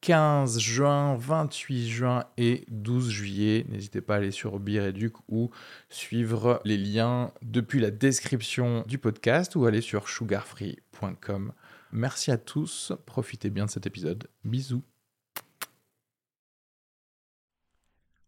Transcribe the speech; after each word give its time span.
15 0.00 0.58
juin, 0.58 1.16
28 1.16 1.88
juin 1.88 2.24
et 2.36 2.64
12 2.68 3.10
juillet. 3.10 3.66
N'hésitez 3.68 4.00
pas 4.00 4.14
à 4.14 4.16
aller 4.18 4.30
sur 4.30 4.58
Bireduc 4.60 5.14
ou 5.28 5.50
suivre 5.88 6.60
les 6.64 6.76
liens 6.76 7.32
depuis 7.42 7.80
la 7.80 7.90
description 7.90 8.84
du 8.86 8.98
podcast 8.98 9.56
ou 9.56 9.66
aller 9.66 9.80
sur 9.80 10.08
sugarfree.com. 10.08 11.52
Merci 11.92 12.30
à 12.30 12.38
tous, 12.38 12.92
profitez 13.06 13.50
bien 13.50 13.66
de 13.66 13.70
cet 13.70 13.86
épisode. 13.86 14.28
Bisous. 14.44 14.82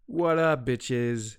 Voilà, 0.09 0.57
bitches. 0.57 1.39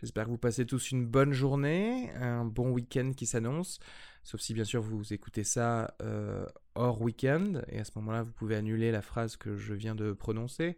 J'espère 0.00 0.24
que 0.24 0.30
vous 0.30 0.38
passez 0.38 0.66
tous 0.66 0.90
une 0.90 1.06
bonne 1.06 1.32
journée, 1.32 2.10
un 2.14 2.44
bon 2.44 2.70
week-end 2.70 3.12
qui 3.16 3.26
s'annonce. 3.26 3.78
Sauf 4.24 4.40
si 4.40 4.54
bien 4.54 4.64
sûr 4.64 4.82
vous 4.82 5.12
écoutez 5.12 5.44
ça 5.44 5.94
euh, 6.02 6.46
hors 6.76 7.00
week-end, 7.00 7.62
et 7.68 7.80
à 7.80 7.84
ce 7.84 7.92
moment-là 7.96 8.22
vous 8.22 8.32
pouvez 8.32 8.56
annuler 8.56 8.90
la 8.92 9.02
phrase 9.02 9.36
que 9.36 9.56
je 9.56 9.74
viens 9.74 9.94
de 9.94 10.12
prononcer. 10.12 10.76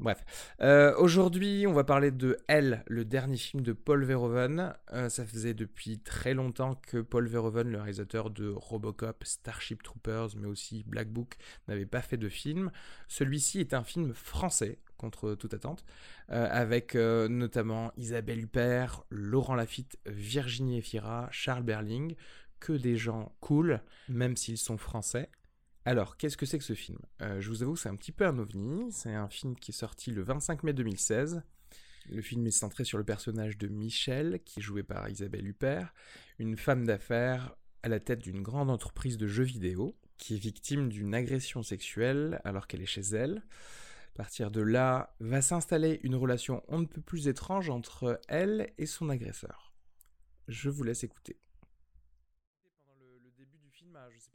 Bref, 0.00 0.24
euh, 0.60 0.92
aujourd'hui 0.98 1.66
on 1.68 1.72
va 1.72 1.84
parler 1.84 2.10
de 2.10 2.36
Elle, 2.48 2.82
le 2.88 3.04
dernier 3.04 3.36
film 3.36 3.62
de 3.62 3.72
Paul 3.72 4.02
Verhoeven. 4.04 4.74
Euh, 4.92 5.08
ça 5.08 5.24
faisait 5.24 5.54
depuis 5.54 6.00
très 6.00 6.34
longtemps 6.34 6.74
que 6.74 6.98
Paul 6.98 7.28
Verhoeven, 7.28 7.70
le 7.70 7.78
réalisateur 7.78 8.30
de 8.30 8.48
Robocop, 8.48 9.22
Starship 9.22 9.84
Troopers, 9.84 10.30
mais 10.36 10.48
aussi 10.48 10.82
Black 10.84 11.10
Book, 11.10 11.36
n'avait 11.68 11.86
pas 11.86 12.02
fait 12.02 12.16
de 12.16 12.28
film. 12.28 12.72
Celui-ci 13.06 13.60
est 13.60 13.72
un 13.72 13.84
film 13.84 14.12
français, 14.14 14.80
contre 14.96 15.36
toute 15.36 15.54
attente, 15.54 15.84
avec 16.28 16.94
notamment 16.94 17.92
Isabelle 17.96 18.40
Huppert, 18.40 19.04
Laurent 19.10 19.54
Lafitte, 19.54 19.98
Virginie 20.06 20.78
Efira, 20.78 21.28
Charles 21.30 21.62
Berling, 21.62 22.16
que 22.60 22.72
des 22.72 22.96
gens 22.96 23.34
cool, 23.40 23.80
même 24.08 24.36
s'ils 24.36 24.58
sont 24.58 24.78
français. 24.78 25.30
Alors, 25.86 26.16
qu'est-ce 26.16 26.36
que 26.36 26.46
c'est 26.46 26.58
que 26.58 26.64
ce 26.64 26.74
film? 26.74 26.98
Euh, 27.20 27.40
Je 27.40 27.48
vous 27.50 27.62
avoue, 27.62 27.76
c'est 27.76 27.90
un 27.90 27.96
petit 27.96 28.12
peu 28.12 28.26
un 28.26 28.38
ovni. 28.38 28.90
C'est 28.90 29.14
un 29.14 29.28
film 29.28 29.54
qui 29.54 29.70
est 29.70 29.74
sorti 29.74 30.10
le 30.10 30.22
25 30.22 30.62
mai 30.62 30.72
2016. 30.72 31.42
Le 32.10 32.22
film 32.22 32.46
est 32.46 32.50
centré 32.50 32.84
sur 32.84 32.98
le 32.98 33.04
personnage 33.04 33.58
de 33.58 33.68
Michel, 33.68 34.40
qui 34.44 34.60
est 34.60 34.62
joué 34.62 34.82
par 34.82 35.08
Isabelle 35.08 35.46
Huppert, 35.46 35.94
une 36.38 36.56
femme 36.56 36.86
d'affaires 36.86 37.54
à 37.82 37.88
la 37.88 38.00
tête 38.00 38.20
d'une 38.20 38.42
grande 38.42 38.70
entreprise 38.70 39.18
de 39.18 39.26
jeux 39.26 39.44
vidéo, 39.44 39.96
qui 40.16 40.34
est 40.34 40.38
victime 40.38 40.88
d'une 40.88 41.14
agression 41.14 41.62
sexuelle 41.62 42.40
alors 42.44 42.66
qu'elle 42.66 42.82
est 42.82 42.86
chez 42.86 43.02
elle. 43.02 43.42
À 44.14 44.16
partir 44.16 44.50
de 44.50 44.60
là, 44.60 45.14
va 45.20 45.42
s'installer 45.42 46.00
une 46.02 46.14
relation 46.14 46.62
on 46.68 46.78
ne 46.78 46.86
peut 46.86 47.00
plus 47.00 47.26
étrange 47.26 47.68
entre 47.68 48.20
elle 48.28 48.72
et 48.78 48.86
son 48.86 49.08
agresseur. 49.10 49.72
Je 50.46 50.70
vous 50.70 50.84
laisse 50.84 51.04
écouter 51.04 51.38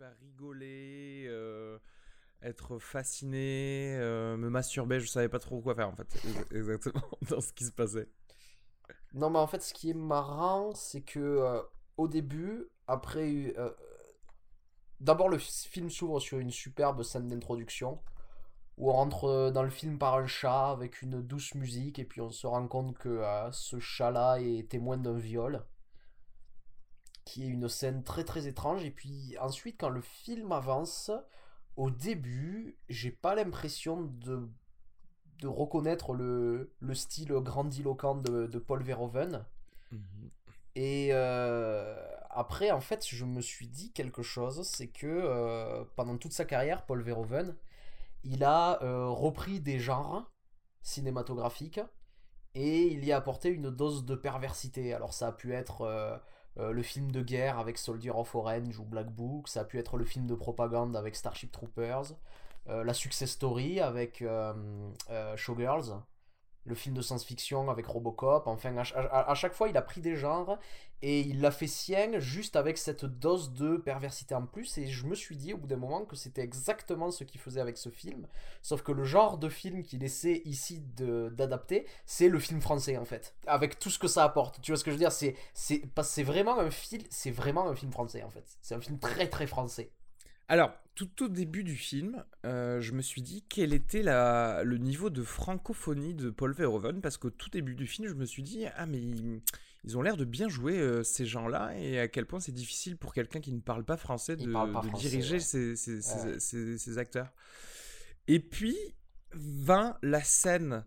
rigoler, 0.07 1.25
euh, 1.27 1.77
être 2.41 2.79
fasciné, 2.79 3.95
euh, 3.97 4.37
me 4.37 4.49
masturber, 4.49 4.99
je 4.99 5.07
savais 5.07 5.29
pas 5.29 5.39
trop 5.39 5.61
quoi 5.61 5.75
faire 5.75 5.89
en 5.89 5.95
fait, 5.95 6.07
exactement 6.51 7.03
dans 7.29 7.41
ce 7.41 7.53
qui 7.53 7.65
se 7.65 7.71
passait. 7.71 8.07
Non, 9.13 9.29
mais 9.29 9.39
en 9.39 9.47
fait, 9.47 9.61
ce 9.61 9.73
qui 9.73 9.89
est 9.89 9.95
marrant, 9.95 10.73
c'est 10.75 11.01
que 11.01 11.19
euh, 11.19 11.61
au 11.97 12.07
début, 12.07 12.67
après, 12.87 13.53
d'abord 14.99 15.29
le 15.29 15.37
film 15.37 15.89
s'ouvre 15.89 16.19
sur 16.19 16.39
une 16.39 16.51
superbe 16.51 17.03
scène 17.03 17.27
d'introduction 17.27 17.99
où 18.77 18.89
on 18.89 18.93
rentre 18.93 19.51
dans 19.51 19.63
le 19.63 19.69
film 19.69 19.97
par 19.99 20.15
un 20.15 20.25
chat 20.25 20.69
avec 20.69 21.01
une 21.01 21.21
douce 21.21 21.53
musique 21.55 21.99
et 21.99 22.05
puis 22.05 22.21
on 22.21 22.29
se 22.29 22.47
rend 22.47 22.65
compte 22.67 22.97
que 22.97 23.21
ce 23.51 23.79
chat-là 23.79 24.37
est 24.39 24.69
témoin 24.69 24.97
d'un 24.97 25.17
viol 25.17 25.65
qui 27.29 27.43
est 27.43 27.47
une 27.47 27.69
scène 27.69 28.03
très 28.03 28.23
très 28.23 28.47
étrange. 28.47 28.83
Et 28.83 28.91
puis 28.91 29.37
ensuite, 29.39 29.79
quand 29.79 29.89
le 29.89 30.01
film 30.01 30.51
avance, 30.51 31.11
au 31.75 31.91
début, 31.91 32.77
j'ai 32.89 33.11
pas 33.11 33.35
l'impression 33.35 34.01
de, 34.01 34.49
de 35.39 35.47
reconnaître 35.47 36.13
le, 36.13 36.73
le 36.79 36.95
style 36.95 37.31
grandiloquent 37.33 38.15
de, 38.15 38.47
de 38.47 38.59
Paul 38.59 38.81
Verhoeven. 38.81 39.45
Mhm. 39.91 40.31
Et 40.75 41.09
euh, 41.11 41.95
après, 42.31 42.71
en 42.71 42.81
fait, 42.81 43.05
je 43.07 43.25
me 43.25 43.41
suis 43.41 43.67
dit 43.67 43.91
quelque 43.91 44.23
chose, 44.23 44.63
c'est 44.67 44.87
que 44.87 45.05
euh, 45.07 45.83
pendant 45.95 46.17
toute 46.17 46.33
sa 46.33 46.45
carrière, 46.45 46.85
Paul 46.85 47.01
Verhoeven, 47.03 47.55
il 48.23 48.43
a 48.43 48.81
euh, 48.81 49.07
repris 49.07 49.59
des 49.59 49.77
genres 49.79 50.31
cinématographiques 50.81 51.81
et 52.55 52.87
il 52.87 53.05
y 53.05 53.11
a 53.11 53.17
apporté 53.17 53.49
une 53.49 53.69
dose 53.69 54.03
de 54.03 54.15
perversité. 54.15 54.93
Alors 54.93 55.13
ça 55.13 55.27
a 55.27 55.31
pu 55.31 55.53
être 55.53 56.21
euh, 56.57 56.71
le 56.71 56.81
film 56.81 57.11
de 57.11 57.21
guerre 57.21 57.59
avec 57.59 57.77
Soldier 57.77 58.11
of 58.11 58.33
Orange 58.35 58.79
ou 58.79 58.83
Black 58.83 59.09
Book, 59.09 59.47
ça 59.47 59.61
a 59.61 59.63
pu 59.63 59.77
être 59.79 59.97
le 59.97 60.05
film 60.05 60.27
de 60.27 60.35
propagande 60.35 60.95
avec 60.95 61.15
Starship 61.15 61.51
Troopers, 61.51 62.13
euh, 62.67 62.83
la 62.83 62.93
success 62.93 63.31
story 63.31 63.79
avec 63.79 64.21
euh, 64.21 64.53
Showgirls, 65.35 66.01
le 66.69 66.75
film 66.75 66.95
de 66.95 67.01
science-fiction 67.01 67.69
avec 67.69 67.85
Robocop. 67.87 68.47
Enfin, 68.47 68.75
à, 68.77 69.35
chaque 69.35 69.53
fois, 69.53 69.67
il 69.67 69.75
a 69.75 69.81
pris 69.81 69.99
des 69.99 70.15
genres 70.15 70.57
et 71.01 71.21
il 71.21 71.41
l'a 71.41 71.51
fait 71.51 71.67
sien 71.67 72.19
juste 72.19 72.55
avec 72.55 72.77
cette 72.77 73.05
dose 73.05 73.53
de 73.53 73.77
perversité 73.77 74.35
en 74.35 74.45
plus. 74.45 74.77
Et 74.77 74.87
je 74.87 75.05
me 75.05 75.15
suis 75.15 75.35
dit 75.35 75.53
au 75.53 75.57
bout 75.57 75.67
d'un 75.67 75.77
moment 75.77 76.05
que 76.05 76.15
c'était 76.15 76.41
exactement 76.41 77.11
ce 77.11 77.23
qu'il 77.23 77.41
faisait 77.41 77.59
avec 77.59 77.77
ce 77.77 77.89
film. 77.89 78.27
Sauf 78.61 78.83
que 78.83 78.91
le 78.91 79.03
genre 79.03 79.37
de 79.37 79.49
film 79.49 79.83
qu'il 79.83 80.03
essaie 80.03 80.41
ici 80.45 80.83
d'adapter, 80.95 81.85
c'est 82.05 82.29
le 82.29 82.39
film 82.39 82.61
français 82.61 82.97
en 82.97 83.05
fait. 83.05 83.35
Avec 83.47 83.79
tout 83.79 83.89
ce 83.89 83.99
que 83.99 84.07
ça 84.07 84.23
apporte. 84.23 84.61
Tu 84.61 84.71
vois 84.71 84.77
ce 84.77 84.83
que 84.83 84.91
je 84.91 84.95
veux 84.95 84.99
dire? 84.99 85.11
C'est 85.11 86.23
vraiment 86.23 86.59
un 86.59 86.69
vraiment 87.31 87.67
un 87.67 87.75
film 87.75 87.91
français 87.91 88.23
en 88.23 88.29
fait. 88.29 88.45
C'est 88.61 88.75
un 88.75 88.81
film 88.81 88.99
très 88.99 89.27
très 89.27 89.47
français. 89.47 89.91
Alors, 90.49 90.73
tout 90.95 91.25
au 91.25 91.27
début 91.29 91.63
du 91.63 91.75
film, 91.75 92.25
euh, 92.43 92.81
je 92.81 92.93
me 92.93 93.03
suis 93.03 93.21
dit 93.21 93.45
quel 93.47 93.71
était 93.71 94.01
la, 94.01 94.63
le 94.63 94.77
niveau 94.79 95.11
de 95.11 95.21
francophonie 95.21 96.15
de 96.15 96.31
Paul 96.31 96.53
Verhoeven, 96.53 97.01
parce 97.01 97.17
qu'au 97.17 97.29
tout 97.29 97.51
début 97.51 97.75
du 97.75 97.85
film, 97.85 98.07
je 98.07 98.15
me 98.15 98.25
suis 98.25 98.41
dit, 98.41 98.65
ah 98.75 98.87
mais 98.87 98.99
ils, 99.83 99.97
ont 99.97 100.01
l'air 100.01 100.17
de 100.17 100.25
bien 100.25 100.49
jouer 100.49 100.79
euh, 100.79 101.03
ces 101.03 101.27
gens-là, 101.27 101.77
et 101.77 101.99
à 101.99 102.07
quel 102.07 102.25
point 102.25 102.39
c'est 102.39 102.51
difficile 102.51 102.97
pour 102.97 103.13
quelqu'un 103.13 103.41
qui 103.41 103.53
ne 103.53 103.61
parle 103.61 103.85
pas 103.85 103.95
français 103.95 104.35
de, 104.35 104.97
diriger 104.97 105.39
ces, 105.39 106.97
acteurs. 106.97 107.31
Et 108.27 108.39
puis 108.39 108.75
vint 109.33 109.97
la 110.01 110.23
scène 110.23 110.83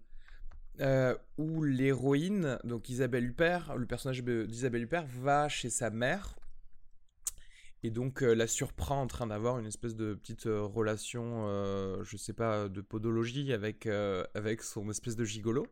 euh, 0.80 1.16
où 1.38 1.62
l'héroïne, 1.62 2.58
donc 2.64 2.88
Isabelle 2.88 3.26
Huppert, 3.26 3.76
le 3.76 3.86
personnage 3.86 4.24
d'Isabelle 4.24 4.82
Huppert, 4.82 5.06
va 5.06 5.48
chez 5.48 5.70
sa 5.70 5.90
mère 5.90 6.34
et 7.82 7.90
donc 7.90 8.22
euh, 8.22 8.34
la 8.34 8.46
surprend 8.46 9.00
en 9.00 9.06
train 9.06 9.26
d'avoir 9.26 9.58
une 9.58 9.66
espèce 9.66 9.96
de 9.96 10.14
petite 10.14 10.46
euh, 10.46 10.62
relation, 10.62 11.46
euh, 11.48 12.02
je 12.04 12.16
sais 12.16 12.32
pas, 12.32 12.68
de 12.68 12.80
podologie 12.80 13.52
avec, 13.52 13.86
avec 14.34 14.62
son 14.62 14.88
espèce 14.90 15.16
de 15.16 15.24
gigolo. 15.24 15.66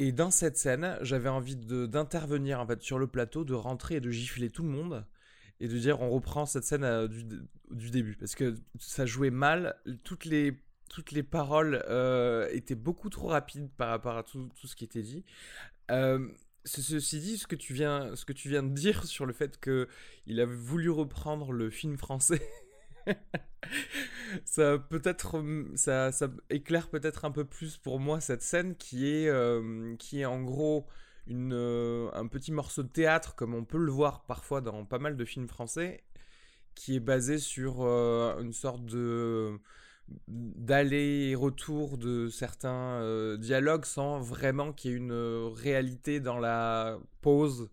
Et 0.00 0.10
dans 0.10 0.32
cette 0.32 0.56
scène, 0.56 0.98
j'avais 1.02 1.28
envie 1.28 1.54
d'intervenir 1.56 2.60
en 2.60 2.66
fait 2.66 2.82
sur 2.82 2.98
le 2.98 3.06
plateau, 3.06 3.44
de 3.44 3.54
rentrer 3.54 3.96
et 3.96 4.00
de 4.00 4.10
gifler 4.10 4.50
tout 4.50 4.64
le 4.64 4.68
monde 4.68 5.06
et 5.60 5.68
de 5.68 5.78
dire 5.78 6.00
on 6.00 6.10
reprend 6.10 6.46
cette 6.46 6.64
scène 6.64 7.06
du, 7.06 7.24
du, 7.70 7.90
début 7.90 8.16
parce 8.16 8.34
que 8.34 8.56
ça 8.80 9.06
jouait 9.06 9.30
mal, 9.30 9.76
toutes 10.02 10.24
les 10.24 10.60
toutes 10.90 11.12
les 11.12 11.22
paroles 11.22 11.84
étaient 12.50 12.74
beaucoup 12.74 13.08
trop 13.08 13.28
rapides 13.28 13.70
par 13.76 13.88
rapport 13.88 14.16
à 14.16 14.24
tout, 14.24 14.50
tout 14.60 14.66
ce 14.66 14.74
qui 14.74 14.84
était 14.84 15.02
dit. 15.02 15.24
Ceci 16.64 17.20
dit, 17.20 17.36
ce 17.36 17.46
que 17.46 17.56
tu 17.56 17.74
viens, 17.74 18.16
ce 18.16 18.24
que 18.24 18.32
tu 18.32 18.48
viens 18.48 18.62
de 18.62 18.72
dire 18.72 19.04
sur 19.06 19.26
le 19.26 19.32
fait 19.32 19.58
que 19.58 19.88
il 20.26 20.40
a 20.40 20.46
voulu 20.46 20.90
reprendre 20.90 21.52
le 21.52 21.70
film 21.70 21.96
français, 21.98 22.42
ça 24.44 24.78
peut-être, 24.78 25.42
ça, 25.76 26.12
ça, 26.12 26.28
éclaire 26.50 26.88
peut-être 26.88 27.24
un 27.24 27.30
peu 27.30 27.44
plus 27.44 27.76
pour 27.76 28.00
moi 28.00 28.20
cette 28.20 28.42
scène 28.42 28.76
qui 28.76 29.08
est, 29.08 29.28
euh, 29.28 29.94
qui 29.98 30.20
est 30.20 30.24
en 30.24 30.42
gros 30.42 30.86
une, 31.26 31.52
euh, 31.54 32.10
un 32.14 32.26
petit 32.26 32.52
morceau 32.52 32.82
de 32.82 32.88
théâtre 32.88 33.34
comme 33.34 33.54
on 33.54 33.64
peut 33.64 33.78
le 33.78 33.90
voir 33.92 34.24
parfois 34.24 34.60
dans 34.60 34.84
pas 34.84 34.98
mal 34.98 35.16
de 35.16 35.24
films 35.24 35.48
français, 35.48 36.04
qui 36.74 36.96
est 36.96 37.00
basé 37.00 37.38
sur 37.38 37.82
euh, 37.82 38.40
une 38.40 38.52
sorte 38.52 38.84
de 38.86 39.58
d'aller 40.28 41.30
et 41.30 41.34
retour 41.34 41.98
de 41.98 42.28
certains 42.28 43.00
euh, 43.00 43.36
dialogues 43.36 43.84
sans 43.84 44.20
vraiment 44.20 44.72
qu'il 44.72 44.90
y 44.90 44.94
ait 44.94 44.96
une 44.96 45.12
euh, 45.12 45.48
réalité 45.48 46.20
dans 46.20 46.38
la 46.38 46.98
pause 47.22 47.70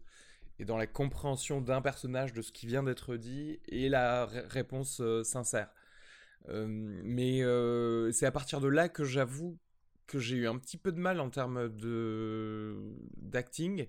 et 0.59 0.65
dans 0.65 0.77
la 0.77 0.87
compréhension 0.87 1.61
d'un 1.61 1.81
personnage 1.81 2.33
de 2.33 2.41
ce 2.41 2.51
qui 2.51 2.67
vient 2.67 2.83
d'être 2.83 3.15
dit 3.15 3.59
et 3.67 3.89
la 3.89 4.25
réponse 4.25 5.01
euh, 5.01 5.23
sincère. 5.23 5.69
mais 6.47 7.41
c'est 8.13 8.25
à 8.25 8.31
partir 8.31 8.61
de 8.61 8.67
là 8.67 8.89
que 8.89 9.03
j'avoue 9.03 9.57
que 10.07 10.19
j'ai 10.19 10.35
eu 10.37 10.47
un 10.47 10.57
petit 10.57 10.77
peu 10.77 10.91
de 10.91 10.99
mal 10.99 11.19
en 11.19 11.29
termes 11.29 11.69
de 11.69 12.75
d'acting 13.17 13.87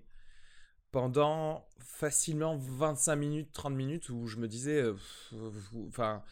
pendant 0.92 1.66
facilement 1.78 2.56
25 2.56 3.16
minutes, 3.16 3.52
30 3.52 3.74
minutes 3.74 4.08
où 4.10 4.26
je 4.26 4.36
me 4.36 4.46
disais, 4.46 4.84
enfin, 5.88 6.22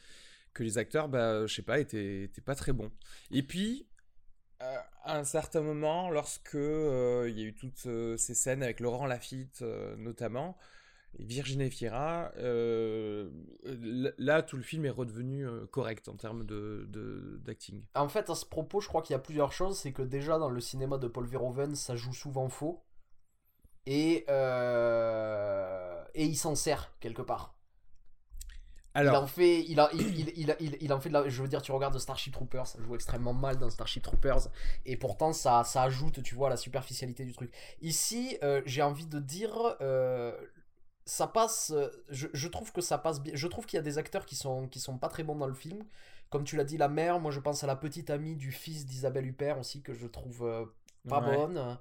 que 0.55 0.63
les 0.63 0.79
acteurs, 0.79 1.09
bah, 1.09 1.47
je 1.47 1.55
sais 1.55 1.63
pas, 1.63 1.79
étaient, 1.79 2.31
pas 2.45 2.55
très 2.55 2.73
bons. 2.73 2.91
Et 3.31 3.43
puis, 3.43 3.87
à 4.61 5.19
un 5.19 5.25
certain 5.25 5.63
moment, 5.63 6.11
lorsque 6.11 6.55
il 6.55 7.39
y 7.39 7.43
a 7.43 7.45
eu 7.45 7.55
toutes 7.55 7.89
ces 8.19 8.35
scènes 8.35 8.63
avec 8.63 8.81
Laurent 8.81 9.07
Lafitte 9.07 9.63
notamment, 9.97 10.57
Virginie 11.19 11.71
Fira, 11.71 12.33
euh, 12.39 13.31
là, 14.19 14.43
tout 14.43 14.57
le 14.57 14.63
film 14.63 14.85
est 14.85 14.91
redevenu 14.91 15.47
euh, 15.47 15.67
correct 15.67 16.09
en 16.09 16.15
termes 16.15 16.45
de, 16.47 16.87
d'acting. 17.45 17.83
En 17.95 18.09
fait, 18.09 18.31
à 18.31 18.35
ce 18.35 18.47
propos, 18.47 18.81
je 18.81 18.89
crois 18.89 19.03
qu'il 19.03 19.15
y 19.15 19.17
a 19.17 19.21
plusieurs 19.21 19.53
choses. 19.53 19.79
C'est 19.79 19.93
que 19.93 20.03
déjà, 20.03 20.39
dans 20.39 20.49
le 20.49 20.61
cinéma 20.61 20.99
de 20.99 21.09
Paul 21.09 21.27
Verhoeven, 21.27 21.75
ça 21.75 21.97
joue 21.97 22.15
souvent 22.15 22.49
faux. 22.49 22.83
Et, 23.87 24.25
euh, 24.29 26.05
et 26.15 26.25
il 26.25 26.37
s'en 26.37 26.55
sert 26.55 26.95
quelque 27.01 27.23
part. 27.23 27.57
Alors... 28.95 29.15
Il 29.15 29.17
en 29.19 29.27
fait, 29.27 29.61
il, 29.63 29.81
a, 29.81 29.89
il, 29.93 30.77
il, 30.81 30.93
en 30.93 31.01
fait 31.01 31.09
de 31.09 31.15
la, 31.15 31.29
je 31.29 31.43
veux 31.43 31.49
dire, 31.49 31.63
tu 31.63 31.71
regardes 31.73 31.97
Starship 31.99 32.33
Troopers, 32.33 32.67
ça 32.67 32.81
joue 32.83 32.95
extrêmement 32.95 33.33
mal 33.33 33.57
dans 33.57 33.71
Starship 33.71 34.03
Troopers, 34.03 34.49
et 34.85 34.97
pourtant 34.97 35.33
ça, 35.33 35.63
ça 35.63 35.83
ajoute, 35.83 36.23
tu 36.23 36.35
vois, 36.35 36.49
la 36.49 36.57
superficialité 36.57 37.25
du 37.25 37.33
truc. 37.33 37.53
Ici, 37.81 38.37
j'ai 38.67 38.83
envie 38.83 39.07
de 39.07 39.21
dire, 39.21 39.77
ça 41.11 41.27
passe. 41.27 41.73
Euh, 41.75 41.89
je, 42.09 42.49
trouve 42.49 42.73
que 42.73 42.81
ça 42.81 42.97
passe 42.97 43.21
bien. 43.21 43.33
Je 43.35 43.47
trouve 43.49 43.67
qu'il 43.67 43.77
y 43.77 43.81
a 43.81 43.83
des 43.83 43.99
acteurs 43.99 44.25
qui 44.25 44.37
sont, 44.37 44.69
qui 44.69 44.79
sont 44.79 44.97
pas 44.97 45.09
très 45.09 45.25
bons 45.25 45.35
dans 45.35 45.49
le 45.49 45.55
film. 45.55 45.85
Comme 46.31 46.45
tu 46.45 46.57
l'as 46.57 46.65
dit, 46.65 46.77
la 46.77 46.89
mère, 46.89 47.19
moi 47.19 47.33
je 47.33 47.41
pense 47.41 47.65
à 47.65 47.67
la 47.67 47.75
petite 47.75 48.11
amie 48.11 48.37
du 48.37 48.53
fils 48.53 48.87
d'Isabelle 48.87 49.27
Huppert 49.27 49.59
aussi, 49.59 49.83
que 49.83 49.93
je 49.93 50.07
trouve 50.07 50.45
euh, 50.45 50.65
pas 51.09 51.21
bonne. 51.21 51.79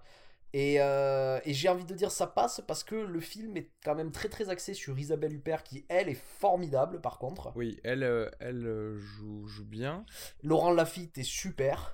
Et, 0.53 0.77
euh, 0.79 1.39
et 1.45 1.53
j'ai 1.53 1.69
envie 1.69 1.85
de 1.85 1.93
dire 1.93 2.11
ça 2.11 2.25
passe 2.27 2.61
parce 2.67 2.83
que 2.83 2.95
le 2.95 3.19
film 3.19 3.55
est 3.57 3.69
quand 3.83 3.95
même 3.95 4.11
très 4.11 4.29
très 4.29 4.49
axé 4.49 4.73
sur 4.73 4.97
Isabelle 4.97 5.33
Huppert 5.33 5.63
qui 5.63 5.85
elle 5.89 6.09
est 6.09 6.21
formidable 6.39 7.01
par 7.01 7.19
contre. 7.19 7.51
Oui, 7.55 7.79
elle, 7.83 8.31
elle 8.39 8.95
joue, 8.97 9.45
joue 9.47 9.65
bien. 9.65 10.05
Laurent 10.43 10.71
Lafitte 10.71 11.17
est 11.17 11.23
super. 11.23 11.93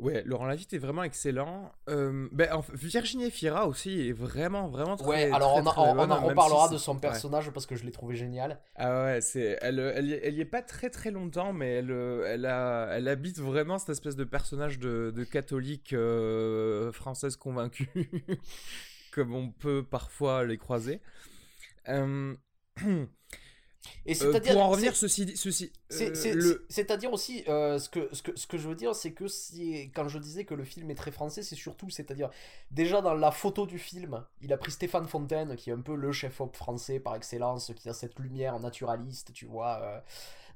Ouais, 0.00 0.22
Laurent 0.24 0.46
Lafitte 0.46 0.72
est 0.72 0.78
vraiment 0.78 1.04
excellent. 1.04 1.70
Euh, 1.88 2.28
ben, 2.32 2.48
Virginie 2.72 3.30
Fira 3.30 3.68
aussi 3.68 4.08
est 4.08 4.12
vraiment, 4.12 4.68
vraiment 4.68 4.96
très 4.96 5.06
Ouais, 5.06 5.30
alors 5.32 5.54
on, 5.56 5.66
en 5.66 6.20
reparlera 6.20 6.68
de 6.68 6.78
son 6.78 6.98
personnage 6.98 7.50
parce 7.50 7.64
que 7.64 7.76
je 7.76 7.84
l'ai 7.84 7.92
trouvé 7.92 8.16
génial. 8.16 8.60
Ah 8.74 9.04
ouais, 9.04 9.20
c'est, 9.20 9.56
elle, 9.62 9.78
elle, 9.78 10.20
elle, 10.22 10.34
y 10.34 10.40
est 10.40 10.44
pas 10.44 10.62
très 10.62 10.90
très 10.90 11.12
longtemps, 11.12 11.52
mais 11.52 11.74
elle, 11.74 11.90
elle, 12.26 12.46
a, 12.46 12.88
elle 12.92 13.06
habite 13.06 13.38
vraiment 13.38 13.78
cette 13.78 13.90
espèce 13.90 14.16
de 14.16 14.24
personnage 14.24 14.80
de, 14.80 15.12
de 15.14 15.24
catholique 15.24 15.92
euh, 15.92 16.90
française 16.90 17.36
convaincue, 17.36 17.88
comme 19.12 19.34
on 19.34 19.50
peut 19.50 19.84
parfois 19.88 20.44
les 20.44 20.58
croiser. 20.58 21.00
Euh... 21.88 22.34
Et 24.06 24.14
euh, 24.22 24.40
pour 24.40 24.62
en 24.62 24.68
revenir, 24.68 24.94
ceci, 24.94 25.36
ceci 25.36 25.72
euh, 25.92 26.58
c'est-à-dire 26.68 27.12
aussi 27.12 27.44
euh, 27.48 27.78
ce, 27.78 27.88
que, 27.88 28.08
ce, 28.12 28.22
que, 28.22 28.36
ce 28.36 28.46
que 28.46 28.58
je 28.58 28.68
veux 28.68 28.74
dire, 28.74 28.94
c'est 28.94 29.12
que 29.12 29.28
si, 29.28 29.90
quand 29.94 30.08
je 30.08 30.18
disais 30.18 30.44
que 30.44 30.54
le 30.54 30.64
film 30.64 30.90
est 30.90 30.94
très 30.94 31.10
français, 31.10 31.42
c'est 31.42 31.54
surtout, 31.54 31.88
c'est-à-dire 31.88 32.30
déjà 32.70 33.00
dans 33.00 33.14
la 33.14 33.30
photo 33.30 33.66
du 33.66 33.78
film, 33.78 34.24
il 34.42 34.52
a 34.52 34.58
pris 34.58 34.72
Stéphane 34.72 35.06
Fontaine, 35.06 35.56
qui 35.56 35.70
est 35.70 35.72
un 35.72 35.80
peu 35.80 35.94
le 35.94 36.12
chef-op 36.12 36.54
français 36.54 37.00
par 37.00 37.16
excellence, 37.16 37.72
qui 37.76 37.88
a 37.88 37.94
cette 37.94 38.18
lumière 38.18 38.58
naturaliste, 38.60 39.32
tu 39.32 39.46
vois. 39.46 40.02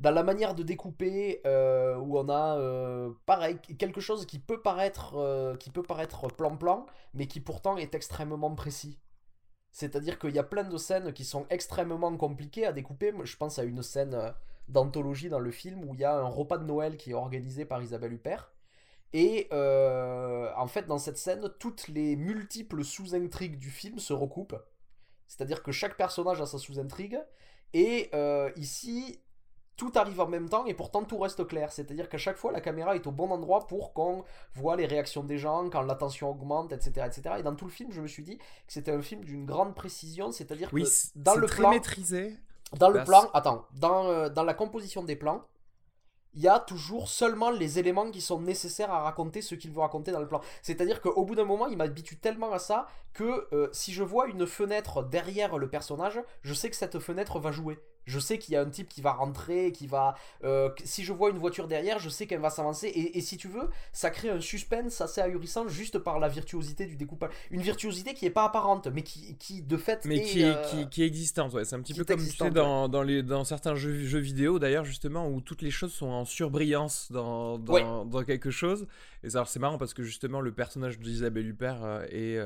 dans 0.01 0.11
la 0.11 0.23
manière 0.23 0.55
de 0.55 0.63
découper, 0.63 1.41
où 1.45 2.19
on 2.19 2.29
a 2.29 3.11
pareil 3.25 3.59
quelque 3.79 4.01
chose 4.01 4.27
qui 4.27 4.39
peut 4.39 4.61
paraître, 4.61 5.57
qui 5.59 5.71
peut 5.71 5.83
paraître 5.83 6.29
plan-plan, 6.29 6.85
mais 7.15 7.27
qui 7.27 7.41
pourtant 7.41 7.79
est 7.79 7.95
extrêmement 7.95 8.55
précis. 8.55 8.99
C'est-à-dire 9.79 10.19
qu'il 10.19 10.35
y 10.35 10.41
a 10.41 10.43
plein 10.43 10.65
de 10.65 10.77
scènes 10.77 11.13
qui 11.13 11.25
sont 11.25 11.47
extrêmement 11.51 12.17
compliquées 12.17 12.67
à 12.67 12.73
découper. 12.73 13.15
Je 13.23 13.37
pense 13.37 13.61
à 13.61 13.63
une 13.63 13.85
scène 13.85 14.15
euh, 14.15 14.33
d'anthologie 14.67 15.29
dans 15.29 15.39
le 15.39 15.53
film 15.53 15.85
où 15.85 15.95
il 15.95 16.01
y 16.01 16.05
a 16.05 16.17
un 16.17 16.27
repas 16.27 16.59
de 16.59 16.65
Noël 16.65 16.97
qui 16.97 17.13
est 17.13 17.15
organisé 17.15 17.65
par 17.65 17.81
Isabelle 17.81 18.13
Huppert. 18.13 18.51
Et 19.13 19.47
euh, 19.53 20.51
en 20.57 20.67
fait, 20.67 20.87
dans 20.87 20.99
cette 20.99 21.17
scène, 21.17 21.49
toutes 21.61 21.87
les 21.87 22.17
multiples 22.17 22.83
sous-intrigues 22.83 23.61
du 23.61 23.71
film 23.71 24.01
se 24.01 24.13
recoupent. 24.13 24.61
C'est-à-dire 25.29 25.63
que 25.63 25.71
chaque 25.71 25.97
personnage 25.97 26.41
a 26.41 26.47
sa 26.47 26.59
sous-intrigue. 26.59 27.21
Et 27.73 28.11
euh, 28.15 28.51
ici, 28.57 29.21
tout 29.79 29.93
arrive 29.95 30.21
en 30.21 30.27
même 30.27 30.49
temps 30.49 30.67
et 30.67 30.75
pourtant 30.75 31.05
tout 31.05 31.19
reste 31.19 31.47
clair. 31.47 31.73
C'est-à-dire 31.73 32.09
qu'à 32.09 32.19
chaque 32.19 32.37
fois, 32.37 32.53
la 32.53 32.61
caméra 32.61 32.97
est 32.97 33.07
au 33.07 33.13
bon 33.13 33.31
endroit 33.31 33.67
pour 33.67 33.95
qu'on 33.95 34.25
voit 34.55 34.77
les 34.77 34.87
réactions 34.87 35.23
des 35.23 35.39
gens, 35.39 35.71
quand 35.71 35.83
la 35.83 35.95
tension 35.95 36.29
augmente, 36.31 36.73
etc., 36.73 37.07
etc. 37.07 37.37
Et 37.39 37.43
dans 37.43 37.55
tout 37.55 37.65
le 37.65 37.71
film, 37.71 37.93
je 37.93 38.03
me 38.03 38.09
suis 38.09 38.25
dit 38.25 38.37
que 38.37 38.45
c'était 38.67 38.91
un 38.91 39.01
film 39.01 39.25
d'une 39.25 39.47
grande 39.47 39.75
précision, 39.75 40.33
c'est-à-dire 40.33 40.71
que 40.71 40.77
dans 41.15 41.37
le 41.37 41.47
très 41.47 41.59
plan, 41.59 41.71
maîtrisé. 41.71 42.37
Dans 42.77 42.91
le 42.91 43.05
plan, 43.05 43.31
attends, 43.33 43.67
dans, 43.73 44.07
euh, 44.09 44.29
dans 44.29 44.43
la 44.43 44.53
composition 44.53 45.05
des 45.05 45.17
plans, 45.17 45.45
il 46.35 46.43
y 46.43 46.49
a 46.49 46.59
toujours 46.59 47.09
seulement 47.09 47.51
les 47.51 47.79
éléments 47.79 48.11
qui 48.11 48.21
sont 48.21 48.41
nécessaires 48.41 48.91
à 48.91 49.03
raconter 49.03 49.43
ce 49.43 49.55
qu'il 49.55 49.71
veut 49.71 49.81
raconter 49.81 50.11
dans 50.11 50.21
le 50.21 50.29
plan. 50.29 50.41
C'est-à-dire 50.63 51.01
qu'au 51.01 51.25
bout 51.25 51.37
d'un 51.37 51.45
moment, 51.45 51.69
il 51.69 51.77
m'habitue 51.77 52.19
tellement 52.19 52.53
à 52.53 52.59
ça 52.59 52.89
que 53.15 53.49
euh, 53.53 53.69
si 53.73 53.93
je 53.93 54.03
vois 54.03 54.27
une 54.27 54.47
fenêtre 54.47 55.03
derrière 55.03 55.57
le 55.57 55.71
personnage, 55.71 56.21
je 56.43 56.53
sais 56.53 56.69
que 56.69 56.77
cette 56.77 56.99
fenêtre 56.99 57.39
va 57.39 57.53
jouer. 57.53 57.79
Je 58.09 58.19
sais 58.19 58.39
qu'il 58.39 58.55
y 58.55 58.57
a 58.57 58.63
un 58.63 58.69
type 58.71 58.89
qui 58.89 59.01
va 59.01 59.13
rentrer, 59.13 59.71
qui 59.73 59.87
va. 59.87 60.15
Euh, 60.45 60.71
si 60.85 61.05
je 61.05 61.13
vois 61.13 61.31
une 61.31 61.39
voiture 61.39 61.69
derrière, 61.69 61.99
je 61.99 62.09
sais 62.09 62.27
qu'elle 62.27 62.41
va 62.41 62.51
s'avancer. 62.51 62.89
Et, 62.89 63.21
si 63.21 63.37
tu 63.37 63.49
veux, 63.49 63.69
ça 63.93 64.11
crée 64.11 64.31
un 64.31 64.41
suspense 64.41 65.01
assez 65.01 65.21
ahurissant 65.21 65.69
juste 65.69 65.99
par 65.99 66.19
la 66.19 66.29
virtuosité 66.29 66.87
du 66.87 66.97
découpage. 66.97 67.31
Une 67.51 67.61
virtuosité 67.61 68.15
qui 68.15 68.27
est 68.27 68.31
pas 68.31 68.45
apparente, 68.45 68.89
mais 68.89 69.03
qui, 69.03 69.37
qui 69.37 69.63
de 69.63 69.77
fait. 69.77 70.05
Mais 70.07 70.23
qui, 70.23 70.43
est, 70.43 70.57
euh, 70.57 70.85
qui, 70.87 71.03
est 71.03 71.07
existante, 71.07 71.53
ouais. 71.53 71.65
C'est 71.65 71.77
un 71.77 71.81
petit 71.81 71.95
peu 71.95 72.05
comme 72.05 72.25
tu 72.25 72.35
sais 72.35 72.51
dans, 72.51 72.89
dans, 72.89 73.03
les, 73.03 73.23
dans 73.23 73.45
certains 73.45 73.75
jeux, 73.75 74.05
jeux 74.05 74.19
vidéo 74.19 74.59
d'ailleurs, 74.59 74.85
justement, 74.85 75.29
où 75.29 75.41
toutes 75.41 75.63
les 75.63 75.71
choses 75.71 75.93
sont 75.93 76.09
en 76.09 76.25
surbrillance 76.25 77.13
dans, 77.13 77.59
dans, 77.59 78.05
dans 78.05 78.25
quelque 78.25 78.51
chose. 78.51 78.87
Et 79.23 79.29
c'est 79.31 79.59
marrant 79.59 79.79
parce 79.79 79.95
que 79.95 80.03
justement, 80.03 80.41
le 80.41 80.53
personnage 80.53 80.99
d'Isabelle 80.99 81.49
Huppert 81.49 81.85
euh, 81.85 82.07
est 82.11 82.39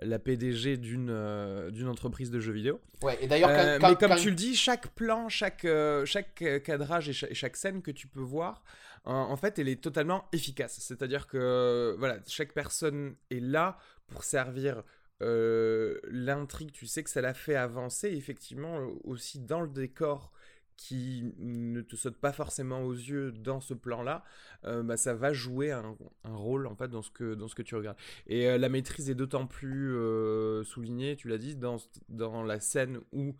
la 0.00 0.18
PDG 0.18 0.76
d'une 0.76 1.10
euh, 1.10 1.70
d'une 1.70 1.88
entreprise 1.88 2.30
de 2.30 2.40
jeux 2.40 2.52
vidéo. 2.52 2.80
Ouais, 3.02 3.18
et 3.20 3.26
d'ailleurs, 3.26 3.50
euh, 3.50 3.78
mais 3.82 3.96
comme 3.96 4.16
tu 4.16 4.30
le 4.30 4.36
dis, 4.36 4.54
chaque 4.54 4.88
plan, 4.88 5.28
chaque, 5.28 5.64
euh, 5.64 6.04
chaque 6.04 6.44
cadrage 6.64 7.08
et 7.08 7.12
chaque, 7.12 7.56
scène 7.56 7.82
que 7.82 7.90
tu 7.90 8.06
peux 8.06 8.20
voir, 8.20 8.62
en, 9.04 9.36
fait, 9.36 9.58
elle 9.58 9.68
est 9.68 9.80
totalement 9.82 10.26
efficace. 10.32 10.78
C'est-à-dire 10.80 11.26
que 11.26 11.96
voilà, 11.98 12.18
chaque 12.26 12.52
personne 12.52 13.14
est 13.30 13.40
là 13.40 13.78
pour 14.06 14.24
servir 14.24 14.82
l'intrigue. 15.20 16.72
Tu 16.72 16.86
sais 16.86 17.02
que 17.02 17.10
ça 17.10 17.20
l'a 17.20 17.34
fait 17.34 17.56
avancer, 17.56 18.08
effectivement, 18.08 18.78
aussi 19.04 19.40
dans 19.40 19.62
le 19.62 19.68
décor 19.68 20.30
qui 20.78 21.34
ne 21.38 21.82
te 21.82 21.96
saute 21.96 22.16
pas 22.16 22.32
forcément 22.32 22.82
aux 22.82 22.94
yeux 22.94 23.32
dans 23.32 23.60
ce 23.60 23.74
plan-là, 23.74 24.22
euh, 24.64 24.84
bah, 24.84 24.96
ça 24.96 25.12
va 25.12 25.32
jouer 25.32 25.72
un, 25.72 25.96
rôle 26.24 26.68
en 26.68 26.76
fait 26.76 26.88
dans 26.88 27.02
ce 27.02 27.10
que, 27.10 27.34
dans 27.34 27.48
ce 27.48 27.56
que 27.56 27.62
tu 27.62 27.74
regardes. 27.74 27.98
Et 28.28 28.46
euh, 28.46 28.58
la 28.58 28.68
maîtrise 28.68 29.10
est 29.10 29.16
d'autant 29.16 29.46
plus 29.46 29.92
euh, 29.92 30.62
soulignée, 30.62 31.16
tu 31.16 31.28
l'as 31.28 31.36
dit, 31.36 31.56
dans, 31.56 31.78
dans 32.08 32.42
la 32.44 32.60
scène 32.60 33.00
où 33.12 33.34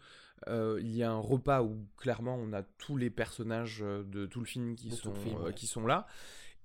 il 0.47 0.95
y 0.95 1.03
a 1.03 1.11
un 1.11 1.19
repas 1.19 1.63
où 1.63 1.85
clairement 1.97 2.37
on 2.37 2.53
a 2.53 2.63
tous 2.63 2.97
les 2.97 3.11
personnages 3.11 3.81
de 3.81 4.25
tout 4.27 4.39
le 4.39 4.47
film 4.47 4.77
qui, 4.77 4.91
sont, 4.91 5.13
qui 5.55 5.67
sont 5.67 5.85
là. 5.85 6.07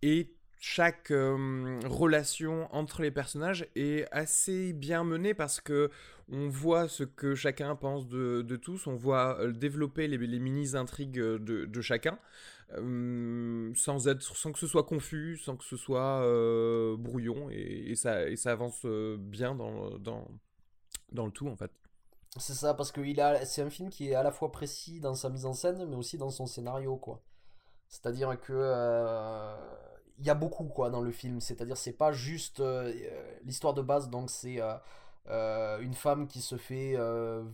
Et 0.04 0.36
chaque 0.66 1.10
relation 1.10 2.74
entre 2.74 3.02
les 3.02 3.12
personnages 3.12 3.68
est 3.76 4.08
assez 4.14 4.72
bien 4.72 5.04
menée 5.04 5.34
parce 5.34 5.60
que 5.60 5.92
on 6.32 6.48
voit 6.48 6.88
ce 6.88 7.04
que 7.04 7.36
chacun 7.36 7.76
pense 7.76 8.08
de, 8.08 8.56
tous, 8.56 8.88
on 8.88 8.96
voit 8.96 9.38
euh, 9.42 9.52
développer 9.52 10.08
les, 10.08 10.18
mini-intrigues 10.18 11.20
de, 11.20 11.82
chacun, 11.82 12.18
sans, 12.72 14.08
être, 14.08 14.22
sans 14.22 14.54
que 14.54 14.58
ce 14.60 14.68
soit 14.68 14.84
confus, 14.84 15.38
sans 15.38 15.58
que 15.58 15.66
ce 15.66 15.76
soit 15.76 16.22
euh, 16.24 16.96
brouillon, 16.96 17.50
et, 17.52 17.94
ça, 17.96 18.22
avance 18.46 18.86
euh, 18.86 19.18
bien 19.20 19.56
dans, 19.56 19.98
dans, 19.98 20.26
dans 21.12 21.26
le 21.26 21.32
tout 21.34 21.50
en 21.50 21.58
fait. 21.58 21.72
C'est 22.38 22.54
ça, 22.54 22.74
parce 22.74 22.94
que 22.94 23.02
c'est 23.44 23.64
un 23.64 23.70
film 23.70 23.90
qui 23.90 24.12
est 24.12 24.16
à 24.16 24.24
la 24.24 24.32
fois 24.32 24.50
précis 24.50 25.02
dans 25.02 25.14
sa 25.14 25.30
mise 25.30 25.46
en 25.46 25.52
scène, 25.52 25.86
mais 25.90 25.98
aussi 25.98 26.18
dans 26.18 26.30
son 26.30 26.46
scénario, 26.46 26.96
quoi. 26.96 27.22
C'est-à-dire 27.90 28.40
que 28.40 28.54
il 30.20 30.26
y 30.26 30.30
a 30.30 30.36
beaucoup 30.36 30.66
quoi 30.66 30.90
dans 30.90 31.02
le 31.02 31.12
film. 31.12 31.40
C'est-à-dire 31.42 31.78
c'est 31.78 31.94
pas 31.94 32.12
juste 32.12 32.60
euh, 32.60 32.94
l'histoire 33.44 33.74
de 33.74 33.82
base. 33.82 34.10
Donc 34.10 34.30
c'est 34.30 34.62
euh, 34.62 34.74
euh, 35.30 35.80
une 35.80 35.94
femme 35.94 36.28
qui 36.28 36.42
se 36.42 36.58
fait 36.58 36.98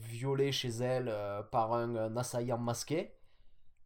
violer 0.01 0.51
chez 0.51 0.69
elle 0.69 1.13
par 1.51 1.73
un, 1.73 2.15
assaillant 2.17 2.57
masqué. 2.57 3.13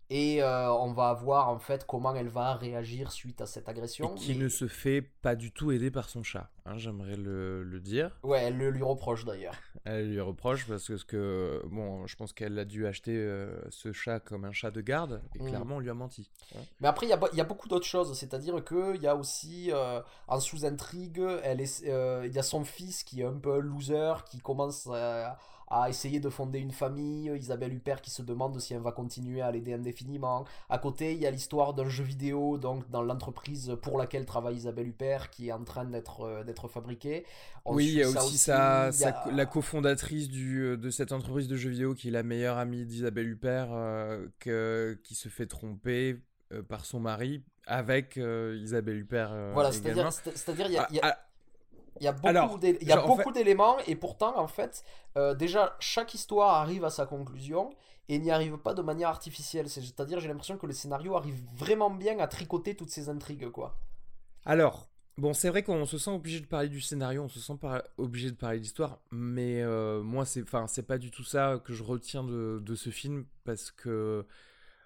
Et 0.09 0.43
euh, 0.43 0.71
on 0.71 0.91
va 0.93 1.13
voir 1.13 1.49
en 1.49 1.59
fait 1.59 1.85
comment 1.87 2.13
elle 2.13 2.27
va 2.27 2.53
réagir 2.55 3.11
suite 3.11 3.41
à 3.41 3.45
cette 3.45 3.67
agression. 3.69 4.13
Et 4.15 4.19
qui 4.19 4.35
mais- 4.35 4.43
ne 4.43 4.49
se 4.49 4.67
fait 4.67 5.01
pas 5.01 5.35
du 5.35 5.51
tout 5.51 5.71
aider 5.71 5.89
par 5.91 6.09
son 6.09 6.21
chat, 6.23 6.49
hein, 6.65 6.77
j'aimerais 6.77 7.15
le, 7.15 7.63
le 7.63 7.79
dire. 7.79 8.19
Ouais, 8.21 8.43
elle 8.43 8.57
le 8.57 8.69
lui 8.69 8.83
reproche 8.83 9.25
d'ailleurs. 9.25 9.55
Elle 9.85 10.11
lui 10.11 10.21
reproche 10.21 10.65
parce 10.65 10.87
que, 10.87 10.95
ce 10.95 11.03
que 11.03 11.61
bon, 11.69 12.07
je 12.07 12.15
pense 12.15 12.31
qu'elle 12.31 12.57
a 12.57 12.63
dû 12.63 12.87
acheter 12.87 13.17
euh, 13.17 13.59
ce 13.69 13.91
chat 13.91 14.21
comme 14.21 14.45
un 14.45 14.53
chat 14.53 14.71
de 14.71 14.79
garde, 14.79 15.21
et 15.35 15.39
Mhm. 15.41 15.49
clairement 15.49 15.75
on 15.75 15.79
lui 15.79 15.89
a 15.89 15.93
menti. 15.93 16.29
Mais 16.79 16.87
après, 16.87 17.05
il 17.05 17.09
y 17.09 17.13
a, 17.13 17.19
y 17.33 17.43
beaucoup 17.45 17.67
d'autres 17.67 17.85
choses. 17.85 18.17
C'est-à-dire 18.17 18.63
qu'il 18.63 19.01
y 19.01 19.07
a 19.07 19.15
aussi, 19.17 19.71
euh, 19.73 19.99
en 20.29 20.39
sous-intrigue, 20.39 21.19
euh, 21.19 22.23
il 22.25 22.33
y 22.33 22.39
a 22.39 22.43
son 22.43 22.63
fils 22.63 23.03
qui 23.03 23.21
est 23.21 23.25
un 23.25 23.33
peu 23.37 23.59
loser, 23.59 24.13
qui 24.29 24.39
commence 24.39 24.87
à, 24.87 25.37
à 25.81 25.89
essayer 25.89 26.19
de 26.19 26.29
fonder 26.29 26.59
une 26.59 26.71
famille. 26.71 27.31
Isabelle 27.35 27.73
Huppert 27.73 28.01
qui 28.01 28.11
se 28.11 28.21
demande 28.21 28.59
si 28.59 28.73
elle 28.73 28.81
va 28.81 28.91
continuer 28.91 29.41
à 29.41 29.51
l'aider 29.51 29.73
indéfiniment. 29.73 30.45
À 30.69 30.77
côté, 30.77 31.13
il 31.13 31.19
y 31.19 31.25
a 31.25 31.31
l'histoire 31.31 31.73
d'un 31.73 31.89
jeu 31.89 32.03
vidéo, 32.03 32.57
donc 32.57 32.89
dans 32.91 33.01
l'entreprise 33.01 33.75
pour 33.81 33.97
laquelle 33.97 34.25
travaille 34.25 34.55
Isabelle 34.57 34.87
Huppert, 34.87 35.29
qui 35.29 35.47
est 35.47 35.51
en 35.51 35.63
train 35.63 35.85
d'être 35.85 36.21
euh, 36.21 36.43
d'être 36.43 36.67
fabriqué. 36.67 37.25
On 37.65 37.75
oui, 37.75 37.85
il 37.87 37.93
y 37.99 38.03
a 38.03 38.09
aussi 38.09 38.37
sa, 38.37 38.91
il 38.93 38.99
y 39.01 39.05
a- 39.05 39.13
sa- 39.23 39.31
la 39.31 39.45
cofondatrice 39.45 40.29
du, 40.29 40.61
euh, 40.63 40.77
de 40.77 40.89
cette 40.89 41.11
entreprise 41.11 41.47
de 41.47 41.55
jeux 41.55 41.69
vidéo 41.71 41.93
qui 41.95 42.09
est 42.09 42.11
la 42.11 42.23
meilleure 42.23 42.57
amie 42.57 42.85
d'Isabelle 42.85 43.29
Huppert, 43.29 43.69
euh, 43.71 44.27
que- 44.39 44.99
qui 45.03 45.15
se 45.15 45.29
fait 45.29 45.47
tromper 45.47 46.17
euh, 46.51 46.61
par 46.61 46.85
son 46.85 46.99
mari 46.99 47.41
avec 47.65 48.17
euh, 48.17 48.59
Isabelle 48.61 48.97
Huppert 48.97 49.31
euh, 49.31 49.51
Voilà, 49.53 49.71
c'est-à-dire, 49.71 50.11
c'est- 50.11 50.37
c'est-à-dire, 50.37 50.67
il 50.67 50.73
y 50.73 50.77
a- 50.77 50.87
Ah, 51.01 51.17
il 51.99 52.03
y 52.03 52.07
a, 52.07 52.11
beaucoup 52.13 53.31
d'éléments 53.31 53.77
et 53.87 53.95
pourtant, 53.95 54.37
en 54.37 54.47
fait, 54.47 54.83
euh, 55.17 55.33
déjà, 55.33 55.75
chaque 55.79 56.13
histoire 56.13 56.55
arrive 56.55 56.83
à 56.85 56.89
sa 56.89 57.05
conclusion 57.05 57.71
et 58.09 58.19
n'y 58.19 58.31
arrive 58.31 58.57
pas 58.57 58.73
de 58.73 58.81
manière 58.81 59.09
artificielle. 59.09 59.69
C'est- 59.69 59.81
C'est-à-dire, 59.81 60.19
j'ai 60.19 60.27
l'impression 60.27 60.57
que 60.57 60.65
le 60.65 60.73
scénario 60.73 61.15
arrive 61.15 61.41
vraiment 61.55 61.89
bien 61.89 62.19
à 62.19 62.27
tricoter 62.27 62.75
toutes 62.75 62.89
ces 62.89 63.09
intrigues, 63.09 63.49
quoi. 63.49 63.77
Alors, 64.45 64.89
bon, 65.17 65.33
c'est 65.33 65.49
vrai 65.49 65.63
qu'on 65.63 65.85
se 65.85 65.97
sent 65.97 66.11
obligé 66.11 66.39
de 66.39 66.45
parler 66.45 66.69
du 66.69 66.81
scénario, 66.81 67.23
on 67.23 67.29
se 67.29 67.39
sent 67.39 67.57
pas 67.61 67.83
obligé 67.97 68.29
de 68.31 68.35
parler 68.35 68.57
de 68.57 68.63
l'histoire, 68.63 68.99
mais 69.11 69.61
euh, 69.61 70.01
moi, 70.01 70.25
c'est, 70.25 70.43
pas 70.83 70.97
du 70.97 71.11
tout 71.11 71.23
ça 71.23 71.61
que 71.63 71.73
je 71.73 71.83
retiens 71.83 72.23
de, 72.23 72.59
de 72.61 72.75
ce 72.75 72.89
film 72.89 73.25
parce 73.45 73.71
que 73.71 74.25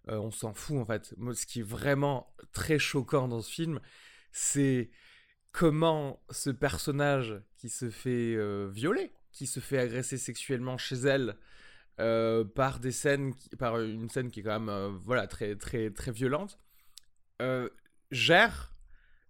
euh, 0.09 0.17
on 0.19 0.31
s'en 0.31 0.53
fout 0.53 0.77
en 0.77 0.85
fait. 0.85 1.13
Moi, 1.17 1.33
ce 1.33 1.45
qui 1.45 1.59
est 1.59 1.67
vraiment 1.67 2.33
très 2.53 2.79
choquant 2.79 3.27
dans 3.27 3.41
ce 3.41 3.51
film, 3.51 3.79
c'est 4.31 4.89
comment 5.57 6.21
ce 6.29 6.51
personnage 6.51 7.41
qui 7.57 7.69
se 7.69 7.89
fait 7.89 8.35
euh, 8.35 8.69
violer, 8.71 9.11
qui 9.31 9.47
se 9.47 9.59
fait 9.59 9.79
agresser 9.79 10.19
sexuellement 10.19 10.77
chez 10.77 10.97
elle. 10.97 11.35
euh, 11.99 12.43
par 12.45 12.79
des 12.79 12.91
scènes, 12.91 13.33
par 13.57 13.81
une 13.81 14.07
scène 14.07 14.29
qui 14.29 14.41
est 14.41 14.43
quand 14.43 14.59
même 14.59 14.69
euh, 14.69 15.25
très 15.25 15.55
très 15.55 15.89
très 15.89 16.11
violente, 16.11 16.59
gère 18.11 18.75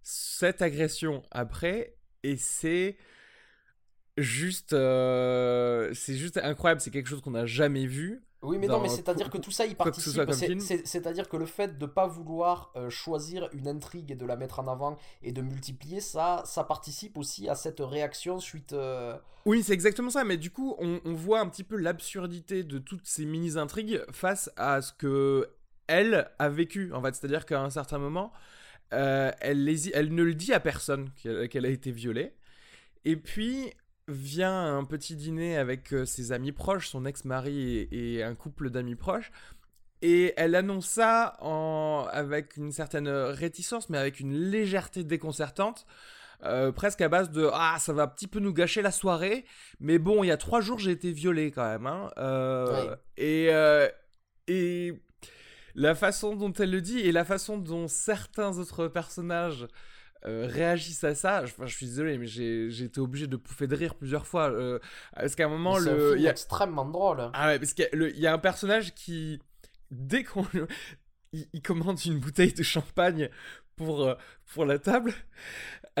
cette 0.02 0.60
agression 0.60 1.22
après 1.30 1.96
et 2.22 2.36
c'est 2.36 2.98
juste 4.18 4.72
c'est 4.72 6.16
juste 6.16 6.36
incroyable 6.36 6.82
c'est 6.82 6.90
quelque 6.90 7.08
chose 7.08 7.22
qu'on 7.22 7.30
n'a 7.30 7.46
jamais 7.46 7.86
vu 7.86 8.22
Oui, 8.40 8.56
mais 8.58 8.68
non, 8.68 8.78
mais 8.80 8.88
c'est-à-dire 8.88 9.30
que 9.30 9.38
tout 9.38 9.50
ça, 9.50 9.66
il 9.66 9.74
participe. 9.76 10.14
C'est-à-dire 10.84 11.28
que 11.28 11.36
le 11.36 11.46
fait 11.46 11.76
de 11.78 11.86
pas 11.86 12.06
vouloir 12.06 12.72
euh, 12.76 12.88
choisir 12.88 13.48
une 13.52 13.66
intrigue 13.66 14.12
et 14.12 14.14
de 14.14 14.24
la 14.24 14.36
mettre 14.36 14.60
en 14.60 14.68
avant 14.68 14.96
et 15.22 15.32
de 15.32 15.42
multiplier 15.42 16.00
ça, 16.00 16.42
ça 16.46 16.62
participe 16.64 17.18
aussi 17.18 17.48
à 17.48 17.54
cette 17.56 17.80
réaction 17.80 18.38
suite. 18.38 18.72
euh, 18.72 19.16
oui 19.46 19.62
c'est 19.62 19.72
exactement 19.72 20.10
ça 20.10 20.24
mais 20.24 20.36
du 20.36 20.50
coup 20.50 20.76
on, 20.78 21.00
on 21.04 21.14
voit 21.14 21.40
un 21.40 21.48
petit 21.48 21.64
peu 21.64 21.76
l'absurdité 21.76 22.62
de 22.64 22.78
toutes 22.78 23.06
ces 23.06 23.24
mini 23.24 23.56
intrigues 23.58 24.02
face 24.12 24.50
à 24.56 24.82
ce 24.82 24.92
que 24.92 25.48
elle 25.86 26.30
a 26.38 26.48
vécu 26.48 26.92
en 26.92 27.00
fait 27.02 27.14
c'est 27.14 27.24
à 27.24 27.28
dire 27.28 27.46
qu'à 27.46 27.60
un 27.62 27.70
certain 27.70 27.98
moment 27.98 28.32
euh, 28.92 29.30
elle, 29.40 29.64
les- 29.64 29.90
elle 29.94 30.14
ne 30.14 30.22
le 30.22 30.34
dit 30.34 30.52
à 30.52 30.60
personne 30.60 31.10
qu'elle 31.16 31.48
qu'elle 31.48 31.66
a 31.66 31.70
été 31.70 31.90
violée 31.92 32.34
et 33.04 33.16
puis 33.16 33.72
vient 34.08 34.76
un 34.78 34.84
petit 34.84 35.16
dîner 35.16 35.56
avec 35.58 35.92
euh, 35.94 36.04
ses 36.06 36.32
amis 36.32 36.52
proches, 36.52 36.88
son 36.88 37.04
ex-mari 37.06 37.88
et, 37.92 38.14
et 38.16 38.22
un 38.24 38.34
couple 38.34 38.70
d'amis 38.70 38.96
proches. 38.96 39.30
Et 40.02 40.32
elle 40.36 40.54
annonce 40.54 40.86
ça 40.86 41.36
en... 41.40 42.06
avec 42.12 42.56
une 42.56 42.72
certaine 42.72 43.08
réticence, 43.08 43.90
mais 43.90 43.98
avec 43.98 44.20
une 44.20 44.34
légèreté 44.34 45.04
déconcertante. 45.04 45.86
euh, 46.44 46.72
presque 46.72 47.00
à 47.00 47.08
base 47.08 47.30
de 47.30 47.50
ah 47.52 47.76
ça 47.80 47.92
va 47.92 48.04
un 48.04 48.06
petit 48.08 48.28
peu 48.28 48.38
nous 48.38 48.52
gâcher 48.52 48.82
la 48.82 48.92
soirée 48.92 49.44
mais 49.80 49.98
bon 49.98 50.22
il 50.22 50.28
y 50.28 50.30
a 50.30 50.36
trois 50.36 50.60
jours 50.60 50.78
j'ai 50.78 50.92
été 50.92 51.10
violée 51.12 51.50
quand 51.50 51.64
même 51.68 51.86
hein. 51.86 52.10
Euh, 52.18 52.94
et 53.16 53.48
euh, 53.50 53.88
et 54.46 54.92
la 55.74 55.94
façon 55.94 56.36
dont 56.36 56.52
elle 56.52 56.70
le 56.70 56.80
dit 56.80 57.00
et 57.00 57.12
la 57.12 57.24
façon 57.24 57.58
dont 57.58 57.88
certains 57.88 58.58
autres 58.58 58.88
personnages 58.88 59.66
euh, 60.26 60.46
réagissent 60.48 61.04
à 61.04 61.14
ça, 61.14 61.44
je, 61.46 61.52
enfin, 61.52 61.66
je 61.66 61.74
suis 61.76 61.86
désolé, 61.86 62.18
mais 62.18 62.26
j'ai 62.26 62.68
été 62.84 63.00
obligé 63.00 63.26
de 63.26 63.36
pouffer 63.36 63.66
de 63.66 63.76
rire 63.76 63.94
plusieurs 63.94 64.26
fois. 64.26 64.50
euh, 64.50 64.78
parce 65.14 65.34
qu'à 65.36 65.44
un 65.46 65.48
moment, 65.48 65.78
le, 65.78 66.16
il 66.16 66.22
y 66.22 66.28
a- 66.28 66.30
extrêmement 66.32 66.84
drôle. 66.84 67.30
ah 67.32 67.46
ouais, 67.48 67.58
parce 67.58 67.72
qu'il 67.74 67.88
y, 67.92 68.04
a 68.04 68.08
y 68.08 68.26
un 68.26 68.38
personnage 68.38 68.94
qui, 68.94 69.40
dès 69.90 70.24
qu'on 70.24 70.46
il, 71.32 71.46
il 71.52 71.62
commande 71.62 71.98
une 72.04 72.18
bouteille 72.18 72.52
de 72.52 72.62
champagne 72.62 73.28
pour, 73.76 74.02
euh, 74.04 74.14
pour 74.54 74.64
la 74.64 74.78
table, 74.78 75.12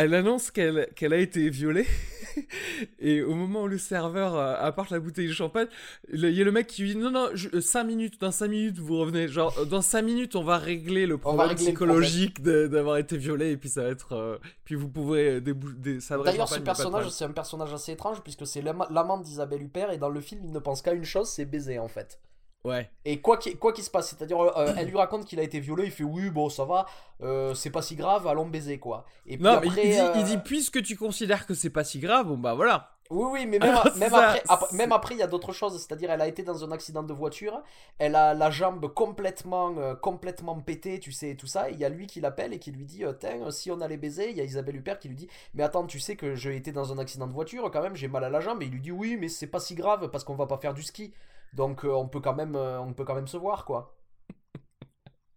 elle 0.02 0.14
annonce 0.14 0.50
qu'elle 0.50 1.12
a 1.12 1.16
été 1.16 1.50
violée. 1.50 1.86
Et 3.00 3.22
au 3.22 3.34
moment 3.34 3.62
où 3.62 3.66
le 3.66 3.78
serveur 3.78 4.36
euh, 4.36 4.54
apporte 4.60 4.90
la 4.90 5.00
bouteille 5.00 5.26
de 5.26 5.32
champagne, 5.32 5.66
il 6.12 6.20
y 6.30 6.40
a 6.40 6.44
le 6.44 6.52
mec 6.52 6.66
qui 6.68 6.82
lui 6.82 6.90
dit 6.94 6.96
Non, 6.96 7.10
non, 7.10 7.28
5 7.60 7.82
minutes, 7.84 8.20
dans 8.20 8.30
5 8.30 8.48
minutes 8.48 8.78
vous 8.78 8.98
revenez. 8.98 9.26
Genre, 9.28 9.52
euh, 9.58 9.64
dans 9.64 9.82
5 9.82 10.02
minutes, 10.02 10.36
on 10.36 10.44
va 10.44 10.56
régler 10.58 11.06
le 11.06 11.18
problème 11.18 11.40
régler 11.48 11.64
psychologique 11.64 12.42
d'avoir 12.42 12.96
été 12.98 13.16
violé. 13.16 13.50
Et 13.50 13.56
puis 13.56 13.68
ça 13.68 13.82
va 13.82 13.88
être. 13.88 14.12
euh, 14.12 14.38
puis 14.64 14.74
vous 14.76 14.88
pourrez 14.88 15.40
D'ailleurs, 15.40 16.48
ce 16.48 16.54
personnage, 16.64 17.08
c'est 17.10 17.24
un 17.24 17.30
personnage 17.32 17.72
assez 17.72 17.92
étrange 17.92 18.22
puisque 18.22 18.46
c'est 18.46 18.62
l'ama- 18.62 18.86
l'amant 18.90 19.18
d'Isabelle 19.18 19.62
Huppert 19.62 19.90
et 19.90 19.98
dans 19.98 20.10
le 20.10 20.20
film, 20.20 20.42
il 20.44 20.52
ne 20.52 20.58
pense 20.60 20.80
qu'à 20.82 20.92
une 20.92 21.04
chose, 21.04 21.28
c'est 21.28 21.44
baiser 21.44 21.78
en 21.78 21.88
fait. 21.88 22.20
Ouais. 22.64 22.90
Et 23.04 23.20
quoi 23.20 23.36
qu'il 23.36 23.56
quoi 23.58 23.72
qu'il 23.72 23.84
se 23.84 23.90
passe, 23.90 24.10
c'est-à-dire, 24.10 24.40
euh, 24.40 24.74
elle 24.76 24.88
lui 24.88 24.96
raconte 24.96 25.24
qu'il 25.24 25.38
a 25.38 25.42
été 25.42 25.60
violé, 25.60 25.84
il 25.84 25.90
fait 25.90 26.04
oui, 26.04 26.28
bon, 26.28 26.48
ça 26.48 26.64
va, 26.64 26.86
euh, 27.22 27.54
c'est 27.54 27.70
pas 27.70 27.82
si 27.82 27.94
grave, 27.94 28.26
allons 28.26 28.46
baiser 28.46 28.78
quoi. 28.78 29.06
Et 29.26 29.36
puis 29.36 29.44
Non, 29.44 29.60
mais 29.60 29.68
il, 29.68 29.74
dit, 29.74 30.00
euh, 30.00 30.12
il 30.16 30.24
dit 30.24 30.38
Puisque 30.38 30.82
tu 30.82 30.96
considères 30.96 31.46
que 31.46 31.54
c'est 31.54 31.70
pas 31.70 31.84
si 31.84 32.00
grave, 32.00 32.26
bon 32.26 32.36
bah 32.36 32.54
voilà. 32.54 32.98
Oui, 33.10 33.26
oui, 33.32 33.46
mais 33.46 33.58
même, 33.58 33.70
Alors, 33.70 33.96
même, 33.96 34.10
ça, 34.10 34.36
après, 34.48 34.76
même 34.76 34.92
après, 34.92 35.14
il 35.14 35.18
y 35.18 35.22
a 35.22 35.26
d'autres 35.26 35.52
choses. 35.52 35.76
C'est-à-dire, 35.78 36.10
elle 36.10 36.20
a 36.20 36.28
été 36.28 36.42
dans 36.42 36.64
un 36.64 36.72
accident 36.72 37.02
de 37.02 37.12
voiture, 37.12 37.62
elle 37.98 38.14
a 38.14 38.34
la 38.34 38.50
jambe 38.50 38.92
complètement, 38.92 39.74
euh, 39.78 39.94
complètement 39.94 40.56
pétée, 40.60 41.00
tu 41.00 41.12
sais, 41.12 41.30
et 41.30 41.36
tout 41.36 41.46
ça. 41.46 41.70
Et 41.70 41.72
il 41.72 41.78
y 41.78 41.84
a 41.84 41.88
lui 41.88 42.06
qui 42.06 42.20
l'appelle 42.20 42.52
et 42.52 42.58
qui 42.58 42.70
lui 42.70 42.84
dit 42.84 43.04
euh, 43.04 43.12
Tiens, 43.18 43.40
euh, 43.46 43.50
si 43.50 43.70
on 43.70 43.80
allait 43.80 43.96
baiser, 43.96 44.30
il 44.30 44.36
y 44.36 44.40
a 44.40 44.44
Isabelle 44.44 44.76
Huppert 44.76 44.98
qui 44.98 45.08
lui 45.08 45.16
dit 45.16 45.28
Mais 45.54 45.62
attends, 45.62 45.86
tu 45.86 46.00
sais 46.00 46.16
que 46.16 46.34
j'ai 46.34 46.56
été 46.56 46.72
dans 46.72 46.92
un 46.92 46.98
accident 46.98 47.26
de 47.26 47.32
voiture, 47.32 47.70
quand 47.70 47.82
même, 47.82 47.96
j'ai 47.96 48.08
mal 48.08 48.24
à 48.24 48.30
la 48.30 48.40
jambe. 48.40 48.62
Et 48.62 48.66
il 48.66 48.72
lui 48.72 48.80
dit 48.80 48.92
Oui, 48.92 49.16
mais 49.18 49.28
c'est 49.28 49.46
pas 49.46 49.60
si 49.60 49.74
grave 49.74 50.10
parce 50.10 50.24
qu'on 50.24 50.34
va 50.34 50.46
pas 50.46 50.58
faire 50.58 50.74
du 50.74 50.82
ski. 50.82 51.14
Donc, 51.52 51.84
euh, 51.84 51.92
on, 51.92 52.08
peut 52.08 52.20
quand 52.20 52.34
même, 52.34 52.56
euh, 52.56 52.80
on 52.80 52.94
peut 52.94 53.04
quand 53.04 53.14
même 53.14 53.26
se 53.28 53.36
voir, 53.36 53.64
quoi. 53.66 53.96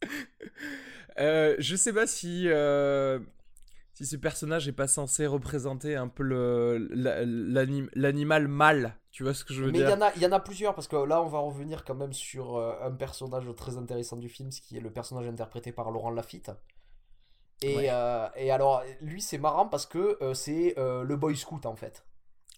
Euh, 1.20 1.56
je 1.60 1.75
sais 1.75 1.94
pas 1.94 2.08
si, 2.08 2.48
si 3.94 4.06
ce 4.06 4.15
personnage 4.15 4.68
est 4.68 4.72
pas 4.74 4.88
censé 4.88 5.27
représenter 5.27 5.96
un 5.96 6.08
peu 6.08 6.24
le- 6.24 6.77
l'animal 7.96 8.48
mâle. 8.48 8.96
Tu 9.12 9.24
vois 9.24 9.34
ce 9.34 9.44
que 9.44 9.53
je 9.53 9.63
veux 9.63 9.72
Mais 9.72 9.80
il 9.82 9.88
y, 9.88 9.91
dire? 9.91 9.94
en 9.94 10.01
a, 10.01 10.13
il 10.15 10.22
y 10.22 10.25
en 10.27 10.32
a 10.34 10.39
plusieurs, 10.39 10.75
parce 10.75 10.88
que 10.88 10.96
là, 10.98 11.20
on 11.22 11.27
va 11.27 11.39
revenir 11.39 11.84
quand 11.84 11.96
même 11.96 12.13
sur 12.13 12.58
un 12.60 12.91
personnage 12.91 13.46
très 13.56 13.75
intéressant 13.77 14.18
du 14.18 14.30
film, 14.30 14.51
ce 14.51 14.62
qui 14.62 14.77
est 14.77 14.82
le 14.82 14.91
personnage 14.94 15.27
interprété 15.27 15.72
par 15.72 15.89
Laurent 15.91 16.12
Lafitte. 16.12 16.51
Et, 17.62 17.86
Ouais. 17.86 17.91
et 18.36 18.51
alors, 18.51 18.84
lui, 19.01 19.22
c'est 19.22 19.38
marrant 19.38 19.68
parce 19.68 19.86
que 19.86 20.18
c'est 20.34 20.74
le 20.77 21.15
boy 21.15 21.36
scout, 21.38 21.65
en 21.65 21.75
fait. 21.75 22.03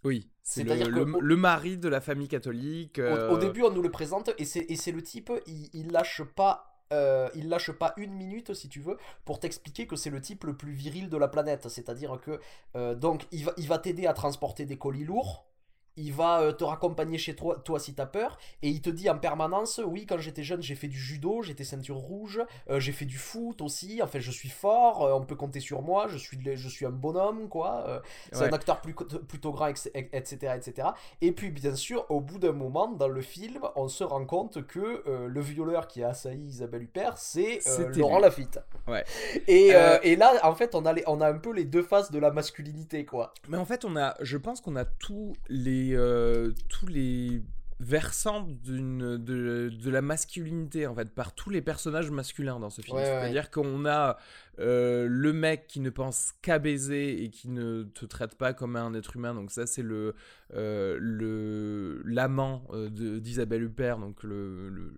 Oui, 0.04 0.30
c'est 0.42 0.64
le, 0.64 0.70
C'est-à-dire 0.70 1.38
mari 1.38 1.78
de 1.78 1.88
la 1.88 2.02
famille 2.02 2.28
catholique. 2.28 3.00
Au, 3.00 3.02
euh, 3.02 3.30
au 3.32 3.38
début, 3.38 3.64
on 3.64 3.72
nous 3.72 3.82
le 3.82 3.92
présente, 3.92 4.32
et 4.38 4.46
c'est 4.46 4.92
le 4.92 5.02
type, 5.02 5.32
il, 5.48 5.70
il 5.74 5.92
lâche 5.92 6.24
pas... 6.36 6.70
euh, 6.92 7.30
il 7.34 7.50
lâche 7.50 7.72
pas 7.72 7.94
une 7.98 8.14
minute 8.14 8.54
si 8.54 8.68
tu 8.70 8.80
veux 8.80 8.98
pour 9.26 9.40
t'expliquer 9.40 9.88
que 9.88 9.96
c'est 9.96 10.12
le 10.12 10.22
type 10.22 10.44
le 10.44 10.56
plus 10.56 10.74
viril 10.74 11.10
de 11.10 11.18
la 11.18 11.28
planète 11.28 11.68
c'est 11.70 11.90
à 11.90 11.96
dire 11.96 12.20
que 12.22 12.40
euh, 12.76 12.94
donc 12.94 13.26
il 13.32 13.46
va 13.46 13.54
il 13.58 13.68
va 13.68 13.80
t'aider 13.80 14.06
à 14.06 14.14
transporter 14.14 14.66
des 14.66 14.78
colis 14.78 15.06
lourds 15.06 15.48
il 15.98 16.12
va 16.14 16.42
euh, 16.42 16.52
te 16.52 16.64
raccompagner 16.64 17.18
chez 17.18 17.36
toi, 17.36 17.58
toi 17.64 17.80
si 17.80 17.94
t'as 17.94 18.06
peur, 18.06 18.38
et 18.62 18.70
il 18.70 18.82
te 18.82 18.90
dit 18.90 19.10
en 19.10 19.18
permanence, 19.18 19.80
oui, 19.86 20.06
quand 20.06 20.18
j'étais 20.18 20.44
jeune, 20.44 20.62
j'ai 20.62 20.76
fait 20.76 20.88
du 20.88 20.98
judo, 20.98 21.42
j'étais 21.44 21.64
ceinture 21.64 21.98
rouge, 21.98 22.42
euh, 22.70 22.80
j'ai 22.80 22.92
fait 22.92 23.06
du 23.06 23.18
foot 23.18 23.62
aussi, 23.62 24.02
enfin, 24.02 24.20
je 24.20 24.32
suis 24.32 24.50
fort, 24.50 25.04
euh, 25.04 25.14
on 25.14 25.22
peut 25.26 25.36
compter 25.36 25.60
sur 25.60 25.82
moi, 25.82 26.08
je 26.08 26.18
suis, 26.18 26.38
je 26.56 26.70
suis 26.70 26.86
un 26.86 26.90
bonhomme, 26.92 27.48
quoi. 27.50 27.84
euh, 27.88 28.00
c'est 28.32 28.42
Ouais. 28.42 28.50
un 28.50 28.54
acteur 28.54 28.82
plus, 28.82 28.94
plutôt 28.94 29.52
grand, 29.52 29.68
etc., 29.68 30.56
etc.. 30.56 30.88
Et 31.22 31.32
puis, 31.32 31.50
bien 31.52 31.76
sûr, 31.76 32.06
au 32.10 32.20
bout 32.22 32.40
d'un 32.40 32.52
moment, 32.54 32.88
dans 32.88 33.08
le 33.08 33.22
film, 33.22 33.60
on 33.76 33.88
se 33.88 34.04
rend 34.04 34.26
compte 34.26 34.66
que 34.68 35.04
le 35.28 35.42
violeur 35.42 35.88
qui 35.88 36.04
a 36.04 36.10
assailli 36.10 36.46
Isabelle 36.46 36.84
Huppert, 36.84 37.18
c'est 37.18 37.60
Laurent 37.96 38.16
lui. 38.18 38.24
Lafitte. 38.24 38.60
Ouais. 38.88 39.04
Et, 39.48 39.70
et 40.04 40.16
là, 40.16 40.34
en 40.44 40.56
fait, 40.56 40.76
on 40.76 40.86
a, 40.86 40.94
les- 40.94 41.04
on 41.08 41.22
a 41.22 41.28
un 41.30 41.38
peu 41.38 41.52
les 41.54 41.66
deux 41.66 41.84
faces 41.84 42.12
de 42.12 42.20
la 42.20 42.32
masculinité, 42.32 43.06
quoi. 43.06 43.34
Mais 43.48 43.58
en 43.58 43.66
fait, 43.66 43.86
on 43.86 43.96
a, 43.96 44.16
je 44.22 44.38
pense 44.38 44.62
qu'on 44.62 44.76
a 44.76 44.86
tous 44.86 45.34
les, 45.50 45.83
euh, 45.94 46.52
tous 46.70 46.88
les 46.88 47.44
versant 47.80 48.48
d'une 48.64 49.18
de, 49.18 49.70
de 49.70 49.90
la 49.90 50.02
masculinité 50.02 50.88
en 50.88 50.96
fait 50.96 51.10
par 51.10 51.36
tous 51.36 51.50
les 51.50 51.62
personnages 51.62 52.12
masculins 52.12 52.60
dans 52.60 52.70
ce 52.70 52.82
film. 52.82 52.98
C'est-à-dire 52.98 53.52
qu'on 53.52 53.86
a 53.86 54.18
euh, 54.60 55.08
le 55.10 55.34
mec 55.34 55.68
qui 55.68 55.82
ne 55.82 55.90
pense 55.90 56.34
qu'à 56.42 56.60
baiser 56.60 57.24
et 57.24 57.30
qui 57.30 57.50
ne 57.50 57.84
te 57.84 58.06
traite 58.06 58.36
pas 58.36 58.54
comme 58.54 58.78
un 58.78 58.94
être 58.94 59.18
humain. 59.18 59.34
Donc 59.34 59.52
ça 59.52 59.66
c'est 59.68 59.82
le 59.84 60.16
euh, 60.54 62.02
l'amant 62.06 62.66
d'Isabelle 62.90 63.64
Huppert, 63.64 63.98
donc 63.98 64.24
le, 64.24 64.70
le, 64.70 64.94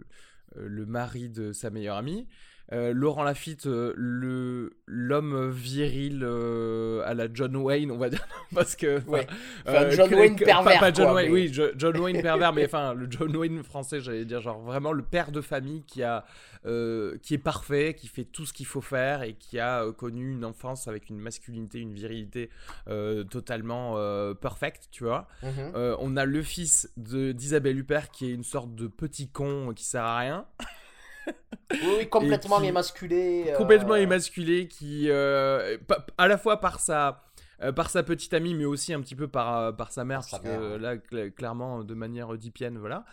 le 0.55 0.85
mari 0.85 1.29
de 1.29 1.53
sa 1.53 1.71
meilleure 1.71 1.97
amie. 1.97 2.27
Euh, 2.73 2.93
Laurent 2.93 3.23
Lafitte, 3.23 3.67
euh, 3.67 3.93
le 3.95 4.77
l'homme 4.87 5.51
viril 5.51 6.21
euh, 6.23 7.03
à 7.05 7.13
la 7.13 7.27
John 7.31 7.55
Wayne, 7.55 7.91
on 7.91 7.97
va 7.97 8.09
dire, 8.09 8.27
parce 8.55 8.75
que 8.75 9.01
John 9.91 10.13
Wayne 10.13 10.35
pervers, 10.35 10.79
pas, 10.79 10.91
John 10.91 11.13
Wayne, 11.13 11.31
oui, 11.31 11.51
John 11.53 11.97
Wayne 11.97 12.21
pervers, 12.23 12.53
mais 12.53 12.65
enfin 12.65 12.95
le 12.95 13.05
John 13.09 13.35
Wayne 13.35 13.63
français, 13.63 13.99
j'allais 13.99 14.25
dire 14.25 14.41
genre 14.41 14.59
vraiment 14.61 14.93
le 14.93 15.03
père 15.03 15.31
de 15.31 15.41
famille 15.41 15.83
qui 15.83 16.01
a 16.01 16.25
qui 17.21 17.35
est 17.35 17.43
parfait, 17.43 17.93
qui 17.93 18.07
fait 18.07 18.23
tout 18.23 18.47
ce 18.47 18.51
qu'il 18.51 18.65
faut 18.65 18.81
faire 18.81 19.21
et 19.21 19.33
qui 19.35 19.59
a 19.59 19.85
connu 19.91 20.31
une 20.31 20.43
enfance 20.43 20.87
avec 20.87 21.11
une 21.11 21.19
masculinité, 21.19 21.77
une 21.77 21.93
virilité 21.93 22.49
totalement 23.29 23.95
perfecte, 24.33 24.87
tu 24.91 25.03
vois. 25.03 25.27
Mhm. 25.43 25.73
on 25.99 26.17
a 26.17 26.25
le 26.25 26.41
fils 26.41 26.91
d'Isabelle 26.97 27.77
Huppert 27.77 28.09
qui 28.09 28.31
est 28.31 28.33
une 28.33 28.43
sorte 28.43 28.73
de 28.73 28.87
petit 28.87 29.29
con 29.29 29.73
qui 29.75 29.83
sert 29.83 30.03
à 30.03 30.17
rien. 30.17 30.47
Oui, 31.71 32.09
complètement 32.09 32.61
émasculé. 32.61 33.45
Euh, 33.49 33.57
complètement 33.57 33.95
émasculé, 33.95 34.67
qui, 34.67 35.09
euh, 35.09 35.77
à 36.17 36.27
la 36.27 36.37
fois 36.37 36.59
par 36.59 36.79
sa, 36.79 37.23
euh, 37.61 37.71
par 37.71 37.89
sa 37.89 38.03
petite 38.03 38.33
amie, 38.33 38.53
mais 38.53 38.65
aussi 38.65 38.93
un 38.93 39.01
petit 39.01 39.15
peu 39.15 39.27
par, 39.27 39.75
par 39.75 39.91
sa 39.91 40.05
mère, 40.05 40.21
parce 40.29 40.41
que 40.41 40.75
là, 40.77 40.97
clairement, 41.31 41.83
de 41.83 41.93
manière 41.93 42.29
oedipienne, 42.29 42.77
voilà. 42.77 43.05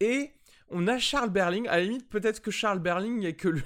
Et 0.00 0.32
on 0.70 0.86
a 0.86 0.98
Charles 0.98 1.30
Berling, 1.30 1.66
à 1.68 1.76
la 1.76 1.82
limite, 1.82 2.08
peut-être 2.08 2.40
que 2.40 2.50
Charles 2.50 2.80
Berling, 2.80 3.14
il 3.14 3.20
n'y 3.20 3.26
a 3.26 3.32
que 3.32 3.48
lui. 3.48 3.62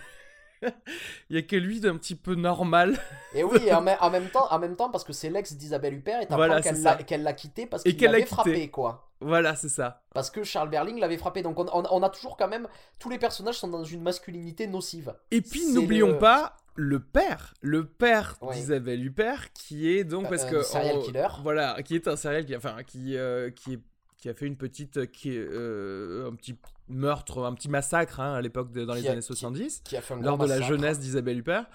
il 1.31 1.37
y 1.37 1.39
a 1.39 1.43
que 1.43 1.57
lui 1.57 1.81
d'un 1.81 1.97
petit 1.97 2.15
peu 2.15 2.35
normal. 2.35 2.97
Et 3.35 3.43
oui, 3.43 3.73
en, 3.73 3.85
en, 3.87 4.11
même 4.11 4.29
temps, 4.29 4.47
en 4.51 4.59
même 4.59 4.77
temps, 4.77 4.91
parce 4.91 5.05
que 5.05 5.13
c'est 5.13 5.31
l'ex 5.31 5.55
d'Isabelle 5.55 5.95
Huppert 5.95 6.23
et 6.23 6.27
t'apprends 6.27 6.61
qu'elle 7.05 7.23
l'a 7.23 7.33
quitté 7.33 7.67
parce 7.67 7.83
qu'il 7.83 8.01
l'avait 8.01 8.25
frappé, 8.25 8.69
quoi. 8.69 9.12
Voilà, 9.25 9.55
c'est 9.55 9.69
ça. 9.69 10.03
Parce 10.15 10.31
que 10.31 10.45
Charles 10.45 10.71
Berling 10.71 10.99
l'avait 10.99 11.17
frappé. 11.17 11.43
Donc 11.43 11.59
on, 11.59 12.03
a 12.03 12.11
toujours 12.11 12.37
quand 12.37 12.49
même. 12.49 12.69
Tous 12.99 13.09
les 13.09 13.19
personnages 13.19 13.59
sont 13.59 13.69
dans 13.69 13.85
une 13.85 14.03
masculinité 14.03 14.67
nocive. 14.67 15.15
Et 15.31 15.41
puis 15.41 15.67
n'oublions 15.73 16.19
pas 16.19 16.57
le 16.75 17.01
père. 17.01 17.55
Le 17.61 17.87
père 17.87 18.37
d'Isabelle 18.53 19.05
Huppert 19.05 19.53
qui 19.53 19.91
est 19.91 20.05
donc. 20.05 20.29
Parce 20.29 20.45
que. 20.45 20.57
Un 20.57 20.63
serial 20.63 20.99
killer. 21.01 21.29
Voilà, 21.43 21.83
qui 21.83 21.95
est 21.95 22.09
un 22.09 22.17
serial 22.17 22.45
killer. 22.45 22.57
Enfin, 22.57 22.83
qui, 22.85 23.17
euh, 23.17 23.51
qui 23.51 23.75
est 23.75 23.81
qui 24.23 24.29
a 24.29 24.35
fait 24.35 24.47
une 24.47 24.57
petite 24.57 25.11
qui 25.11 25.33
euh, 25.37 26.31
un 26.31 26.35
petit 26.37 26.55
meurtre 26.89 27.43
un 27.43 27.55
petit 27.55 27.69
massacre 27.69 28.21
hein, 28.21 28.35
à 28.35 28.41
l'époque 28.41 28.71
dans 28.71 28.95
les 28.95 29.09
années 29.09 29.21
70 29.21 29.83
qui, 29.83 29.97
a 29.97 30.01
fait 30.01 30.15
lors 30.15 30.39
de 30.39 30.47
la 30.47 30.61
jeunesse 30.61 31.01
d'Isabelle 31.01 31.39
Huppert 31.39 31.67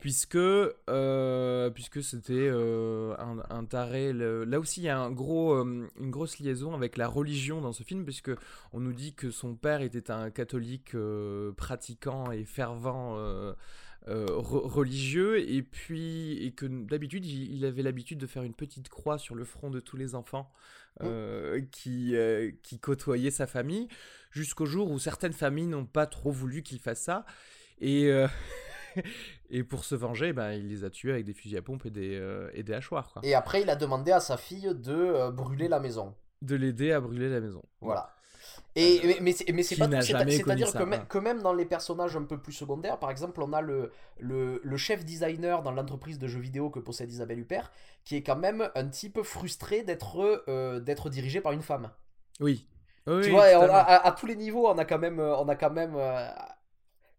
puisque 0.00 0.36
euh, 0.36 1.68
puisque 1.68 2.02
c'était 2.02 2.32
euh, 2.32 3.14
un, 3.50 3.64
taré 3.66 4.14
là 4.14 4.58
aussi 4.58 4.80
il 4.80 4.84
y 4.84 4.88
a 4.88 4.98
un 4.98 5.10
gros 5.10 5.54
une 5.60 6.10
grosse 6.10 6.38
liaison 6.38 6.74
avec 6.74 6.96
la 6.96 7.06
religion 7.06 7.60
dans 7.60 7.74
ce 7.74 7.82
film 7.82 8.04
puisque 8.04 8.30
on 8.72 8.80
nous 8.80 8.94
dit 8.94 9.12
que 9.12 9.30
son 9.30 9.54
père 9.54 9.82
était 9.82 10.10
un 10.10 10.30
catholique 10.30 10.96
pratiquant 11.58 12.30
et 12.32 12.44
fervent 12.46 13.18
religieux 14.06 15.38
et 15.48 15.62
puis 15.62 16.44
et 16.44 16.52
que 16.52 16.66
d'habitude 16.66 17.26
il, 17.26 17.64
avait 17.64 17.82
l'habitude 17.82 18.18
de 18.18 18.26
faire 18.26 18.42
une 18.42 18.54
petite 18.54 18.88
croix 18.88 19.18
sur 19.18 19.34
le 19.34 19.44
front 19.44 19.70
de 19.70 19.78
tous 19.78 19.96
les 19.96 20.14
enfants 20.14 20.50
euh, 21.02 21.62
qui, 21.70 22.14
euh, 22.14 22.50
qui 22.62 22.78
côtoyait 22.78 23.30
sa 23.30 23.46
famille, 23.46 23.88
jusqu'au 24.32 24.66
jour 24.66 24.90
où 24.90 24.98
certaines 24.98 25.32
familles 25.32 25.68
n'ont 25.68 25.86
pas 25.86 26.06
trop 26.06 26.30
voulu 26.30 26.62
qu'il 26.62 26.78
fasse 26.78 27.00
ça. 27.00 27.24
Et, 27.80 28.08
euh, 28.08 28.28
et 29.50 29.64
pour 29.64 29.84
se 29.84 29.94
venger, 29.94 30.34
ben, 30.34 30.52
il 30.52 30.68
les 30.68 30.84
a 30.84 30.90
tués 30.90 31.12
avec 31.12 31.24
des 31.24 31.32
fusils 31.32 31.56
à 31.56 31.62
pompe 31.62 31.86
et 31.86 31.90
des, 31.90 32.50
et 32.52 32.62
des 32.62 32.74
hachoirs. 32.74 33.18
Et 33.22 33.34
après, 33.34 33.62
il 33.62 33.70
a 33.70 33.76
demandé 33.76 34.12
à 34.12 34.20
sa 34.20 34.36
fille 34.36 34.74
de 34.74 35.30
brûler 35.30 35.68
la 35.68 35.80
maison. 35.80 36.14
De 36.42 36.56
l'aider 36.56 36.92
à 36.92 37.00
brûler 37.00 37.30
la 37.30 37.40
maison. 37.40 37.62
Voilà. 37.80 38.12
Et, 38.76 39.18
mais, 39.20 39.34
mais 39.52 39.62
c'est 39.62 39.76
pas 39.76 39.88
tout. 39.88 40.00
C'est-à-dire 40.00 40.72
que, 40.72 41.06
que, 41.06 41.18
même 41.18 41.42
dans 41.42 41.52
les 41.52 41.64
personnages 41.64 42.16
un 42.16 42.22
peu 42.22 42.38
plus 42.38 42.52
secondaires, 42.52 42.98
par 42.98 43.10
exemple, 43.10 43.42
on 43.42 43.52
a 43.52 43.60
le, 43.60 43.90
le, 44.18 44.60
le 44.62 44.76
chef 44.76 45.04
designer 45.04 45.62
dans 45.62 45.72
l'entreprise 45.72 46.18
de 46.18 46.28
jeux 46.28 46.40
vidéo 46.40 46.70
que 46.70 46.78
possède 46.78 47.10
Isabelle 47.10 47.40
Huppert, 47.40 47.72
qui 48.04 48.16
est 48.16 48.22
quand 48.22 48.36
même 48.36 48.70
un 48.76 48.88
type 48.88 49.22
frustré 49.22 49.82
d'être 49.82 50.44
euh, 50.48 50.78
d'être 50.78 51.10
dirigé 51.10 51.40
par 51.40 51.52
une 51.52 51.62
femme. 51.62 51.90
Oui. 52.38 52.68
tu 53.06 53.30
vois, 53.30 53.44
à, 53.44 54.12
tous 54.12 54.26
les 54.26 54.36
niveaux, 54.36 54.68
on 54.68 54.78
a 54.78 54.84
quand 54.84 54.98
même. 54.98 55.18
On 55.18 55.48
a 55.48 55.56
quand 55.56 55.72
même 55.72 55.94
euh, 55.96 56.28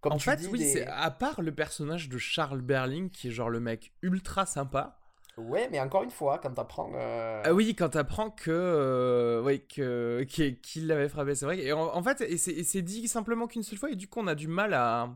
comme 0.01 0.13
en 0.13 0.19
fait, 0.19 0.39
oui, 0.51 0.63
c'est 0.63 0.87
à 0.87 1.11
part 1.11 1.41
le 1.41 1.53
personnage 1.53 2.09
de 2.09 2.17
Charles 2.17 2.61
Berling, 2.61 3.09
qui 3.09 3.27
est 3.27 3.31
genre 3.31 3.49
le 3.49 3.59
mec 3.59 3.93
ultra 4.01 4.47
sympa. 4.47 4.97
Ouais, 5.37 5.69
mais 5.71 5.79
encore 5.79 6.03
une 6.03 6.11
fois, 6.11 6.39
quand 6.39 6.51
t'apprends. 6.51 6.91
Euh... 6.93 7.41
Ah 7.45 7.53
oui, 7.53 7.73
quand 7.75 7.89
t'apprends 7.89 8.29
que. 8.29 8.51
Euh, 8.51 9.57
que, 9.69 10.23
qu'il 10.61 10.87
l'avait 10.87 11.09
frappé, 11.09 11.35
c'est 11.35 11.45
vrai. 11.45 11.59
Et 11.59 11.71
en, 11.71 12.03
fait, 12.03 12.37
c'est 12.37 12.81
dit 12.81 13.07
simplement 13.07 13.47
qu'une 13.47 13.63
seule 13.63 13.79
fois, 13.79 13.91
et 13.91 13.95
du 13.95 14.07
coup, 14.07 14.19
on 14.19 14.27
a 14.27 14.35
du 14.35 14.47
mal 14.47 14.73
à. 14.73 15.09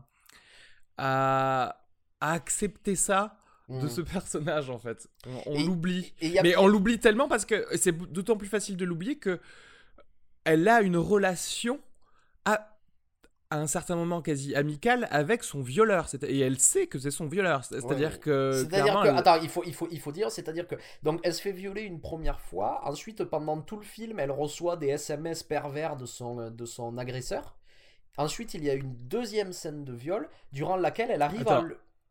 à, 0.98 1.82
accepter 2.20 2.96
ça 2.96 3.38
de 3.68 3.74
hmm. 3.74 3.88
ce 3.88 4.00
personnage, 4.00 4.70
en 4.70 4.78
fait. 4.78 5.08
On, 5.44 5.62
l'oublie. 5.64 6.14
Mais 6.42 6.56
on 6.56 6.66
l'oublie 6.66 6.98
tellement 6.98 7.28
parce 7.28 7.44
que 7.44 7.66
c'est 7.76 7.92
d'autant 7.92 8.36
plus 8.36 8.48
facile 8.48 8.76
de 8.76 8.84
l'oublier 8.84 9.18
que. 9.18 9.40
Elle 10.44 10.68
a 10.68 10.80
une 10.80 10.96
relation 10.96 11.80
à 12.44 12.75
à 13.50 13.58
un 13.58 13.66
certain 13.66 13.96
moment 13.96 14.22
quasi 14.22 14.54
amical 14.54 15.06
avec 15.10 15.44
son 15.44 15.62
violeur. 15.62 16.08
Et 16.22 16.40
elle 16.40 16.58
sait 16.58 16.86
que 16.86 16.98
c'est 16.98 17.10
son 17.10 17.26
violeur. 17.26 17.64
C'est-à-dire 17.64 18.20
que 18.20 18.52
c'est-à-dire 18.52 19.00
que 19.02 19.08
attends 19.08 19.40
il 19.40 19.48
faut 19.48 19.62
il 19.64 19.74
faut 19.74 19.88
il 19.90 20.00
faut 20.00 20.12
dire 20.12 20.30
c'est-à-dire 20.30 20.66
que 20.66 20.74
donc 21.02 21.20
elle 21.22 21.34
se 21.34 21.42
fait 21.42 21.52
violer 21.52 21.82
une 21.82 22.00
première 22.00 22.40
fois. 22.40 22.80
Ensuite 22.84 23.24
pendant 23.24 23.60
tout 23.60 23.76
le 23.76 23.84
film 23.84 24.18
elle 24.18 24.30
reçoit 24.30 24.76
des 24.76 24.88
SMS 24.88 25.42
pervers 25.42 25.96
de 25.96 26.06
son 26.06 26.50
de 26.50 26.64
son 26.64 26.98
agresseur. 26.98 27.56
Ensuite 28.16 28.54
il 28.54 28.64
y 28.64 28.70
a 28.70 28.74
une 28.74 28.94
deuxième 28.94 29.52
scène 29.52 29.84
de 29.84 29.92
viol 29.92 30.28
durant 30.52 30.76
laquelle 30.76 31.10
elle 31.10 31.22
arrive 31.22 31.48
à 31.48 31.62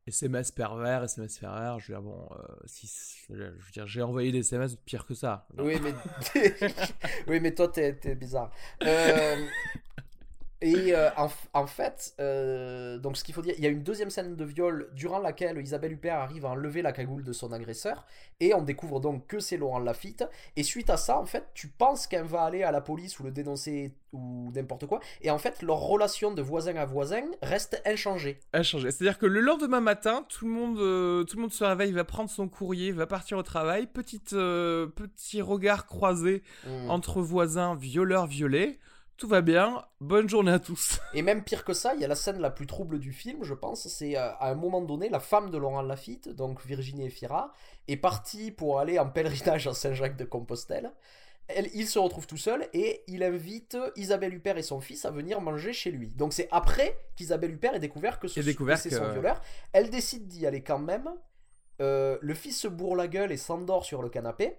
SMS 0.07 0.51
pervers, 0.51 1.03
SMS 1.03 1.39
pervers, 1.39 1.79
je 1.79 1.87
veux 1.87 1.97
dire, 1.97 2.03
bon, 2.03 2.29
euh, 2.31 2.43
si, 2.65 2.87
je 3.27 3.33
veux 3.33 3.71
dire, 3.73 3.87
j'ai 3.87 4.03
envoyé 4.03 4.31
des 4.31 4.39
SMS 4.39 4.75
pire 4.85 5.03
que 5.03 5.15
ça. 5.15 5.47
Oui, 5.57 5.79
mais, 5.81 5.95
oui, 7.27 7.39
mais 7.39 7.55
toi, 7.55 7.69
t'es, 7.69 7.93
bizarre. 8.13 8.51
Euh, 8.83 9.47
et 10.65 10.95
euh, 10.95 11.10
en, 11.54 11.67
fait, 11.67 12.15
euh, 12.19 12.97
donc 12.97 13.17
ce 13.17 13.23
qu'il 13.23 13.36
faut 13.36 13.43
dire, 13.43 13.54
il 13.56 13.63
y 13.63 13.67
a 13.67 13.69
une 13.69 13.84
deuxième 13.84 14.10
scène 14.10 14.36
de 14.36 14.43
viol 14.43 14.89
durant 14.93 15.19
laquelle 15.19 15.60
Isabelle 15.62 15.91
Huppert 15.91 16.17
arrive 16.17 16.43
à 16.43 16.49
enlever 16.49 16.82
la 16.82 16.91
cagoule 16.91 17.23
de 17.23 17.34
son 17.34 17.51
agresseur. 17.51 18.04
Et 18.39 18.56
on 18.56 18.63
découvre 18.63 18.99
donc 18.99 19.28
que 19.28 19.39
c'est 19.39 19.58
Laurent 19.58 19.78
Lafitte. 19.78 20.25
Et 20.56 20.63
suite 20.63 20.89
à 20.89 20.97
ça, 20.97 21.19
en 21.19 21.25
fait, 21.28 21.45
tu 21.54 21.67
penses 21.67 22.08
qu'elle 22.08 22.25
va 22.25 22.41
aller 22.41 22.63
à 22.63 22.71
la 22.71 22.82
police 22.82 23.19
ou 23.19 23.23
le 23.23 23.30
dénoncer 23.30 23.93
ou 24.12 24.51
n'importe 24.56 24.88
quoi. 24.88 25.01
Et 25.21 25.30
en 25.30 25.38
fait, 25.38 25.62
leur 25.62 25.78
relation 25.78 26.34
de 26.34 26.41
voisin 26.41 26.75
à 26.78 26.86
voisin 26.86 27.25
reste 27.43 27.80
inchangée. 27.86 28.39
Inchangée. 28.51 28.89
C'est-à-dire 28.89 29.19
que 29.19 29.28
le 29.28 29.41
lendemain 29.41 29.82
matin, 29.82 30.25
tout 30.30 30.45
le 30.45 30.51
monde, 30.51 30.80
euh, 30.80 31.23
tout 31.25 31.36
le 31.36 31.43
monde 31.43 31.54
se 31.54 31.63
réveille, 31.63 31.91
va 31.91 32.06
prendre 32.06 32.32
son 32.32 32.47
courrier, 32.47 32.91
va 32.91 33.06
partir 33.06 33.38
au 33.38 33.43
travail. 33.43 33.86
Petite, 33.86 34.32
petit 34.32 35.43
regard 35.43 35.86
croisé 35.86 36.41
hmm. 36.65 36.89
entre 36.89 37.21
voisins, 37.21 37.75
violeurs, 37.75 38.25
violés 38.25 38.80
tout 39.17 39.28
va 39.28 39.41
bien, 39.41 39.86
bonne 40.01 40.28
journée 40.28 40.51
à 40.51 40.60
tous. 40.60 40.99
Et 41.13 41.21
même 41.21 41.43
pire 41.43 41.63
que 41.63 41.73
ça, 41.73 41.93
il 41.95 42.01
y 42.01 42.06
a 42.06 42.08
la 42.08 42.15
scène 42.15 42.39
la 42.39 42.49
plus 42.49 42.67
trouble 42.67 42.99
du 42.99 43.13
film, 43.13 43.43
je 43.43 43.54
pense, 43.54 43.88
c'est 43.88 44.17
euh, 44.17 44.32
à 44.39 44.49
un 44.49 44.56
moment 44.56 44.82
donné, 44.82 45.10
la 45.10 45.19
femme 45.19 45.51
de 45.51 45.58
Laurent 45.58 45.82
Lafitte, 45.82 46.30
donc 46.30 46.65
Virginie 46.65 47.06
Efira, 47.06 47.54
est 47.88 47.97
partie 47.97 48.51
pour 48.51 48.80
aller 48.80 48.99
en 48.99 49.10
pèlerinage 49.10 49.67
à 49.67 49.73
Saint-Jacques 49.73 50.17
de 50.17 50.25
Compostelle. 50.25 50.91
Elle, 51.47 51.69
il 51.75 51.88
se 51.88 51.99
retrouve 51.99 52.25
tout 52.25 52.38
seul 52.38 52.67
et 52.73 53.04
il 53.08 53.23
invite 53.23 53.78
Isabelle 53.95 54.34
Huppert 54.34 54.58
et 54.58 54.63
son 54.63 54.82
fils 54.82 55.06
à 55.06 55.12
venir 55.12 55.41
manger 55.41 55.73
chez 55.73 55.91
lui. 55.91 56.10
Donc 56.10 56.34
c'est 56.34 56.47
après 56.51 56.97
qu'Isabelle 57.15 57.51
Huppert 57.51 57.75
ait 57.75 57.80
découvert 57.80 58.19
que, 58.19 58.28
ce, 58.28 58.41
c'est 58.41 58.89
son 58.89 59.12
violeur. 59.12 59.39
Elle 59.71 59.91
décide 59.91 60.28
d'y 60.28 60.47
aller 60.47 60.63
quand 60.63 60.80
même. 60.80 61.08
Euh, 61.82 62.17
le 62.21 62.34
fils 62.34 62.60
se 62.60 62.67
bourre 62.67 62.95
la 62.95 63.08
gueule 63.08 63.32
et 63.32 63.38
s'endort 63.38 63.86
sur 63.86 64.01
le 64.01 64.10
canapé. 64.10 64.58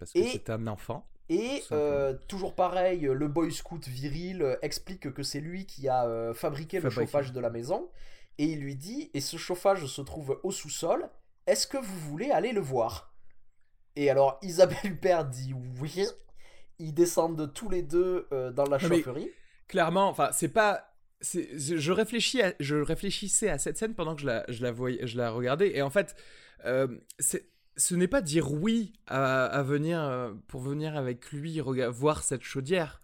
Parce 0.00 0.12
que 0.12 0.24
c'est 0.24 0.50
un 0.50 0.66
enfant. 0.66 1.06
Et 1.28 1.62
euh, 1.72 2.14
toujours 2.26 2.54
pareil, 2.54 3.00
le 3.00 3.28
boy 3.28 3.52
scout 3.52 3.86
viril 3.86 4.42
euh, 4.42 4.56
explique 4.62 5.12
que 5.12 5.22
c'est 5.22 5.40
lui 5.40 5.66
qui 5.66 5.88
a 5.88 6.06
euh, 6.06 6.32
fabriqué 6.32 6.80
le 6.80 6.88
chauffage 6.88 7.32
de 7.32 7.40
la 7.40 7.50
maison. 7.50 7.90
Et 8.38 8.46
il 8.46 8.60
lui 8.60 8.76
dit, 8.76 9.10
et 9.14 9.20
ce 9.20 9.36
chauffage 9.36 9.84
se 9.86 10.00
trouve 10.00 10.40
au 10.42 10.50
sous-sol, 10.50 11.10
est-ce 11.46 11.66
que 11.66 11.76
vous 11.76 11.98
voulez 11.98 12.30
aller 12.30 12.52
le 12.52 12.60
voir? 12.60 13.12
Et 13.96 14.08
alors 14.10 14.38
Isabelle 14.42 14.78
Huppert 14.84 15.26
dit 15.26 15.54
oui. 15.80 16.06
Ils 16.78 16.94
descendent 16.94 17.52
tous 17.52 17.68
les 17.68 17.82
deux 17.82 18.28
dans 18.54 18.64
la 18.66 18.78
chaufferie. 18.78 19.32
clairement, 19.66 20.08
enfin, 20.08 20.30
c'est 20.32 20.52
pas 20.52 20.94
je, 21.20 21.90
réfléchis 21.90 22.40
je 22.60 22.76
réfléchissais 22.76 23.48
à 23.48 23.58
cette 23.58 23.76
scène 23.76 23.96
pendant 23.96 24.14
que 24.14 24.20
je 24.20 24.26
la, 24.26 24.44
je 24.48 24.62
la, 24.62 24.70
voyais, 24.70 25.04
je 25.04 25.18
la 25.18 25.32
regardais. 25.32 25.76
Et 25.76 25.82
en 25.82 25.90
fait, 25.90 26.14
c'est 27.18 27.50
ce 27.78 27.94
n'est 27.94 28.08
pas 28.08 28.20
dire 28.20 28.52
oui 28.52 28.92
à, 29.06 29.62
venir 29.62 30.00
euh, 30.00 30.32
pour 30.48 30.60
venir 30.60 30.96
avec 30.96 31.32
lui 31.32 31.60
voir 31.90 32.22
cette 32.22 32.42
chaudière 32.42 33.00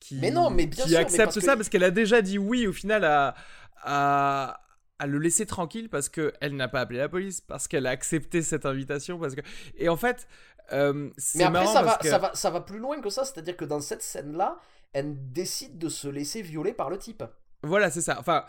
qui, 0.00 0.16
Mais 0.16 0.30
non, 0.30 0.50
mais 0.50 0.66
bien 0.66 0.84
qui 0.84 0.90
sûr, 0.90 0.98
mais 0.98 1.04
accepte 1.04 1.34
que- 1.34 1.40
ça 1.40 1.56
parce 1.56 1.70
qu'elle 1.70 1.84
a 1.84 1.90
déjà 1.90 2.20
dit 2.20 2.36
oui 2.36 2.66
au 2.66 2.72
final 2.72 3.04
à, 3.04 3.34
à, 3.82 4.60
à 4.98 5.06
le 5.06 5.18
laisser 5.18 5.46
tranquille 5.46 5.88
parce 5.88 6.08
qu'elle 6.08 6.56
n'a 6.56 6.68
pas 6.68 6.80
appelé 6.80 6.98
la 6.98 7.08
police, 7.08 7.40
parce 7.40 7.68
qu'elle 7.68 7.86
a 7.86 7.90
accepté 7.90 8.42
cette 8.42 8.66
invitation. 8.66 9.18
Parce 9.18 9.34
que... 9.34 9.40
Et 9.76 9.88
en 9.88 9.96
fait, 9.96 10.26
euh, 10.72 11.10
c'est 11.16 11.38
Mais 11.38 11.44
après, 11.44 11.60
marrant 11.60 11.72
ça 11.72 11.82
va, 11.82 11.86
parce 11.92 12.02
que... 12.02 12.08
ça, 12.08 12.18
va, 12.18 12.34
ça 12.34 12.50
va 12.50 12.60
plus 12.60 12.78
loin 12.78 13.00
que 13.00 13.10
ça, 13.10 13.24
c'est-à-dire 13.24 13.56
que 13.56 13.64
dans 13.64 13.80
cette 13.80 14.02
scène-là, 14.02 14.58
elle 14.92 15.32
décide 15.32 15.78
de 15.78 15.88
se 15.88 16.08
laisser 16.08 16.42
violer 16.42 16.72
par 16.72 16.90
le 16.90 16.98
type. 16.98 17.22
Voilà, 17.62 17.90
c'est 17.90 18.00
ça. 18.00 18.16
Enfin, 18.18 18.44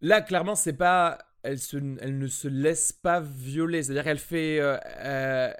là, 0.00 0.20
clairement, 0.20 0.54
c'est 0.54 0.72
pas. 0.72 1.18
Elle, 1.46 1.58
se... 1.58 1.76
elle 1.76 2.18
ne 2.18 2.26
se 2.26 2.48
laisse 2.48 2.92
pas 2.92 3.20
violer. 3.20 3.82
C'est-à-dire 3.82 4.04
qu'elle 4.04 4.18
fait. 4.18 4.60
euh, 4.60 4.76
euh, 4.98 5.52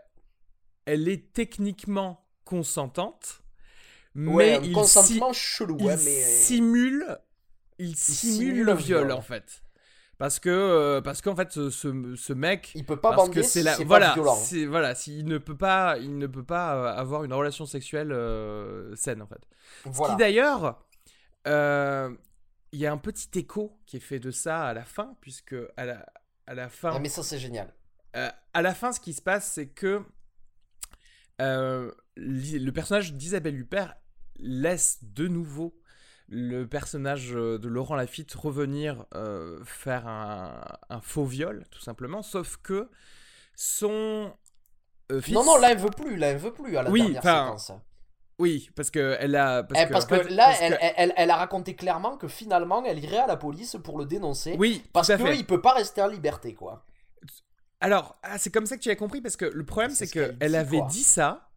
Elle 0.85 1.09
est 1.09 1.33
techniquement 1.33 2.25
consentante. 2.45 3.43
Ouais, 4.15 4.59
mais 4.61 4.69
il, 4.69 4.73
consentement 4.73 5.33
chelou, 5.33 5.79
si- 5.79 5.85
ouais, 5.85 5.95
il 5.95 6.05
mais... 6.05 6.23
simule. 6.23 7.19
Il 7.79 7.97
simule, 7.97 8.35
simule 8.35 8.65
le 8.65 8.73
viol, 8.75 9.07
viol. 9.07 9.13
en 9.13 9.21
fait. 9.21 9.63
Parce 10.19 10.39
que, 10.39 10.49
euh, 10.49 11.03
parce 11.03 11.21
qu'en 11.21 11.37
fait, 11.37 11.53
ce, 11.53 11.69
ce, 11.71 12.33
mec, 12.33 12.73
Il 12.75 12.87
peut 12.87 12.97
pas 12.97 13.11
parce 13.11 13.29
bander 13.29 13.43
que 13.43 13.43
c'est 13.43 13.59
si 13.61 13.65
la, 13.65 13.77
voilà, 13.85 14.15
c'est 14.43 14.65
voilà, 14.65 14.95
s'il 14.95 15.27
ne 15.27 15.37
peut 15.37 15.59
pas, 15.59 15.99
il 15.99 16.17
ne 16.17 16.27
peut 16.27 16.43
pas 16.43 16.75
euh, 16.75 16.99
avoir 16.99 17.25
une 17.25 17.35
relation 17.35 17.67
sexuelle 17.67 18.13
euh, 18.13 18.97
saine, 18.97 19.21
en 19.21 19.27
fait. 19.27 19.43
Voilà. 19.85 20.15
Qui 20.15 20.19
d'ailleurs, 20.19 20.83
euh, 21.47 22.11
il 22.73 22.81
y 22.81 22.87
a 22.87 22.93
un 22.93 22.99
petit 22.99 23.29
écho 23.39 23.79
qui 23.87 23.97
est 23.97 24.01
fait 24.01 24.19
de 24.19 24.31
ça 24.31 24.67
à 24.67 24.75
la 24.75 24.85
fin, 24.85 25.17
puisque 25.21 25.55
à 25.77 25.85
la, 25.85 26.07
à 26.47 26.55
la 26.55 26.69
fin, 26.69 26.91
Ah, 26.95 26.99
mais 26.99 27.09
ça, 27.09 27.23
c'est 27.23 27.39
génial. 27.39 27.73
euh, 28.17 28.31
à 28.55 28.63
la 28.63 28.75
fin, 28.75 28.93
ce 28.93 29.01
qui 29.01 29.13
se 29.15 29.23
passe, 29.23 29.53
c'est 29.53 29.69
que 29.69 30.03
euh, 31.41 31.93
le 32.17 32.71
personnage 32.71 33.15
d'Isabelle 33.15 33.59
Huppert 33.59 33.95
laisse 34.39 34.99
de 35.03 35.29
nouveau 35.29 35.79
le 36.29 36.65
personnage 36.65 37.35
euh, 37.37 37.59
de 37.59 37.69
Laurent 37.69 37.95
Lafitte 37.95 38.33
revenir 38.35 39.07
euh, 39.15 39.63
faire 39.65 40.09
un, 40.09 40.61
un 40.89 41.01
faux 41.01 41.25
viol, 41.25 41.65
tout 41.71 41.81
simplement, 41.81 42.23
sauf 42.23 42.57
que 42.57 42.89
son 43.55 44.35
fils... 45.21 45.35
Non, 45.35 45.45
non, 45.45 45.57
là, 45.59 45.71
elle 45.71 45.79
veut 45.79 45.91
plus, 45.91 46.17
là, 46.17 46.29
elle 46.29 46.39
veut 46.39 46.53
plus 46.53 46.77
à 46.77 46.83
la 46.83 46.91
Oui, 46.91 47.13
dernière 47.13 47.23
séquence. 47.59 47.73
Oui, 48.39 48.69
parce 48.75 48.91
que 48.91 49.17
elle 49.19 49.35
a... 49.35 49.63
Parce 49.63 49.81
Eh, 49.83 49.87
que, 49.87 49.93
parce 49.93 50.05
en 50.05 50.09
que 50.09 50.17
fait, 50.23 50.29
là, 50.31 50.45
parce 50.47 50.59
elle, 50.61 50.73
que- 50.75 50.79
elle, 50.83 50.95
elle- 50.97 51.15
elle 51.17 51.31
a 51.31 51.37
raconté 51.37 51.75
clairement 51.75 52.17
que 52.19 52.29
finalement, 52.29 52.85
elle 52.85 53.03
irait 53.03 53.19
à 53.19 53.27
la 53.27 53.37
police 53.37 53.77
pour 53.83 53.99
le 53.99 54.05
dénoncer. 54.05 54.57
Oui, 54.59 54.83
parce 54.93 55.09
qu'il 55.15 55.47
peut 55.47 55.63
pas 55.63 55.73
rester 55.73 56.03
en 56.03 56.09
liberté, 56.09 56.55
quoi. 56.55 56.85
Alors, 57.81 58.19
ah, 58.23 58.39
c'est 58.39 58.51
comme 58.51 58.67
ça 58.67 58.77
que 58.77 58.83
tu 58.83 58.91
as 58.91 58.97
compris, 58.97 59.21
parce 59.21 59.37
que 59.37 59.45
le 59.47 59.65
problème, 59.65 59.91
C'est 59.91 60.07
c'est 60.07 60.07
ce 60.07 60.13
qu'elle 60.39 60.51
dit, 60.51 60.57
avait 60.57 60.79
quoi. 60.79 60.87
dit 60.89 61.03
ça, 61.03 61.51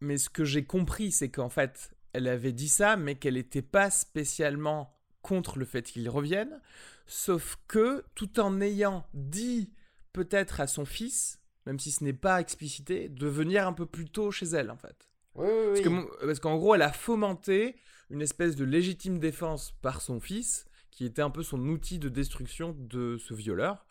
mais 0.00 0.16
ce 0.18 0.30
que 0.30 0.44
j'ai 0.44 0.64
compris, 0.64 1.12
c'est 1.12 1.30
qu'en 1.30 1.48
fait, 1.50 1.90
elle 2.12 2.28
avait 2.28 2.52
dit 2.52 2.68
ça, 2.68 2.96
mais 2.96 3.14
qu'elle 3.16 3.34
n'était 3.34 3.62
pas 3.62 3.90
spécialement 3.90 4.94
contre 5.22 5.58
le 5.58 5.64
fait 5.66 5.82
qu'il 5.82 6.08
revienne, 6.08 6.60
sauf 7.06 7.56
que 7.68 8.04
tout 8.14 8.40
en 8.40 8.60
ayant 8.60 9.04
dit 9.14 9.72
peut-être 10.12 10.60
à 10.60 10.66
son 10.66 10.84
fils, 10.86 11.40
même 11.66 11.78
si 11.78 11.90
ce 11.92 12.02
n'est 12.04 12.14
pas 12.14 12.40
explicité, 12.40 13.08
de 13.10 13.26
venir 13.26 13.66
un 13.66 13.74
peu 13.74 13.84
plus 13.86 14.08
tôt 14.08 14.30
chez 14.30 14.46
elle, 14.46 14.70
en 14.70 14.76
fait. 14.78 15.09
Oui, 15.40 15.48
oui, 15.82 15.82
Parce 15.82 16.32
oui. 16.32 16.38
qu'en 16.40 16.56
gros, 16.56 16.74
elle 16.74 16.82
a 16.82 16.92
fomenté 16.92 17.76
une 18.10 18.22
espèce 18.22 18.56
de 18.56 18.64
légitime 18.64 19.18
défense 19.18 19.72
par 19.82 20.00
son 20.00 20.20
fils, 20.20 20.66
qui 20.90 21.04
était 21.04 21.22
un 21.22 21.30
peu 21.30 21.42
son 21.42 21.60
outil 21.68 21.98
de 21.98 22.08
destruction 22.08 22.74
de 22.78 23.16
ce 23.18 23.34
violeur, 23.34 23.86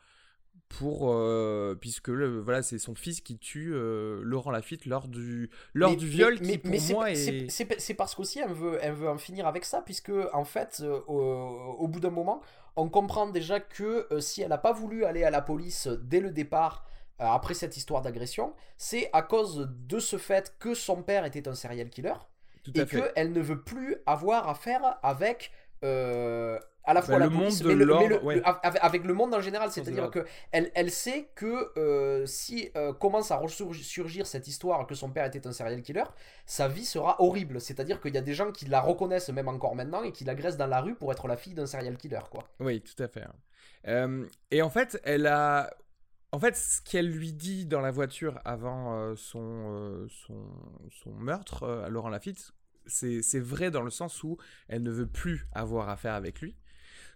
pour 0.68 1.10
euh, 1.12 1.74
puisque 1.80 2.10
le- 2.10 2.40
voilà, 2.42 2.62
c'est 2.62 2.78
son 2.78 2.94
fils 2.94 3.22
qui 3.22 3.40
tue 3.40 3.72
euh, 3.74 4.20
Laurent 4.24 4.52
Lafitte 4.52 4.86
lors 4.86 5.08
du 5.08 5.50
lors 5.74 5.92
Mais- 5.92 5.96
du 5.98 6.08
viol, 6.08 6.38
mais- 6.42 6.48
qui 6.52 6.58
pour 6.60 6.72
mais 6.72 6.80
c'est- 6.80 6.94
moi 6.94 7.16
c'est- 7.16 7.38
est 7.46 7.50
c'est 7.50 7.80
c'est 7.82 7.94
parce 7.96 8.14
qu'aussi 8.14 8.40
elle 8.40 8.52
veut, 8.54 8.78
elle 8.82 8.94
veut 8.94 9.10
en 9.10 9.18
finir 9.18 9.48
avec 9.48 9.66
ça, 9.66 9.82
puisque 9.82 10.12
en 10.34 10.44
fait, 10.46 10.82
euh, 10.84 11.00
au, 11.08 11.88
bout 11.88 12.00
d'un 12.00 12.12
moment, 12.12 12.42
on 12.76 12.88
comprend 12.88 13.28
déjà 13.28 13.60
que 13.60 14.08
si 14.20 14.42
elle 14.44 14.50
n'a 14.50 14.60
pas 14.60 14.74
voulu 14.74 15.06
aller 15.06 15.24
à 15.24 15.32
la 15.32 15.42
police 15.42 15.88
dès 15.88 16.20
le 16.20 16.30
départ, 16.30 16.86
après 17.20 17.54
cette 17.54 17.76
histoire 17.78 18.02
d'agression, 18.02 18.54
c'est 18.78 19.10
à 19.14 19.22
cause 19.22 19.70
de 19.88 20.00
ce 20.00 20.18
fait 20.18 20.56
que 20.60 20.74
son 20.74 21.04
père 21.04 21.26
était 21.26 21.48
un 21.48 21.56
serial 21.56 21.90
killer 21.90 22.14
tout 22.64 22.72
et 22.80 22.86
qu'elle 22.86 23.32
ne 23.32 23.42
veut 23.42 23.62
plus 23.62 23.98
avoir 24.06 24.48
affaire 24.50 25.00
avec 25.04 25.52
euh, 25.84 26.60
à 26.84 26.94
la 26.94 27.02
fois 27.02 27.16
Bah, 27.16 27.20
la 27.20 27.26
le 27.28 27.32
police, 27.38 27.64
monde 27.64 27.68
mais 27.72 27.76
de 27.76 27.84
le- 27.86 27.96
mais 28.00 28.08
le- 28.08 28.24
ouais. 28.24 28.42
avec, 28.82 29.04
le 29.06 29.14
monde 29.14 29.34
en 29.34 29.42
général. 29.42 29.72
C'est-à-dire 29.72 30.10
que 30.10 30.26
elle, 30.52 30.72
elle 30.76 30.92
sait 30.92 31.30
que 31.36 31.72
euh, 31.78 32.26
si 32.26 32.70
euh, 32.76 32.92
commence 32.94 33.32
à 33.32 33.38
ressurgir 33.38 34.26
cette 34.28 34.48
histoire 34.48 34.86
que 34.88 34.96
son 34.96 35.10
père 35.10 35.26
était 35.26 35.46
un 35.48 35.52
serial 35.54 35.82
killer, 35.82 36.04
sa 36.46 36.68
vie 36.68 36.86
sera 36.86 37.22
horrible. 37.22 37.62
C'est-à-dire 37.62 38.02
qu'il 38.02 38.14
y 38.14 38.18
a 38.18 38.22
des 38.22 38.34
gens 38.34 38.52
qui 38.52 38.66
la 38.66 38.82
reconnaissent 38.82 39.30
même 39.30 39.48
encore 39.48 39.76
maintenant 39.76 40.04
et 40.04 40.12
qui 40.12 40.26
l'agressent 40.26 40.58
dans 40.58 40.68
la 40.68 40.82
rue 40.82 40.96
pour 40.96 41.12
être 41.12 41.28
la 41.28 41.38
fille 41.38 41.54
d'un 41.54 41.68
serial 41.68 41.96
killer, 41.96 42.20
quoi. 42.32 42.44
Oui, 42.60 42.82
tout 42.82 43.02
à 43.04 43.08
fait. 43.08 43.24
Euh, 43.88 44.26
et 44.52 44.62
en 44.62 44.70
fait, 44.70 45.00
elle 45.04 45.28
a. 45.28 45.70
En 46.32 46.40
fait, 46.40 46.56
ce 46.56 46.82
qu'elle 46.82 47.10
lui 47.10 47.34
dit 47.34 47.66
dans 47.66 47.82
la 47.82 47.90
voiture 47.90 48.40
avant 48.46 48.94
euh, 48.96 49.16
son, 49.16 49.42
euh, 49.42 50.08
son, 50.10 50.46
son 50.92 51.12
meurtre 51.12 51.64
euh, 51.64 51.86
à 51.86 51.90
Laurent 51.90 52.10
Lafitte, 52.10 52.54
c'est 52.86 53.40
vrai 53.40 53.72
dans 53.72 53.82
le 53.82 53.90
sens 53.92 54.24
où 54.24 54.38
elle 54.68 54.82
ne 54.82 54.92
veut 54.92 55.08
plus 55.08 55.48
avoir 55.54 55.90
affaire 55.90 56.14
avec 56.14 56.42
lui. 56.42 56.56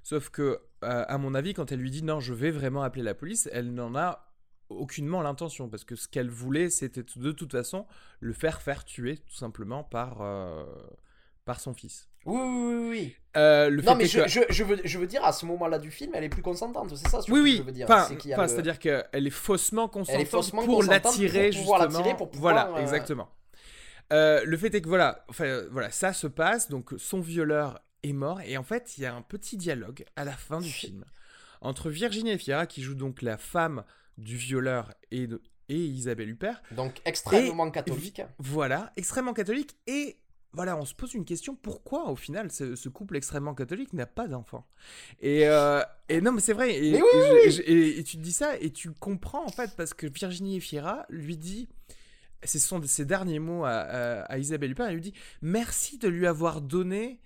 Sauf 0.03 0.29
que, 0.29 0.59
à 0.81 1.17
mon 1.17 1.33
avis, 1.33 1.53
quand 1.53 1.71
elle 1.71 1.79
lui 1.79 1.89
dit 1.89 2.03
non, 2.03 2.19
je 2.19 2.33
vais 2.33 2.51
vraiment 2.51 2.83
appeler 2.83 3.03
la 3.03 3.15
police, 3.15 3.49
elle 3.51 3.73
n'en 3.73 3.95
a 3.95 4.35
aucunement 4.69 5.23
l'intention. 5.23 5.69
Parce 5.69 5.83
que 5.83 5.95
ce 5.95 6.07
qu'elle 6.07 6.29
voulait, 6.29 6.69
c'était 6.69 7.03
de 7.03 7.31
toute 7.31 7.53
façon 7.53 7.87
le 8.19 8.33
faire 8.33 8.61
faire 8.61 8.85
tuer, 8.85 9.17
tout 9.17 9.33
simplement, 9.33 9.83
par, 9.83 10.21
par 11.45 11.59
son 11.59 11.73
fils. 11.73 12.07
Oui, 12.25 12.39
oui, 12.41 12.75
oui, 12.75 12.89
oui. 12.89 13.15
Euh, 13.35 13.69
le 13.69 13.81
Non, 13.81 13.93
fait 13.93 13.97
mais 13.97 14.03
est 14.03 14.07
je, 14.07 14.19
que- 14.21 14.29
je, 14.29 14.39
je 14.49 14.63
veux, 14.63 14.79
je 14.83 14.97
veux 14.99 15.07
dire, 15.07 15.25
à 15.25 15.33
ce 15.33 15.45
moment-là 15.47 15.79
du 15.79 15.89
film, 15.91 16.11
elle 16.13 16.23
est 16.23 16.29
plus 16.29 16.41
consentante, 16.43 16.89
c'est 16.95 17.07
ça 17.09 17.21
surtout 17.21 17.31
Oui, 17.33 17.39
que 17.39 17.43
oui. 17.43 17.57
je 17.57 17.61
veux 17.63 17.71
dire. 17.71 17.87
Enfin, 17.89 18.05
C'est 18.07 18.17
qu'il 18.17 18.29
y 18.29 18.33
a 18.33 18.37
enfin, 18.37 18.43
le- 18.43 18.49
c'est-à-dire 18.49 18.77
qu'elle 18.79 19.27
est 19.27 19.29
faussement 19.31 19.87
consentante 19.87 20.27
faussement 20.27 20.63
pour 20.63 20.83
l'attirer 20.83 21.51
justement. 21.51 21.77
l'attirer, 21.79 22.15
pour 22.15 22.29
pouvoir, 22.29 22.53
voilà, 22.67 22.77
euh, 22.77 22.81
exactement. 22.81 23.29
Euh, 24.11 24.43
le 24.45 24.57
fait 24.57 24.73
est 24.75 24.81
que 24.81 24.87
voilà, 24.89 25.25
enfin 25.29 25.63
voilà, 25.71 25.89
ça 25.89 26.13
se 26.13 26.27
passe. 26.27 26.69
Donc 26.69 26.93
son 26.97 27.19
violeur 27.19 27.79
est 28.03 28.13
mort 28.13 28.41
et 28.41 28.57
en 28.57 28.63
fait 28.63 28.97
il 28.97 29.01
y 29.03 29.05
a 29.05 29.15
un 29.15 29.21
petit 29.21 29.57
dialogue 29.57 30.05
à 30.15 30.25
la 30.25 30.33
fin 30.33 30.59
du 30.59 30.69
film 30.69 31.05
entre 31.61 31.89
Virginie 31.89 32.31
Efira 32.31 32.67
qui 32.67 32.83
joue 32.83 32.95
donc 32.95 33.21
la 33.21 33.37
femme 33.37 33.83
du 34.17 34.35
violeur 34.35 34.93
et, 35.11 35.25
de- 35.25 35.41
et 35.69 35.77
Isabelle 35.77 36.29
Huppert. 36.29 36.61
Donc 36.71 37.01
extrêmement 37.05 37.67
Et- 37.67 37.71
catholique. 37.71 38.21
Voilà, 38.37 38.91
extrêmement 38.97 39.33
catholique 39.33 39.75
et 39.87 40.17
voilà, 40.53 40.77
on 40.77 40.85
se 40.85 40.93
pose 40.93 41.13
une 41.15 41.25
question 41.25 41.55
pourquoi 41.55 42.09
au 42.09 42.15
final 42.15 42.51
ce, 42.51 42.75
ce 42.75 42.89
couple 42.89 43.15
extrêmement 43.17 43.55
catholique 43.55 43.93
n'a 43.93 44.05
pas 44.05 44.27
d'enfant? 44.27 44.65
Et, 45.19 45.47
euh, 45.47 45.81
et 46.09 46.21
non 46.21 46.31
mais 46.31 46.41
c'est 46.41 46.53
vrai 46.53 46.75
et, 46.75 46.91
Mais 46.91 47.01
oui, 47.01 47.07
et 47.45 47.51
je- 47.51 47.61
et- 47.63 47.99
et 47.99 48.03
tu 48.03 48.17
te 48.17 48.21
dis 48.21 48.31
ça 48.33 48.57
et 48.59 48.71
tu 48.71 48.91
comprends 48.91 49.43
en 49.45 49.49
fait 49.49 49.71
parce 49.75 49.93
que 49.93 50.07
Virginie 50.07 50.57
Efira 50.57 51.05
lui 51.09 51.37
dit 51.37 51.69
ce 52.43 52.59
sont 52.59 52.81
ses 52.83 53.05
derniers 53.05 53.39
mots 53.39 53.63
à, 53.65 53.69
à- 53.71 54.21
à 54.23 54.37
Isabelle 54.37 54.71
Huppert 54.71 54.87
elle 54.87 54.95
lui 54.95 55.01
dit 55.01 55.13
merci 55.41 55.97
de 55.97 56.07
lui 56.07 56.27
avoir 56.27 56.61
donné 56.61 57.19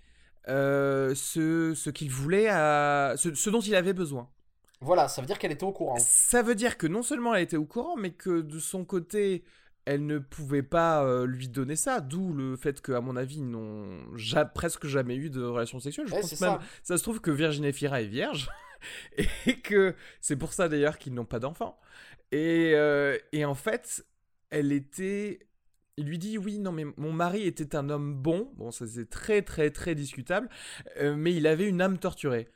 euh, 0.48 1.14
ce, 1.16 1.74
ce 1.76 1.90
qu'il 1.90 2.10
voulait 2.10 2.48
à 2.48 3.16
ce, 3.18 3.34
ce 3.34 3.50
dont 3.50 3.60
il 3.60 3.76
avait 3.76 3.94
besoin. 3.94 4.30
Voilà, 4.80 5.08
ça 5.08 5.22
veut 5.22 5.28
dire 5.28 5.40
qu'elle 5.40 5.52
était 5.52 5.66
au 5.66 5.74
courant. 5.74 5.98
ça 5.98 6.42
veut 6.44 6.56
dire 6.56 6.78
que 6.78 6.88
non 6.88 7.02
seulement 7.02 7.34
elle 7.34 7.42
était 7.44 7.58
au 7.58 7.66
courant, 7.66 7.98
mais 7.98 8.12
que 8.12 8.42
de 8.42 8.60
son 8.60 8.86
côté, 8.86 9.44
elle 9.88 10.06
ne 10.06 10.20
pouvait 10.20 10.64
pas 10.64 11.04
euh, 11.06 11.26
lui 11.26 11.48
donner 11.48 11.76
ça. 11.76 12.02
D'où 12.02 12.34
le 12.34 12.56
fait 12.58 12.82
qu'à 12.82 13.00
mon 13.02 13.16
avis, 13.16 13.38
ils 13.38 13.50
n'ont 13.50 14.16
ja- 14.16 14.46
presque 14.46 14.86
jamais 14.86 15.16
eu 15.16 15.30
de 15.30 15.42
relation 15.44 15.80
sexuelle. 15.80 16.08
Je 16.08 16.14
Ouais, 16.14 16.22
pense 16.22 16.40
même, 16.42 16.52
ça. 16.52 16.60
ça. 16.84 16.98
se 16.98 17.04
trouve 17.04 17.22
que 17.22 17.32
Virginie 17.32 17.72
Fira 17.74 18.02
est 18.02 18.08
vierge. 18.08 18.50
et 19.48 19.60
que 19.62 19.96
c'est 20.22 20.36
pour 20.36 20.54
ça 20.54 20.70
d'ailleurs 20.70 20.98
qu'ils 20.98 21.14
n'ont 21.14 21.26
pas 21.26 21.40
d'enfant. 21.40 21.80
Et, 22.32 22.74
euh, 22.76 23.18
et 23.32 23.46
en 23.46 23.56
fait, 23.56 24.06
elle 24.50 24.72
était. 24.72 25.40
Il 26.00 26.06
lui 26.06 26.20
dit 26.20 26.38
oui, 26.38 26.60
non, 26.60 26.72
mais 26.72 26.86
mon 26.98 27.12
mari 27.12 27.44
était 27.48 27.76
un 27.76 27.90
homme 27.90 28.14
bon. 28.14 28.52
Bon, 28.56 28.70
ça 28.72 28.86
c'est 28.86 29.10
très, 29.10 29.42
très, 29.42 29.72
très 29.72 29.96
discutable. 29.96 30.48
euh, 31.02 31.16
mais 31.16 31.34
il 31.34 31.48
avait 31.48 31.68
une 31.68 31.82
âme 31.82 31.98
torturée. 31.98 32.50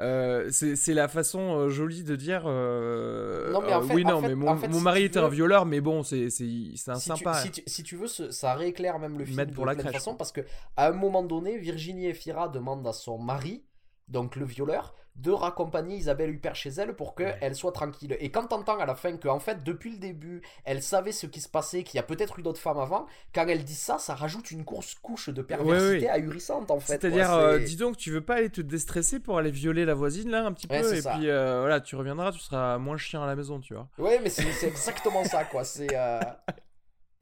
Euh, 0.00 0.48
c'est 0.50 0.92
la 0.94 1.06
façon 1.06 1.56
euh, 1.56 1.68
jolie 1.70 2.02
de 2.02 2.16
dire. 2.16 2.42
euh, 2.46 3.52
Non, 3.52 3.60
mais 3.62 3.72
en 3.74 3.82
fait- 3.82 3.94
oui, 3.94 4.04
en 4.04 4.10
non, 4.10 4.20
fait- 4.22 4.28
mais 4.28 4.34
mon, 4.34 4.48
en 4.48 4.56
fait, 4.56 4.66
mon 4.68 4.78
si 4.78 4.82
mari 4.84 5.00
tu 5.02 5.06
était 5.06 5.18
veux- 5.20 5.26
un 5.26 5.28
violeur, 5.28 5.66
mais 5.66 5.80
bon, 5.80 6.02
c'est 6.02 6.26
un 6.26 6.30
si, 6.30 6.82
tu, 6.84 6.98
sympa. 6.98 7.34
si, 7.34 7.50
tu, 7.52 7.62
si 7.64 7.82
tu 7.84 7.94
veux, 7.96 8.08
ça 8.08 8.54
rééclaire 8.54 8.98
même 8.98 9.18
le 9.18 9.24
film 9.24 9.36
Mettre 9.36 9.50
de 9.52 9.54
pour 9.56 9.66
la 9.66 9.76
crèche, 9.76 9.92
façons 9.92 10.10
quoi. 10.12 10.18
parce 10.18 10.32
que 10.32 10.40
à 10.76 10.88
un 10.88 10.92
moment 10.92 11.22
donné, 11.22 11.58
Virginie 11.58 12.06
Efira 12.06 12.48
demande 12.48 12.84
à 12.88 12.92
son 12.92 13.18
mari, 13.18 13.62
donc 14.08 14.36
le 14.36 14.44
violeur, 14.44 14.94
de 15.16 15.30
raccompagner 15.30 15.94
Isabelle 15.96 16.30
Huppert 16.30 16.56
chez 16.56 16.70
elle 16.70 16.96
pour 16.96 17.14
qu'elle 17.14 17.54
soit 17.54 17.70
tranquille. 17.70 18.16
Et 18.18 18.32
quand 18.32 18.48
t'entends 18.48 18.80
à 18.80 18.84
la 18.84 18.96
fin 18.96 19.16
qu'en 19.16 19.38
fait, 19.38 19.62
depuis 19.62 19.92
le 19.92 19.98
début, 19.98 20.42
elle 20.64 20.82
savait 20.82 21.12
ce 21.12 21.26
qui 21.26 21.40
se 21.40 21.48
passait, 21.48 21.84
qu'il 21.84 21.98
y 21.98 22.00
a 22.00 22.02
peut-être 22.02 22.40
eu 22.40 22.42
d'autres 22.42 22.60
femmes 22.60 22.80
avant, 22.80 23.06
quand 23.32 23.46
elle 23.46 23.62
dit 23.62 23.76
ça, 23.76 23.98
ça 23.98 24.16
rajoute 24.16 24.50
une 24.50 24.64
course 24.64 24.96
couche 24.96 25.28
de 25.28 25.40
perversité 25.40 25.84
Ouais, 25.98 26.00
ouais. 26.02 26.08
ahurissante 26.08 26.68
en 26.72 26.80
fait. 26.80 27.00
C'est-à-dire, 27.00 27.32
euh, 27.32 27.60
dis 27.60 27.76
donc, 27.76 27.96
tu 27.96 28.10
veux 28.10 28.22
pas 28.24 28.34
aller 28.34 28.50
te 28.50 28.60
déstresser 28.60 29.20
pour 29.20 29.38
aller 29.38 29.52
violer 29.52 29.84
la 29.84 29.94
voisine 29.94 30.30
là 30.30 30.44
un 30.44 30.52
petit 30.52 30.66
peu 30.66 30.74
et 30.94 31.00
ça. 31.00 31.12
puis 31.14 31.30
euh, 31.30 31.60
voilà, 31.60 31.80
tu 31.80 31.94
reviendras, 31.94 32.32
tu 32.32 32.40
seras 32.40 32.78
moins 32.78 32.96
chien 32.96 33.22
à 33.22 33.26
la 33.26 33.36
maison, 33.36 33.60
tu 33.60 33.74
vois. 33.74 33.88
Ouais, 33.98 34.18
mais 34.20 34.30
c'est 34.30 34.50
c'est 34.50 34.66
exactement 34.66 35.22
ça 35.24 35.44
quoi. 35.44 35.62
C'est. 35.64 35.94
euh, 35.94 36.18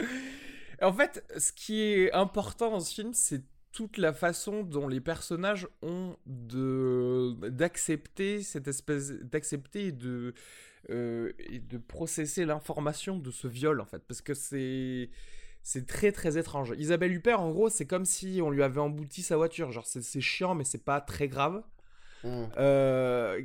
En 0.81 0.93
fait, 0.93 1.25
ce 1.39 1.53
qui 1.53 1.81
est 1.81 2.13
important 2.13 2.71
dans 2.73 2.81
ce 2.81 2.93
film, 2.93 3.13
c'est 3.15 3.43
toute 3.73 3.97
la 3.97 4.13
façon 4.13 4.63
dont 4.63 4.87
les 4.87 5.01
personnages 5.01 5.67
ont 5.81 6.17
de 6.27 7.35
d'accepter 7.49 8.43
cette 8.43 8.69
espèce 8.69 9.13
d'accepter 9.13 9.87
et 9.87 9.93
de 9.93 10.35
euh, 10.91 11.33
et 11.39 11.59
de 11.59 11.79
processer 11.79 12.45
l'information 12.45 13.17
de 13.19 13.31
ce 13.31 13.49
viol 13.49 13.81
en 13.81 13.87
fait 13.87 14.03
parce 14.07 14.21
que 14.21 14.35
c'est 14.35 15.11
c'est 15.63 15.87
très 15.87 16.13
très 16.13 16.39
étrange. 16.39 16.75
Isabelle 16.77 17.13
Huppert 17.13 17.41
en 17.41 17.51
gros 17.51 17.71
c'est 17.71 17.87
comme 17.87 18.05
si 18.05 18.41
on 18.43 18.51
lui 18.51 18.63
avait 18.63 18.81
embouti 18.81 19.23
sa 19.23 19.37
voiture 19.37 19.73
genre 19.73 19.87
c'est 19.87 20.21
chiant 20.21 20.55
mais 20.55 20.65
c'est 20.65 20.85
pas 20.85 21.01
très 21.01 21.29
grave. 21.29 21.63
Hmm. 22.25 22.45
Euh, 22.59 23.41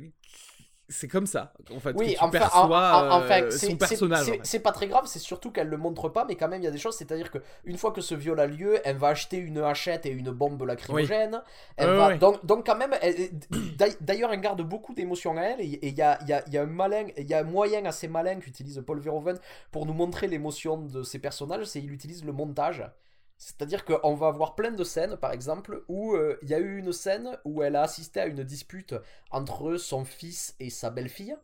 c'est 0.88 1.08
comme 1.08 1.26
ça, 1.26 1.52
en 1.74 1.80
fait, 1.80 1.92
Oui, 1.96 2.06
que 2.06 2.10
tu 2.12 2.18
enfin, 2.18 2.30
perçois 2.30 2.62
en- 2.62 3.10
en- 3.10 3.18
en 3.18 3.22
fait, 3.22 3.42
euh, 3.42 3.50
c'est- 3.50 3.66
son 3.70 3.76
personnage. 3.76 4.24
c'est- 4.24 4.30
en 4.30 4.34
fait. 4.34 4.40
C'est 4.46 4.60
pas 4.60 4.72
très 4.72 4.86
grave, 4.88 5.04
c'est 5.06 5.18
surtout 5.18 5.50
qu'elle 5.50 5.68
le 5.68 5.76
montre 5.76 6.08
pas, 6.08 6.24
mais 6.26 6.34
quand 6.34 6.48
même 6.48 6.62
il 6.62 6.64
y 6.64 6.68
a 6.68 6.70
des 6.70 6.78
choses. 6.78 6.96
C'est-à-dire 6.96 7.30
que 7.30 7.38
une 7.64 7.76
fois 7.76 7.92
que 7.92 8.00
ce 8.00 8.14
viol 8.14 8.40
a 8.40 8.46
lieu, 8.46 8.80
elle 8.84 8.96
va 8.96 9.08
acheter 9.08 9.36
une 9.36 9.58
hachette 9.58 10.06
et 10.06 10.10
une 10.10 10.30
bombe 10.30 10.62
lacrymogène. 10.62 11.42
Elle 11.76 11.88
va 11.96 12.16
donc, 12.18 12.44
donc 12.46 12.64
quand 12.66 12.76
même, 12.76 12.94
elle- 13.02 13.30
d'ailleurs, 14.00 14.32
elle 14.32 14.40
garde 14.40 14.62
beaucoup 14.62 14.94
d'émotions 14.94 15.36
à 15.36 15.42
elle. 15.42 15.60
Et 15.60 15.78
il 15.82 15.94
y 15.94 16.02
a, 16.02 16.18
il 16.22 16.28
y, 16.28 16.32
a, 16.32 16.42
il 16.46 16.52
y 16.54 16.58
a 16.58 16.62
un 16.62 16.66
malin, 16.66 17.04
il 17.16 17.28
y 17.28 17.34
a 17.34 17.40
un 17.40 17.44
moyen 17.44 17.84
assez 17.84 18.08
malin 18.08 18.36
qu'utilise 18.40 18.82
Paul 18.86 18.98
Verhoeven 19.00 19.38
pour 19.70 19.86
nous 19.86 19.92
montrer 19.94 20.26
l'émotion 20.26 20.78
de 20.78 21.02
ses 21.02 21.18
personnages, 21.18 21.64
c'est 21.66 21.80
il 21.80 21.92
utilise 21.92 22.24
le 22.24 22.32
montage. 22.32 22.82
C'est-à-dire 23.38 23.84
qu'on 23.84 24.14
va 24.14 24.26
avoir 24.26 24.56
plein 24.56 24.72
de 24.72 24.82
scènes, 24.82 25.16
par 25.16 25.32
exemple, 25.32 25.84
où 25.86 26.14
euh, 26.14 26.38
il 26.42 26.50
y 26.50 26.54
a 26.54 26.58
eu 26.58 26.78
une 26.78 26.92
scène 26.92 27.38
où 27.44 27.62
elle 27.62 27.76
a 27.76 27.82
assisté 27.82 28.20
à 28.20 28.26
une 28.26 28.42
dispute 28.42 28.96
entre 29.30 29.76
son 29.76 30.04
fils 30.04 30.56
et 30.58 30.70
sa 30.70 30.90
belle-fille. 30.90 31.36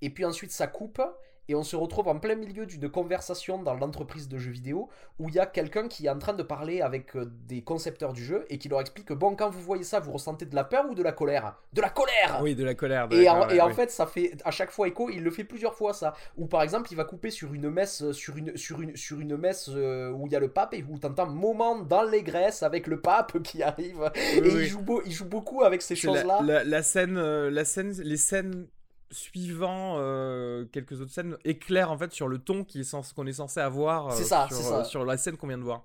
Et 0.00 0.10
puis 0.10 0.24
ensuite 0.24 0.50
ça 0.50 0.66
coupe 0.66 1.00
et 1.48 1.54
on 1.54 1.62
se 1.62 1.76
retrouve 1.76 2.08
en 2.08 2.18
plein 2.18 2.34
milieu 2.36 2.66
d'une 2.66 2.88
conversation 2.88 3.62
dans 3.62 3.74
l'entreprise 3.74 4.28
de 4.28 4.38
jeux 4.38 4.52
vidéo 4.52 4.88
où 5.18 5.28
il 5.28 5.34
y 5.34 5.38
a 5.38 5.46
quelqu'un 5.46 5.88
qui 5.88 6.06
est 6.06 6.10
en 6.10 6.18
train 6.18 6.32
de 6.34 6.42
parler 6.42 6.80
avec 6.80 7.16
euh, 7.16 7.30
des 7.48 7.62
concepteurs 7.62 8.12
du 8.12 8.24
jeu 8.24 8.44
et 8.48 8.58
qui 8.58 8.68
leur 8.68 8.80
explique 8.80 9.06
que 9.06 9.14
bon 9.14 9.34
quand 9.34 9.50
vous 9.50 9.60
voyez 9.60 9.84
ça 9.84 10.00
vous 10.00 10.12
ressentez 10.12 10.46
de 10.46 10.54
la 10.54 10.64
peur 10.64 10.84
ou 10.88 10.94
de 10.94 11.02
la 11.02 11.12
colère? 11.12 11.56
De 11.72 11.80
la 11.80 11.90
colère 11.90 12.40
Oui, 12.42 12.54
de 12.54 12.64
la 12.64 12.74
colère. 12.74 13.08
et 13.10 13.28
en, 13.28 13.48
et 13.48 13.74
fait, 13.74 13.90
ça 13.90 14.06
fait 14.06 14.32
à 14.44 14.50
chaque 14.50 14.70
fois 14.70 14.88
écho. 14.88 15.10
Il 15.10 15.22
le 15.22 15.30
fait 15.30 15.44
plusieurs 15.44 15.74
fois 15.74 15.94
ça. 15.94 16.14
Ou 16.36 16.46
par 16.46 16.62
exemple, 16.62 16.88
il 16.92 16.96
va 16.96 17.04
couper 17.04 17.30
sur 17.30 17.52
une 17.54 17.70
messe, 17.70 18.02
euh, 18.02 18.12
sur 18.12 18.36
une 18.36 18.56
sur 18.56 18.80
une 18.80 18.96
sur 18.96 19.20
une 19.20 19.36
messe 19.36 19.68
euh, 19.72 20.10
où 20.10 20.26
il 20.26 20.32
y 20.32 20.36
a 20.36 20.40
le 20.40 20.48
pape 20.48 20.74
et 20.74 20.84
où 20.88 20.98
t'entends 20.98 21.26
moment 21.26 21.78
dans 21.80 22.02
l'égresse 22.02 22.62
avec 22.62 22.86
le 22.86 23.00
pape 23.00 23.42
qui 23.42 23.62
arrive. 23.62 24.10
et 24.14 24.40
oui. 24.40 24.50
il 24.54 24.66
joue 24.66 24.82
beau, 24.82 25.02
il 25.04 25.12
joue 25.12 25.24
beaucoup 25.24 25.62
avec 25.62 25.82
ces 25.82 25.96
choses 25.96 26.24
là. 26.24 26.40
La, 26.42 26.64
la 26.64 26.82
scène, 26.82 27.18
la 27.48 27.64
scène, 27.64 27.92
les 28.02 28.16
scènes 28.16 28.66
suivant 29.12 29.96
euh, 29.98 30.64
quelques 30.72 31.00
autres 31.00 31.12
scènes 31.12 31.36
éclairent 31.44 31.92
en 31.92 31.98
fait 31.98 32.12
sur 32.12 32.26
le 32.28 32.38
ton 32.38 32.64
est 32.80 32.84
qu'on 33.12 33.26
est 33.26 33.32
censé 33.34 33.60
avoir 33.60 34.08
euh, 34.08 34.14
C'est 34.16 34.24
ça, 34.24 34.46
sur, 34.48 34.56
c'est 34.56 34.62
ça. 34.64 34.80
euh, 34.80 34.84
sur 34.84 35.04
la 35.04 35.16
scène 35.16 35.36
qu'on 35.36 35.46
vient 35.46 35.58
de 35.58 35.62
voir. 35.62 35.84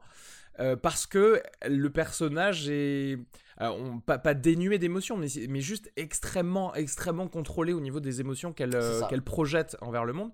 Euh, 0.59 0.75
parce 0.75 1.05
que 1.05 1.39
le 1.67 1.89
personnage 1.91 2.67
est 2.67 3.19
alors, 3.57 3.77
on- 3.79 3.99
pas, 3.99 4.17
pas 4.17 4.33
dénué 4.33 4.79
d'émotions, 4.79 5.17
mais, 5.17 5.27
juste 5.61 5.91
extrêmement, 5.97 6.73
extrêmement 6.73 7.27
contrôlé 7.27 7.73
au 7.73 7.79
niveau 7.79 7.99
des 7.99 8.21
émotions 8.21 8.53
qu'elle 8.53 8.75
qu'elle 9.09 9.21
projette 9.23 9.77
envers 9.81 10.05
le 10.05 10.13
monde. 10.13 10.31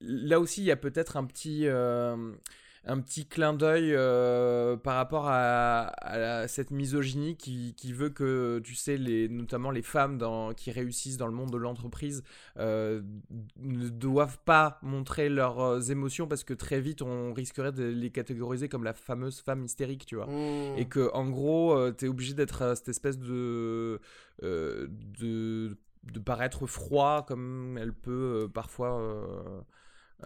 Là 0.00 0.38
aussi, 0.38 0.60
il 0.62 0.64
y 0.66 0.70
a 0.70 0.76
peut-être 0.76 1.16
un 1.16 1.24
petit, 1.24 1.66
un 2.84 3.00
petit 3.00 3.26
clin 3.26 3.52
d'œil 3.52 3.92
euh, 3.94 4.76
par 4.76 4.94
rapport 4.96 5.26
à, 5.28 5.80
à 5.88 6.18
la- 6.18 6.48
cette 6.48 6.70
misogynie 6.70 7.36
qui, 7.36 7.74
qui 7.74 7.92
veut 7.92 8.10
que, 8.10 8.60
tu 8.64 8.74
sais, 8.74 8.96
les, 8.96 9.28
notamment 9.28 9.70
les 9.70 9.82
femmes 9.82 10.16
dans, 10.18 10.54
qui 10.54 10.70
réussissent 10.70 11.16
dans 11.18 11.26
le 11.26 11.32
monde 11.32 11.50
de 11.52 11.58
l'entreprise 11.58 12.22
euh, 12.58 13.02
ne 13.58 13.88
doivent 13.88 14.38
pas 14.44 14.78
montrer 14.82 15.28
leurs 15.28 15.60
euh, 15.60 15.80
émotions 15.80 16.26
parce 16.26 16.44
que 16.44 16.54
très 16.54 16.80
vite 16.80 17.02
on 17.02 17.32
risquerait 17.32 17.72
de 17.72 17.84
les 17.84 18.10
catégoriser 18.10 18.68
comme 18.68 18.84
la 18.84 18.94
fameuse 18.94 19.40
femme 19.40 19.64
hystérique, 19.64 20.06
tu 20.06 20.16
vois. 20.16 20.26
Hmm. 20.26 20.78
Et 20.78 20.86
que 20.86 21.10
en 21.12 21.28
gros, 21.28 21.72
euh, 21.76 21.90
t'es 21.92 22.08
obligé 22.08 22.34
d'être 22.34 22.76
cette 22.76 22.88
espèce 22.88 23.18
de, 23.18 24.00
de 24.42 25.76
de 26.04 26.20
paraître 26.20 26.66
froid 26.66 27.24
comme 27.26 27.76
elle 27.76 27.92
peut 27.92 28.48
parfois 28.54 29.02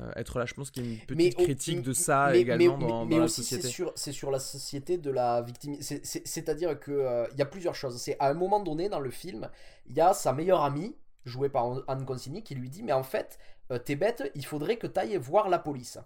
euh, 0.01 0.11
être 0.17 0.39
là. 0.39 0.47
Je 0.47 0.55
pense 0.55 0.71
qu'il 0.71 0.85
y 0.87 0.89
a 0.89 0.93
une 0.93 0.99
petite 0.99 1.39
Mais 1.39 1.45
critique 1.45 1.83
de 1.83 1.93
ça 1.93 2.29
mais- 2.31 2.41
également 2.41 2.79
dans, 2.79 3.05
la 3.05 3.25
aussi, 3.25 3.43
c'est 3.45 3.57
société. 3.57 3.69
sur, 3.69 3.93
c'est 3.95 4.13
sur 4.13 4.31
la 4.31 4.39
société 4.39 4.97
de 4.99 5.11
la 5.11 5.43
victime. 5.43 5.77
c'est- 5.81 6.05
c'est- 6.05 6.27
C'est-à-dire 6.27 6.79
que 6.81 6.91
euh, 6.93 7.27
y 7.37 7.43
a 7.43 7.47
plusieurs 7.47 7.75
choses. 7.75 7.99
C'est 8.01 8.17
à 8.19 8.29
un 8.29 8.35
moment 8.35 8.61
donné 8.61 8.89
dans 8.89 9.01
le 9.01 9.11
film, 9.11 9.51
il 9.87 9.95
y 9.97 10.01
a 10.01 10.15
sa 10.15 10.33
meilleure 10.33 10.63
amie, 10.63 10.97
jouée 11.25 11.49
par 11.51 11.67
Anne 11.89 12.05
Consigny, 12.07 12.43
qui 12.43 12.55
lui 12.55 12.69
dit 12.71 12.83
Mais 12.83 12.93
en 12.93 13.03
fait, 13.03 13.39
euh, 13.71 13.79
t'es 13.79 13.95
bête, 13.97 14.31
il 14.35 14.45
faudrait 14.47 14.77
que 14.77 14.87
t'ailles 14.87 15.17
voir 15.19 15.49
la 15.49 15.59
police. 15.59 15.99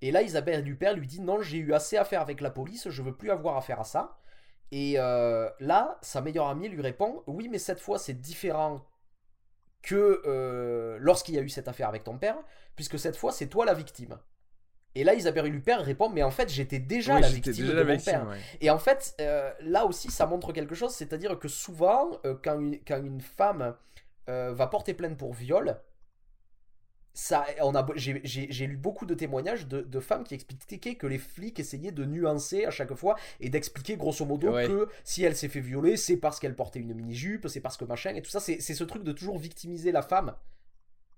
Et 0.00 0.10
là, 0.10 0.22
Isabelle 0.22 0.64
Dupère 0.64 0.94
lui 0.94 1.06
dit 1.06 1.20
Non, 1.20 1.40
j'ai 1.42 1.58
eu 1.58 1.72
assez 1.74 1.96
à 1.96 2.04
faire 2.04 2.20
avec 2.22 2.40
la 2.40 2.50
police, 2.50 2.88
je 2.90 3.02
veux 3.02 3.14
plus 3.16 3.30
avoir 3.30 3.56
affaire 3.56 3.80
à 3.80 3.84
ça. 3.84 4.18
Et 4.72 4.94
euh, 4.98 5.48
là, 5.60 5.98
sa 6.02 6.20
meilleure 6.22 6.48
amie 6.48 6.68
lui 6.68 6.82
répond 6.82 7.22
Oui, 7.26 7.48
mais 7.48 7.58
cette 7.58 7.78
fois, 7.78 7.98
c'est 7.98 8.14
différent 8.20 8.84
que 9.82 10.22
euh, 10.26 10.96
lorsqu'il 11.00 11.34
y 11.34 11.38
a 11.38 11.42
eu 11.42 11.48
cette 11.48 11.68
affaire 11.68 11.88
avec 11.88 12.04
ton 12.04 12.16
père, 12.18 12.36
puisque 12.76 12.98
cette 12.98 13.16
fois, 13.16 13.32
c'est 13.32 13.46
toi 13.48 13.64
la 13.64 13.74
victime. 13.74 14.18
Et 14.94 15.04
là, 15.04 15.14
Isabelle 15.14 15.54
Huppert 15.54 15.80
répond 15.82 16.08
Mais 16.10 16.22
en 16.22 16.30
fait, 16.30 16.48
j'étais 16.50 16.78
déjà 16.78 17.14
Oui, 17.16 17.22
la 17.22 17.28
victime 17.28 17.52
déjà 17.52 17.72
de 17.72 17.78
la 17.78 17.84
mon 17.84 17.92
victime, 17.92 18.12
père. 18.12 18.28
ouais. 18.28 18.38
Et 18.60 18.70
en 18.70 18.78
fait, 18.78 19.14
euh, 19.20 19.50
là 19.60 19.86
aussi, 19.86 20.10
ça 20.10 20.26
montre 20.26 20.52
quelque 20.52 20.74
chose, 20.74 20.92
c'est-à-dire 20.94 21.38
que 21.38 21.48
souvent, 21.48 22.10
euh, 22.24 22.34
quand, 22.42 22.60
une, 22.60 22.78
quand 22.86 23.02
une 23.02 23.20
femme 23.20 23.74
va 24.28 24.66
porter 24.68 24.94
plainte 24.94 25.18
pour 25.18 25.34
viol, 25.34 25.76
ça, 27.14 27.44
on 27.60 27.74
a, 27.74 27.86
j'ai, 27.94 28.66
lu 28.66 28.76
beaucoup 28.76 29.04
de 29.06 29.14
témoignages 29.14 29.66
de, 29.66 29.82
de 29.82 30.00
femmes 30.00 30.24
qui 30.24 30.34
expliquaient 30.34 30.94
que 30.94 31.06
les 31.06 31.18
flics 31.18 31.58
essayaient 31.60 31.92
de 31.92 32.04
nuancer 32.04 32.64
à 32.64 32.70
chaque 32.70 32.94
fois 32.94 33.16
et 33.40 33.50
d'expliquer 33.50 33.96
grosso 33.96 34.24
modo 34.24 34.50
Ouais. 34.52 34.66
que 34.66 34.88
si 35.04 35.22
elle 35.22 35.36
s'est 35.36 35.48
fait 35.48 35.60
violer, 35.60 35.96
c'est 35.96 36.16
parce 36.16 36.40
qu'elle 36.40 36.54
portait 36.56 36.80
une 36.80 36.94
mini-jupe, 36.94 37.48
c'est 37.48 37.60
parce 37.60 37.76
que 37.76 37.84
machin, 37.84 38.14
et 38.14 38.22
tout 38.22 38.30
ça, 38.30 38.40
c'est, 38.40 38.60
c'est 38.60 38.74
ce 38.74 38.84
truc 38.84 39.02
de 39.02 39.12
toujours 39.12 39.38
victimiser 39.38 39.92
la 39.92 40.02
femme. 40.02 40.34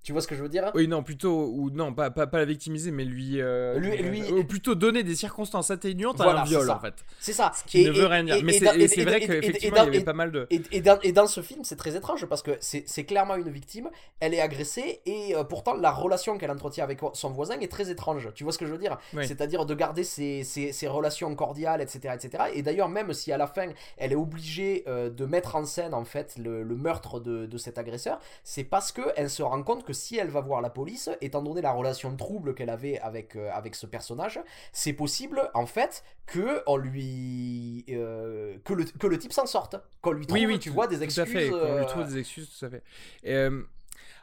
Tu 0.04 0.12
vois 0.12 0.20
ce 0.20 0.28
que 0.28 0.36
je 0.36 0.42
veux 0.42 0.48
dire 0.48 0.70
Oui, 0.74 0.86
non, 0.86 1.02
plutôt, 1.02 1.46
ou 1.52 1.70
non, 1.70 1.92
pas, 1.92 2.10
pas, 2.10 2.26
pas 2.28 2.38
la 2.38 2.44
victimiser, 2.44 2.90
mais 2.92 3.04
lui, 3.04 3.40
euh, 3.40 3.78
Lui- 3.78 3.96
lui- 3.96 4.30
ou 4.32 4.44
plutôt 4.44 4.74
donner 4.74 5.02
des 5.02 5.14
circonstances 5.16 5.70
atténuantes 5.70 6.20
à 6.20 6.24
Voilà, 6.24 6.42
un 6.42 6.44
c'est 6.44 6.50
viol 6.50 6.70
en 6.70 6.78
fait. 6.78 6.94
C'est 7.18 7.32
ça. 7.32 7.50
Ce 7.56 7.64
qui 7.64 7.84
ne 7.86 7.90
veut 7.90 8.06
rien 8.06 8.22
dire. 8.22 8.36
mais 8.44 8.52
c'est 8.52 8.66
et 8.78 8.86
c'est 8.86 9.00
et- 9.00 9.04
vrai 9.04 9.18
et- 9.20 9.24
et- 9.24 9.26
qu'effectivement, 9.26 9.76
et 9.78 9.80
il 9.80 9.84
y 9.84 9.88
avait 9.88 9.98
et- 9.98 10.04
pas 10.04 10.12
mal 10.12 10.30
de. 10.30 10.46
Et, 10.50 10.60
et 10.72 10.80
dans, 10.82 10.98
et 11.02 11.12
dans 11.12 11.26
ce 11.26 11.40
film, 11.40 11.64
c'est 11.64 11.76
très 11.76 11.96
étrange 11.96 12.26
parce 12.26 12.42
que 12.42 12.50
c'est 12.60 12.84
c'est 12.86 13.04
clairement 13.04 13.34
une 13.36 13.48
victime, 13.48 13.88
elle 14.20 14.34
est 14.34 14.40
agressée 14.42 15.00
et 15.06 15.34
euh, 15.34 15.42
pourtant 15.42 15.74
la 15.74 15.90
relation 15.90 16.36
qu'elle 16.36 16.50
entretient 16.50 16.84
avec 16.84 17.00
son 17.14 17.30
voisin 17.30 17.58
est 17.60 17.70
très 17.72 17.90
étrange. 17.90 18.28
Tu 18.34 18.44
vois 18.44 18.52
ce 18.52 18.58
que 18.58 18.66
je 18.66 18.72
veux 18.72 18.78
dire? 18.78 18.98
Oui. 19.14 19.26
C'est-à-dire 19.26 19.64
de 19.64 19.74
garder 19.74 20.04
ses, 20.04 20.44
ses- 20.44 20.72
ses 20.72 20.86
relations 20.86 21.34
cordiales, 21.34 21.80
etc. 21.80 22.14
etc. 22.14 22.44
Et 22.52 22.60
d'ailleurs, 22.62 22.90
même 22.90 23.14
si 23.14 23.32
à 23.32 23.38
la 23.38 23.46
fin, 23.46 23.68
elle 23.96 24.12
est 24.12 24.16
obligée 24.16 24.84
euh, 24.86 25.08
de 25.08 25.24
mettre 25.24 25.56
en 25.56 25.64
scène 25.64 25.94
en 25.94 26.04
fait 26.04 26.34
le, 26.36 26.62
le 26.62 26.76
meurtre 26.76 27.20
de, 27.20 27.46
de 27.46 27.56
cet 27.58 27.78
agresseur, 27.78 28.20
c'est 28.42 28.64
parce 28.64 28.92
qu'elle 28.92 29.30
se 29.30 29.42
rend 29.42 29.62
compte 29.62 29.82
que 29.84 29.93
si 29.94 30.16
elle 30.18 30.28
va 30.28 30.42
voir 30.42 30.60
la 30.60 30.68
police, 30.68 31.08
étant 31.22 31.40
donné 31.42 31.62
la 31.62 31.72
relation 31.72 32.14
trouble 32.16 32.54
qu'elle 32.54 32.68
avait 32.70 32.98
avec, 32.98 33.36
euh, 33.36 33.50
avec 33.52 33.74
ce 33.74 33.86
personnage, 33.86 34.38
c'est 34.72 34.92
possible 34.92 35.50
en 35.54 35.64
fait 35.64 36.04
que 36.26 36.62
on 36.66 36.76
lui 36.76 37.84
euh, 37.88 38.58
que, 38.64 38.74
le, 38.74 38.84
que 38.84 39.06
le 39.06 39.18
type 39.18 39.32
s'en 39.32 39.46
sorte, 39.46 39.76
qu'on 40.02 40.12
lui 40.12 40.26
trouve, 40.26 40.38
Oui, 40.38 40.46
oui, 40.46 40.58
tu 40.58 40.68
tout- 40.68 40.74
vois, 40.74 40.86
des 40.86 40.96
tout 40.98 41.02
excuses. 41.04 41.22
à 41.22 41.26
fait. 41.26 41.48
Qu'on 41.48 41.56
euh, 41.56 41.78
lui 41.80 41.86
trouve 41.86 42.06
des 42.06 42.18
excuses, 42.18 42.50
tout 42.58 42.66
à 42.66 42.70
fait. 42.70 42.82
Et, 43.22 43.34
euh, 43.34 43.62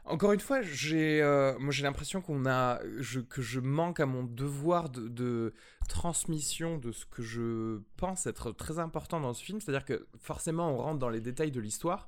encore 0.05 0.31
une 0.31 0.39
fois, 0.39 0.61
j'ai, 0.63 1.21
euh, 1.21 1.55
moi 1.59 1.71
j'ai 1.71 1.83
l'impression 1.83 2.21
qu'on 2.21 2.47
a, 2.47 2.79
je, 2.99 3.19
que 3.19 3.41
je 3.43 3.59
manque 3.59 3.99
à 3.99 4.07
mon 4.07 4.23
devoir 4.23 4.89
de, 4.89 5.07
de 5.07 5.53
transmission 5.87 6.77
de 6.77 6.91
ce 6.91 7.05
que 7.05 7.21
je 7.21 7.79
pense 7.97 8.25
être 8.25 8.51
très 8.51 8.79
important 8.79 9.19
dans 9.19 9.33
ce 9.35 9.43
film. 9.43 9.61
C'est-à-dire 9.61 9.85
que 9.85 10.07
forcément, 10.19 10.71
on 10.71 10.77
rentre 10.77 10.97
dans 10.99 11.09
les 11.09 11.21
détails 11.21 11.51
de 11.51 11.59
l'histoire. 11.59 12.07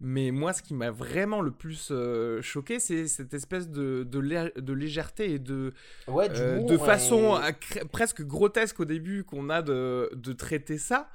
Mais 0.00 0.30
moi, 0.32 0.52
ce 0.52 0.62
qui 0.62 0.74
m'a 0.74 0.90
vraiment 0.90 1.40
le 1.40 1.50
plus 1.50 1.88
euh, 1.90 2.42
choqué, 2.42 2.80
c'est 2.80 3.06
cette 3.06 3.32
espèce 3.32 3.68
de, 3.70 4.02
de, 4.04 4.18
lé- 4.18 4.52
de 4.56 4.72
légèreté 4.72 5.32
et 5.32 5.38
de, 5.38 5.72
ouais, 6.08 6.28
euh, 6.30 6.60
de 6.62 6.76
façon 6.76 7.34
à 7.34 7.50
cr- 7.52 7.86
presque 7.88 8.22
grotesque 8.22 8.80
au 8.80 8.84
début 8.84 9.24
qu'on 9.24 9.48
a 9.50 9.62
de, 9.62 10.10
de 10.14 10.32
traiter 10.32 10.78
ça. 10.78 11.08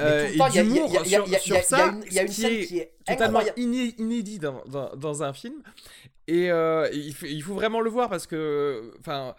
Euh, 0.00 0.26
et 0.28 0.32
il 0.32 0.36
y 0.38 0.42
a- 0.42 0.62
d'humour 0.62 0.90
sur, 1.04 1.28
sur 1.40 1.56
ça, 1.62 1.88
une- 1.88 2.04
il 2.06 2.12
y 2.14 2.18
a 2.18 2.22
une 2.22 2.28
ce 2.28 2.34
qui 2.34 2.40
scène 2.42 2.52
est 2.52 2.66
qui 2.66 2.78
est 2.78 2.92
totalement 3.06 3.38
incroyable. 3.40 3.58
iné- 3.60 3.94
inédit 3.98 4.38
dans, 4.38 4.62
dans, 4.66 4.94
dans 4.96 5.22
un 5.22 5.32
film. 5.32 5.62
Et 6.28 6.50
euh, 6.50 6.88
il, 6.92 7.12
faut, 7.14 7.26
il 7.26 7.42
faut 7.42 7.54
vraiment 7.54 7.80
le 7.80 7.90
voir 7.90 8.08
parce 8.08 8.26
que, 8.26 8.92
enfin, 9.00 9.34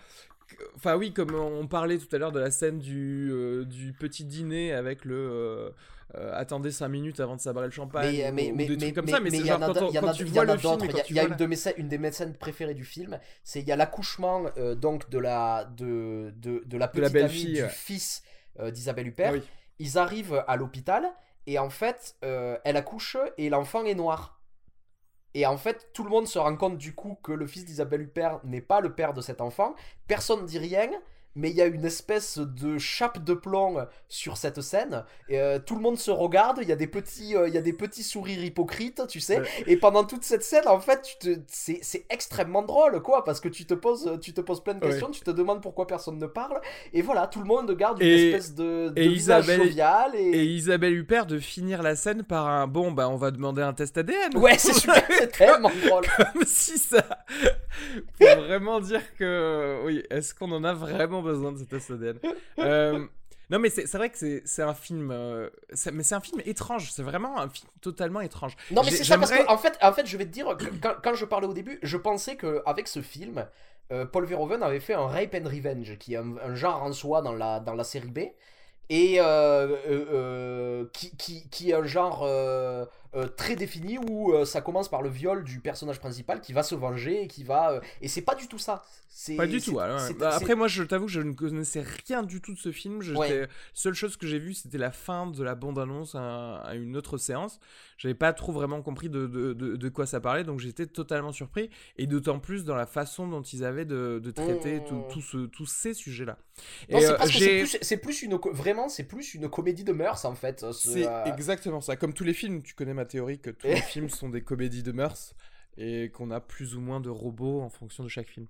enfin 0.76 0.98
oui, 0.98 1.14
comme 1.14 1.34
on 1.34 1.66
parlait 1.68 1.98
tout 1.98 2.14
à 2.16 2.18
l'heure 2.20 2.32
de 2.34 2.40
la 2.40 2.52
scène 2.52 2.80
du, 2.80 3.30
euh, 3.32 3.64
du 3.64 3.94
petit 3.94 4.26
dîner 4.26 4.74
avec 4.74 5.06
le. 5.06 5.72
Euh, 6.16 6.20
euh, 6.20 6.32
attendez 6.36 6.72
5 6.72 6.88
minutes 6.90 7.20
avant 7.20 7.36
de 7.36 7.42
sabrer 7.42 7.66
le 7.66 7.72
champagne 7.72 8.12
Mais, 8.12 8.30
ou- 8.30 8.34
mais, 8.34 8.52
ou 8.52 8.56
mais, 8.56 8.66
des 8.68 8.78
trucs 8.78 8.96
comme 8.96 9.08
ça 9.08 9.20
mais 9.20 9.30
c'est 9.30 9.38
il 9.38 9.44
y 9.44 9.48
genre 9.48 9.64
a 9.64 9.68
quand, 9.68 9.74
quand 9.74 10.12
tu 10.14 10.26
vois 10.26 10.46
le 10.46 10.58
film 10.58 10.78
Il 11.10 11.16
y 11.16 11.20
une, 11.20 11.36
de 11.36 11.46
mes 11.46 11.56
scènes, 11.56 11.74
une 11.78 11.88
de 11.90 11.98
mes 11.98 12.12
scènes 12.12 12.34
préférées 12.36 12.74
du 12.74 12.84
film, 12.86 13.20
c'est 13.44 13.62
il 13.62 13.68
y 13.68 13.72
a 13.72 13.76
l'accouchement 13.76 14.46
euh, 14.58 14.76
donc 14.76 15.10
de 15.10 15.20
la 15.20 15.66
de, 15.66 16.34
de, 16.36 16.64
de 16.66 16.78
la 16.78 16.88
De 16.88 17.02
la 17.02 17.10
petite 17.10 17.16
amie 17.16 17.24
belle-fille, 17.24 17.54
du 17.54 17.62
ouais. 17.64 17.70
fils 17.70 18.24
euh, 18.60 18.72
d'Isabelle 18.72 19.08
Huppert. 19.08 19.34
Oui. 19.34 19.42
Ils 19.80 19.98
arrivent 19.98 20.44
à 20.48 20.56
l'hôpital 20.58 21.06
et 21.48 21.58
en 21.58 21.70
fait, 21.70 22.16
euh, 22.24 22.58
elle 22.66 22.78
accouche 22.78 23.18
et 23.38 23.50
l'enfant 23.50 23.84
est 23.86 23.96
noir. 23.96 24.40
Et 25.34 25.46
en 25.46 25.58
fait, 25.58 25.92
tout 25.94 26.04
le 26.04 26.10
monde 26.10 26.28
se 26.28 26.38
rend 26.38 26.56
compte 26.58 26.78
du 26.78 26.94
coup 26.94 27.18
que 27.24 27.32
le 27.32 27.48
fils 27.48 27.64
d'Isabelle 27.66 28.02
Huppert 28.02 28.42
n'est 28.44 28.62
pas 28.62 28.82
le 28.82 28.94
père 28.94 29.14
de 29.14 29.22
cet 29.22 29.40
enfant. 29.42 29.76
Personne 30.08 30.42
ne 30.42 30.46
dit 30.48 30.60
rien. 30.60 30.90
Mais 31.36 31.50
il 31.50 31.56
y 31.56 31.62
a 31.62 31.66
une 31.66 31.86
espèce 31.86 32.38
de 32.38 32.78
chape 32.78 33.24
de 33.24 33.34
plomb 33.34 33.86
sur 34.10 34.38
cette 34.38 34.62
scène. 34.62 35.06
Et, 35.30 35.40
euh, 35.40 35.60
tout 35.60 35.76
le 35.76 35.82
monde 35.82 35.98
se 35.98 36.12
regarde, 36.12 36.60
il 36.62 36.68
y, 36.68 36.72
a 36.72 36.76
des 36.76 36.88
petits, 36.88 37.36
euh, 37.36 37.48
il 37.48 37.54
y 37.54 37.58
a 37.58 37.62
des 37.62 37.74
petits 37.74 38.04
sourires 38.04 38.44
hypocrites, 38.44 39.08
tu 39.08 39.20
sais. 39.20 39.42
Et 39.68 39.78
pendant 39.78 40.04
toute 40.04 40.24
cette 40.24 40.44
scène, 40.44 40.68
en 40.68 40.80
fait, 40.80 41.18
te... 41.20 41.40
c'est 41.48 42.06
extrêmement 42.10 42.64
drôle, 42.64 43.02
quoi, 43.02 43.24
parce 43.24 43.40
que 43.40 43.48
tu 43.48 43.66
te 43.66 43.74
poses, 43.74 44.20
tu 44.22 44.34
te 44.34 44.42
poses 44.42 44.64
plein 44.64 44.74
de 44.74 44.80
questions, 44.80 45.10
tu 45.10 45.22
te 45.22 45.32
demandes 45.32 45.62
pourquoi 45.62 45.88
personne 45.88 46.18
ne 46.18 46.28
parle. 46.28 46.60
Et 46.94 47.02
voilà, 47.02 47.28
tout 47.28 47.40
le 47.40 47.46
monde 47.46 47.72
garde 47.76 48.02
une 48.02 48.08
espèce 48.08 48.54
de, 48.54 48.90
de 48.90 49.02
et 49.02 49.06
Isabelle, 49.08 49.64
jovial. 49.64 50.16
Et... 50.16 50.30
et... 50.30 50.44
Isabelle 50.44 50.94
Huppert 50.94 51.26
de 51.26 51.40
finir 51.40 51.82
la 51.82 51.96
scène 51.96 52.24
par 52.24 52.48
un 52.48 52.68
bon, 52.68 52.92
bah 52.92 53.10
on 53.10 53.16
va 53.16 53.32
demander 53.32 53.62
un 53.62 53.74
test 53.74 53.98
ADN. 53.98 54.36
Ouais, 54.38 54.58
c'est 54.58 54.74
super, 54.80 55.04
c'est 55.10 55.32
tellement 55.32 55.72
drôle. 55.86 56.06
Comme 56.18 56.44
si 56.46 56.78
ça. 56.78 57.04
Pour 58.20 58.44
vraiment 58.44 58.80
dire 58.80 59.02
que. 59.18 59.82
Oui, 59.86 60.04
est-ce 60.10 60.36
qu'on 60.36 60.52
en 60.52 60.64
a 60.64 60.74
vraiment 60.74 61.21
besoin 61.22 61.52
de 61.52 61.58
cet 61.58 61.70
test 61.70 61.92
ADN 61.92 62.20
euh, 62.60 63.06
Non, 63.50 63.60
mais 63.60 63.70
c'est 63.70 63.92
vrai 63.94 64.10
que 64.10 64.42
c'est 64.46 64.62
un 64.62 64.74
film. 64.74 65.12
Euh, 65.12 65.50
mais 65.92 66.04
c'est 66.04 66.16
un 66.16 66.22
film 66.22 66.42
étrange. 66.46 66.92
C'est 66.92 67.04
vraiment 67.04 67.40
un 67.40 67.50
film 67.50 67.70
totalement 67.82 68.22
étrange. 68.22 68.56
Non, 68.72 68.84
mais 68.84 68.92
c'est 68.92 69.04
ça 69.04 69.18
parce 69.18 69.32
que, 69.32 69.48
en 69.48 69.58
fait, 69.58 69.78
en 69.82 69.94
fait, 69.94 70.06
je 70.06 70.18
vais 70.18 70.26
te 70.26 70.32
dire, 70.32 70.58
quand, 70.82 70.96
quand 71.04 71.14
je 71.14 71.26
parlais 71.26 71.48
au 71.48 71.54
début, 71.54 71.80
je 71.84 71.98
pensais 71.98 72.36
qu'avec 72.36 72.88
ce 72.88 73.02
film, 73.02 73.46
euh, 73.92 74.06
Paul 74.06 74.26
Verhoeven 74.26 74.64
avait 74.64 74.80
fait 74.80 74.94
un 74.94 75.08
Rape 75.08 75.36
and 75.36 75.50
Revenge, 75.50 75.98
qui 75.98 76.14
est 76.14 76.18
un, 76.18 76.56
genre 76.56 76.84
en 76.84 76.92
soi 76.92 77.22
dans 77.22 77.34
la, 77.34 77.60
dans 77.60 77.76
la 77.76 77.84
série 77.84 78.10
B. 78.10 78.20
Et 78.90 79.20
qui, 80.92 81.16
qui, 81.16 81.50
qui, 81.50 81.72
est 81.72 81.74
un 81.74 81.86
genre 81.86 82.28
euh, 83.14 83.28
très 83.28 83.58
défini 83.58 83.98
où 83.98 84.32
euh, 84.32 84.46
ça 84.46 84.62
commence 84.62 84.88
par 84.88 85.02
le 85.02 85.10
viol 85.10 85.44
du 85.44 85.60
personnage 85.60 86.00
principal 86.00 86.40
qui 86.40 86.54
va 86.54 86.64
se 86.64 86.76
venger 86.76 87.24
et 87.24 87.28
qui 87.28 87.44
va 87.44 87.74
euh, 87.74 87.82
et 88.02 88.08
c'est 88.08 88.22
pas 88.22 88.36
du 88.36 88.48
tout 88.48 88.58
ça. 88.58 88.84
C'est 89.10 89.36
pas 89.36 89.48
du 89.48 89.60
tout 89.60 89.74
bah, 89.74 90.30
après 90.32 90.56
moi 90.56 90.70
je 90.70 90.84
t'avoue 90.84 91.08
que 91.08 91.12
je 91.12 91.20
ne 91.20 91.34
connaissais 91.34 91.84
rien 92.08 92.24
du 92.24 92.40
tout 92.40 92.54
de 92.54 92.58
ce 92.58 92.72
film. 92.72 93.02
Ouais. 93.18 93.50
seule 93.74 93.96
chose 93.96 94.16
que 94.16 94.26
j'ai 94.26 94.40
vue 94.40 94.54
c'était 94.54 94.78
la 94.78 94.94
fin 94.94 95.28
de 95.28 95.44
la 95.44 95.56
bande 95.56 95.78
annonce 95.78 96.16
à, 96.16 96.72
une 96.74 96.96
autre 96.96 97.18
séance. 97.18 97.60
J'avais 97.98 98.16
pas 98.16 98.32
trop 98.32 98.54
vraiment 98.54 98.82
compris 98.82 99.10
de, 99.10 99.28
de, 99.28 99.54
de, 99.54 99.90
quoi 99.90 100.06
ça 100.06 100.22
parlait 100.22 100.46
donc 100.46 100.62
j'étais 100.62 100.86
totalement 100.86 101.34
surpris. 101.34 101.70
Et 101.98 102.08
d'autant 102.08 102.40
plus 102.40 102.64
dans 102.64 102.76
la 102.76 102.86
façon 102.86 103.28
dont 103.28 103.42
ils 103.42 103.66
avaient 103.66 103.84
de, 103.84 104.22
traiter 104.34 104.80
mmh. 104.80 105.50
tous 105.52 105.66
ces 105.66 105.94
sujets 105.94 106.24
là 106.24 106.38
c'est 106.90 107.98
plus, 107.98 108.22
une 108.24 108.36
vraiment 108.52 108.90
c'est 108.90 109.04
plus 109.04 109.34
une 109.34 109.50
comédie 109.50 109.84
de 109.84 109.94
mœurs 109.94 110.26
en 110.26 110.36
fait 110.36 110.66
c'est 110.72 111.08
exactement 111.26 111.82
ça. 111.82 111.96
Comme 111.96 112.14
tous 112.14 112.24
les 112.24 112.34
films 112.34 112.62
tu 112.62 112.74
connais 112.74 112.94
ma 113.02 113.06
théorie 113.06 113.40
que 113.40 113.50
tous 113.50 113.66
les 113.66 113.82
films 113.82 114.10
sont 114.10 114.30
des 114.30 114.42
comédies 114.42 114.84
de 114.84 114.92
mœurs 114.92 115.34
et 115.76 116.12
qu'on 116.12 116.30
a 116.30 116.40
plus 116.40 116.76
ou 116.76 116.82
moins 116.82 117.00
de 117.00 117.10
robots 117.10 117.62
en 117.62 117.70
fonction 117.70 118.04
de 118.04 118.10
chaque 118.10 118.28
film. 118.28 118.46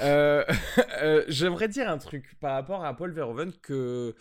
Euh, 0.00 0.44
euh, 1.02 1.24
j'aimerais 1.28 1.68
dire 1.68 1.88
un 1.88 1.98
truc 1.98 2.34
par 2.40 2.54
rapport 2.54 2.84
à 2.84 2.96
Paul 2.96 3.12
Verhoeven 3.12 3.52
que... 3.62 4.16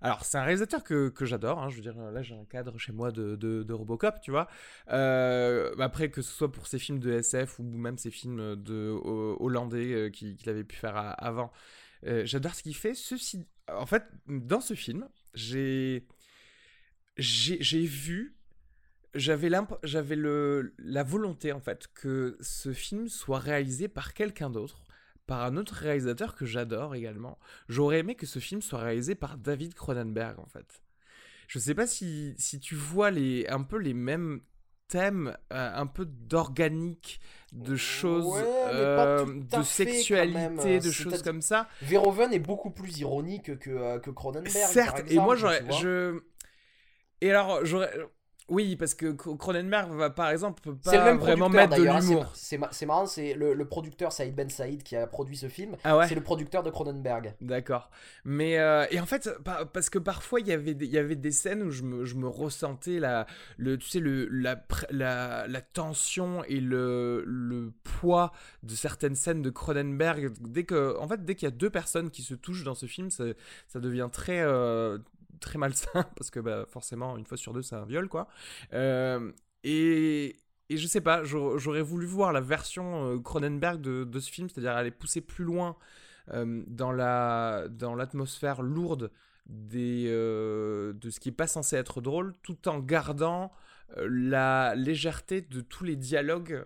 Alors, 0.00 0.24
c'est 0.24 0.38
un 0.38 0.44
réalisateur 0.44 0.84
que, 0.84 1.08
que 1.08 1.26
j'adore. 1.26 1.58
Hein, 1.60 1.68
je 1.68 1.76
veux 1.76 1.82
dire, 1.82 1.94
là, 1.98 2.22
j'ai 2.22 2.36
un 2.36 2.44
cadre 2.44 2.78
chez 2.78 2.92
moi 2.92 3.10
de, 3.10 3.34
de, 3.34 3.72
Robocop, 3.72 4.20
tu 4.22 4.30
vois. 4.30 4.48
Euh, 4.90 5.74
après, 5.80 6.08
que 6.08 6.22
ce 6.22 6.32
soit 6.32 6.50
pour 6.52 6.68
ses 6.68 6.78
films 6.78 7.00
de 7.00 7.12
SF 7.12 7.58
ou 7.58 7.64
même 7.64 7.98
ses 7.98 8.12
films 8.12 8.54
de 8.54 8.96
hollandais 9.40 10.10
qu'il 10.12 10.48
avait 10.48 10.62
pu 10.62 10.76
faire 10.76 10.96
avant, 11.18 11.50
j'adore 12.04 12.54
ce 12.54 12.62
qu'il 12.62 12.76
fait. 12.76 12.94
Ceci, 12.94 13.44
en 13.70 13.86
fait, 13.86 14.04
dans 14.28 14.60
ce 14.60 14.74
film, 14.74 15.08
j'ai 15.34 16.06
j'ai 17.18 17.84
vu 17.84 18.37
j'avais 19.14 19.50
j'avais 19.82 20.16
le 20.16 20.74
la 20.78 21.02
volonté 21.02 21.52
en 21.52 21.60
fait 21.60 21.88
que 21.94 22.36
ce 22.40 22.72
film 22.72 23.08
soit 23.08 23.38
réalisé 23.38 23.88
par 23.88 24.14
quelqu'un 24.14 24.50
d'autre 24.50 24.82
par 25.28 25.42
un 25.44 25.56
autre 25.58 25.74
réalisateur 25.74 26.34
que 26.34 26.46
j'adore 26.46 26.94
également. 26.94 27.38
J'aurais 27.68 27.98
aimé 27.98 28.14
que 28.14 28.24
ce 28.24 28.38
film 28.38 28.62
soit 28.62 28.80
réalisé 28.80 29.14
par 29.14 29.36
David 29.36 29.74
Cronenberg 29.74 30.40
en 30.40 30.46
fait. 30.46 30.82
Je 31.48 31.58
sais 31.58 31.74
pas 31.74 31.86
si, 31.86 32.34
si 32.38 32.58
tu 32.58 32.74
vois 32.74 33.10
les 33.10 33.46
un 33.48 33.62
peu 33.62 33.76
les 33.76 33.94
mêmes 33.94 34.40
thèmes 34.88 35.36
euh, 35.52 35.70
un 35.74 35.86
peu 35.86 36.06
d'organique 36.06 37.20
de 37.52 37.76
choses 37.76 38.42
euh, 38.42 39.24
de 39.26 39.62
sexualité 39.62 40.80
de 40.80 40.90
choses 40.90 41.22
comme 41.22 41.42
ça. 41.42 41.68
Verhoeven 41.82 42.32
est 42.32 42.38
beaucoup 42.38 42.70
plus 42.70 42.98
ironique 42.98 43.58
que, 43.58 43.70
euh, 43.70 43.98
que 43.98 44.10
Cronenberg 44.10 44.48
certes 44.48 45.02
et 45.10 45.16
moi 45.16 45.36
j'aurais 45.36 45.62
je 45.78 46.22
et 47.20 47.30
alors 47.30 47.66
j'aurais 47.66 47.92
oui, 48.48 48.76
parce 48.76 48.94
que 48.94 49.12
Cronenberg 49.12 49.92
va 49.92 50.10
par 50.10 50.30
exemple 50.30 50.74
pas 50.74 50.96
le 50.96 51.04
même 51.04 51.18
vraiment 51.18 51.48
mettre 51.48 51.76
de 51.76 51.86
hein, 51.86 52.00
l'humour. 52.00 52.32
C'est 52.34 52.86
marrant, 52.86 53.06
c'est 53.06 53.34
le, 53.34 53.64
producteur 53.64 54.12
Saïd 54.12 54.34
Ben 54.34 54.48
Saïd 54.48 54.82
qui 54.82 54.96
a 54.96 55.06
produit 55.06 55.36
ce 55.36 55.48
film. 55.48 55.76
Ah 55.84 55.96
ouais 55.98 56.08
c'est 56.08 56.14
le 56.14 56.22
producteur 56.22 56.62
de 56.62 56.70
Cronenberg. 56.70 57.34
D'accord. 57.40 57.90
Mais 58.24 58.58
euh, 58.58 58.86
et 58.90 59.00
en 59.00 59.06
fait, 59.06 59.28
parce 59.72 59.90
que 59.90 59.98
parfois 59.98 60.40
il 60.40 60.46
y 60.46 60.52
avait 60.52 60.74
des, 60.74 60.86
il 60.86 60.92
y 60.92 60.98
avait 60.98 61.16
des 61.16 61.32
scènes 61.32 61.62
où 61.62 61.70
je 61.70 61.82
me, 61.82 62.04
je 62.04 62.14
me 62.14 62.28
ressentais 62.28 62.98
la, 62.98 63.26
le, 63.58 63.76
tu 63.76 63.88
sais 63.88 64.00
le, 64.00 64.26
la, 64.28 64.62
la, 64.90 65.46
la 65.46 65.60
tension 65.60 66.42
et 66.44 66.60
le, 66.60 67.22
le 67.26 67.72
poids 67.82 68.32
de 68.62 68.74
certaines 68.74 69.14
scènes 69.14 69.42
de 69.42 69.50
Cronenberg. 69.50 70.32
Dès 70.40 70.64
que, 70.64 70.98
en 70.98 71.06
fait, 71.08 71.24
dès 71.24 71.34
qu'il 71.34 71.46
y 71.46 71.52
a 71.52 71.54
deux 71.54 71.70
personnes 71.70 72.10
qui 72.10 72.22
se 72.22 72.34
touchent 72.34 72.64
dans 72.64 72.74
ce 72.74 72.86
film, 72.86 73.10
ça, 73.10 73.24
ça 73.66 73.80
devient 73.80 74.08
très 74.10 74.40
euh, 74.40 74.98
très 75.38 75.58
malsain 75.58 76.04
parce 76.16 76.30
que 76.30 76.40
bah, 76.40 76.66
forcément 76.68 77.16
une 77.16 77.24
fois 77.24 77.36
sur 77.36 77.52
deux 77.52 77.62
c'est 77.62 77.76
un 77.76 77.84
viol 77.84 78.08
quoi. 78.08 78.28
Euh, 78.72 79.32
et, 79.64 80.36
et 80.68 80.76
je 80.76 80.86
sais 80.86 81.00
pas 81.00 81.24
j'aurais 81.24 81.82
voulu 81.82 82.06
voir 82.06 82.32
la 82.32 82.40
version 82.40 83.14
euh, 83.14 83.18
Cronenberg 83.18 83.80
de, 83.80 84.20
ce 84.20 84.30
film 84.30 84.48
c'est-à-dire 84.48 84.72
aller 84.72 84.90
pousser 84.90 85.20
plus 85.20 85.44
loin 85.44 85.76
euh, 86.32 86.62
dans 86.66 86.92
la 86.92 87.66
dans 87.70 87.94
l'atmosphère 87.94 88.62
lourde 88.62 89.10
des 89.46 90.06
de 90.08 91.10
ce 91.10 91.20
qui 91.20 91.30
est 91.30 91.32
pas 91.32 91.46
censé 91.46 91.76
être 91.76 92.00
drôle 92.00 92.34
tout 92.42 92.68
en 92.68 92.80
gardant 92.80 93.50
la 93.96 94.74
légèreté 94.74 95.40
de 95.40 95.62
tous 95.62 95.84
les 95.84 95.96
dialogues 95.96 96.62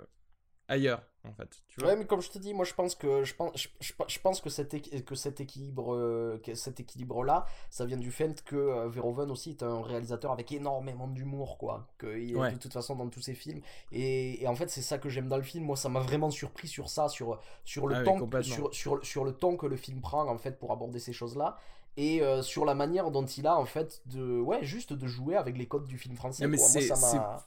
ailleurs 0.67 1.03
en 1.25 1.33
fait. 1.33 1.63
Tu 1.69 1.81
vois 1.81 1.91
ouais, 1.91 1.97
mais 1.97 2.05
comme 2.05 2.21
je 2.21 2.31
te 2.31 2.39
dis, 2.39 2.55
moi 2.55 2.65
je 2.65 2.75
pense 2.75 2.95
que 2.95 3.25
je 3.25 3.35
pense, 3.35 3.69
je, 3.81 4.19
pense 4.21 4.41
que 4.41 4.51
cet, 4.51 5.05
que 5.05 5.15
cet 5.15 5.41
équilibre, 5.41 5.95
euh, 5.95 6.41
cet 6.55 6.81
équilibre 6.81 7.25
là, 7.25 7.47
ça 7.71 7.85
vient 7.85 7.97
du 7.97 8.11
fait 8.11 8.43
que 8.45 8.57
euh, 8.57 8.89
Verhoeven 8.89 9.31
aussi 9.31 9.51
est 9.51 9.63
un 9.63 9.83
réalisateur 9.83 10.33
avec 10.33 10.53
énormément 10.53 11.09
d'humour, 11.09 11.59
quoi. 11.59 11.87
Qu'il 11.99 12.37
est 12.37 12.53
de 12.53 12.59
toute 12.59 12.73
façon 12.73 12.97
dans 12.97 13.09
tous 13.09 13.21
ses 13.21 13.35
films. 13.35 13.61
Et, 13.93 14.45
en 14.47 14.55
fait, 14.55 14.69
c'est 14.69 14.83
ça 14.83 14.99
que 14.99 15.09
j'aime 15.09 15.29
dans 15.29 15.37
le 15.37 15.43
film. 15.43 15.65
Moi, 15.65 15.77
ça 15.77 15.89
m'a 15.89 16.01
vraiment 16.01 16.31
surpris 16.31 16.69
sur 16.69 16.89
ça, 16.89 17.09
sur 17.09 17.41
sur 17.65 17.87
le 17.87 17.97
ah 17.97 18.03
temps, 18.03 18.43
sur, 18.43 18.75
sur, 18.75 19.05
sur 19.05 19.25
le 19.25 19.33
temps 19.33 19.57
que 19.57 19.67
le 19.67 19.77
film 19.77 20.01
prend 20.01 20.29
en 20.29 20.39
fait 20.39 20.59
pour 20.59 20.73
aborder 20.73 20.99
ces 20.99 21.13
choses 21.13 21.37
là 21.37 21.59
et 21.97 22.23
euh, 22.23 22.43
sur 22.43 22.65
la 22.65 22.75
manière 22.75 23.11
dont 23.11 23.25
il 23.25 23.47
a 23.47 23.57
en 23.57 23.67
fait 23.67 24.01
de 24.07 24.41
ouais 24.41 24.65
juste 24.65 24.95
de 24.95 25.07
jouer 25.07 25.37
avec 25.37 25.59
les 25.59 25.67
codes 25.67 25.87
du 25.87 25.99
film 25.99 26.17
français 26.17 26.47
mais 26.47 26.59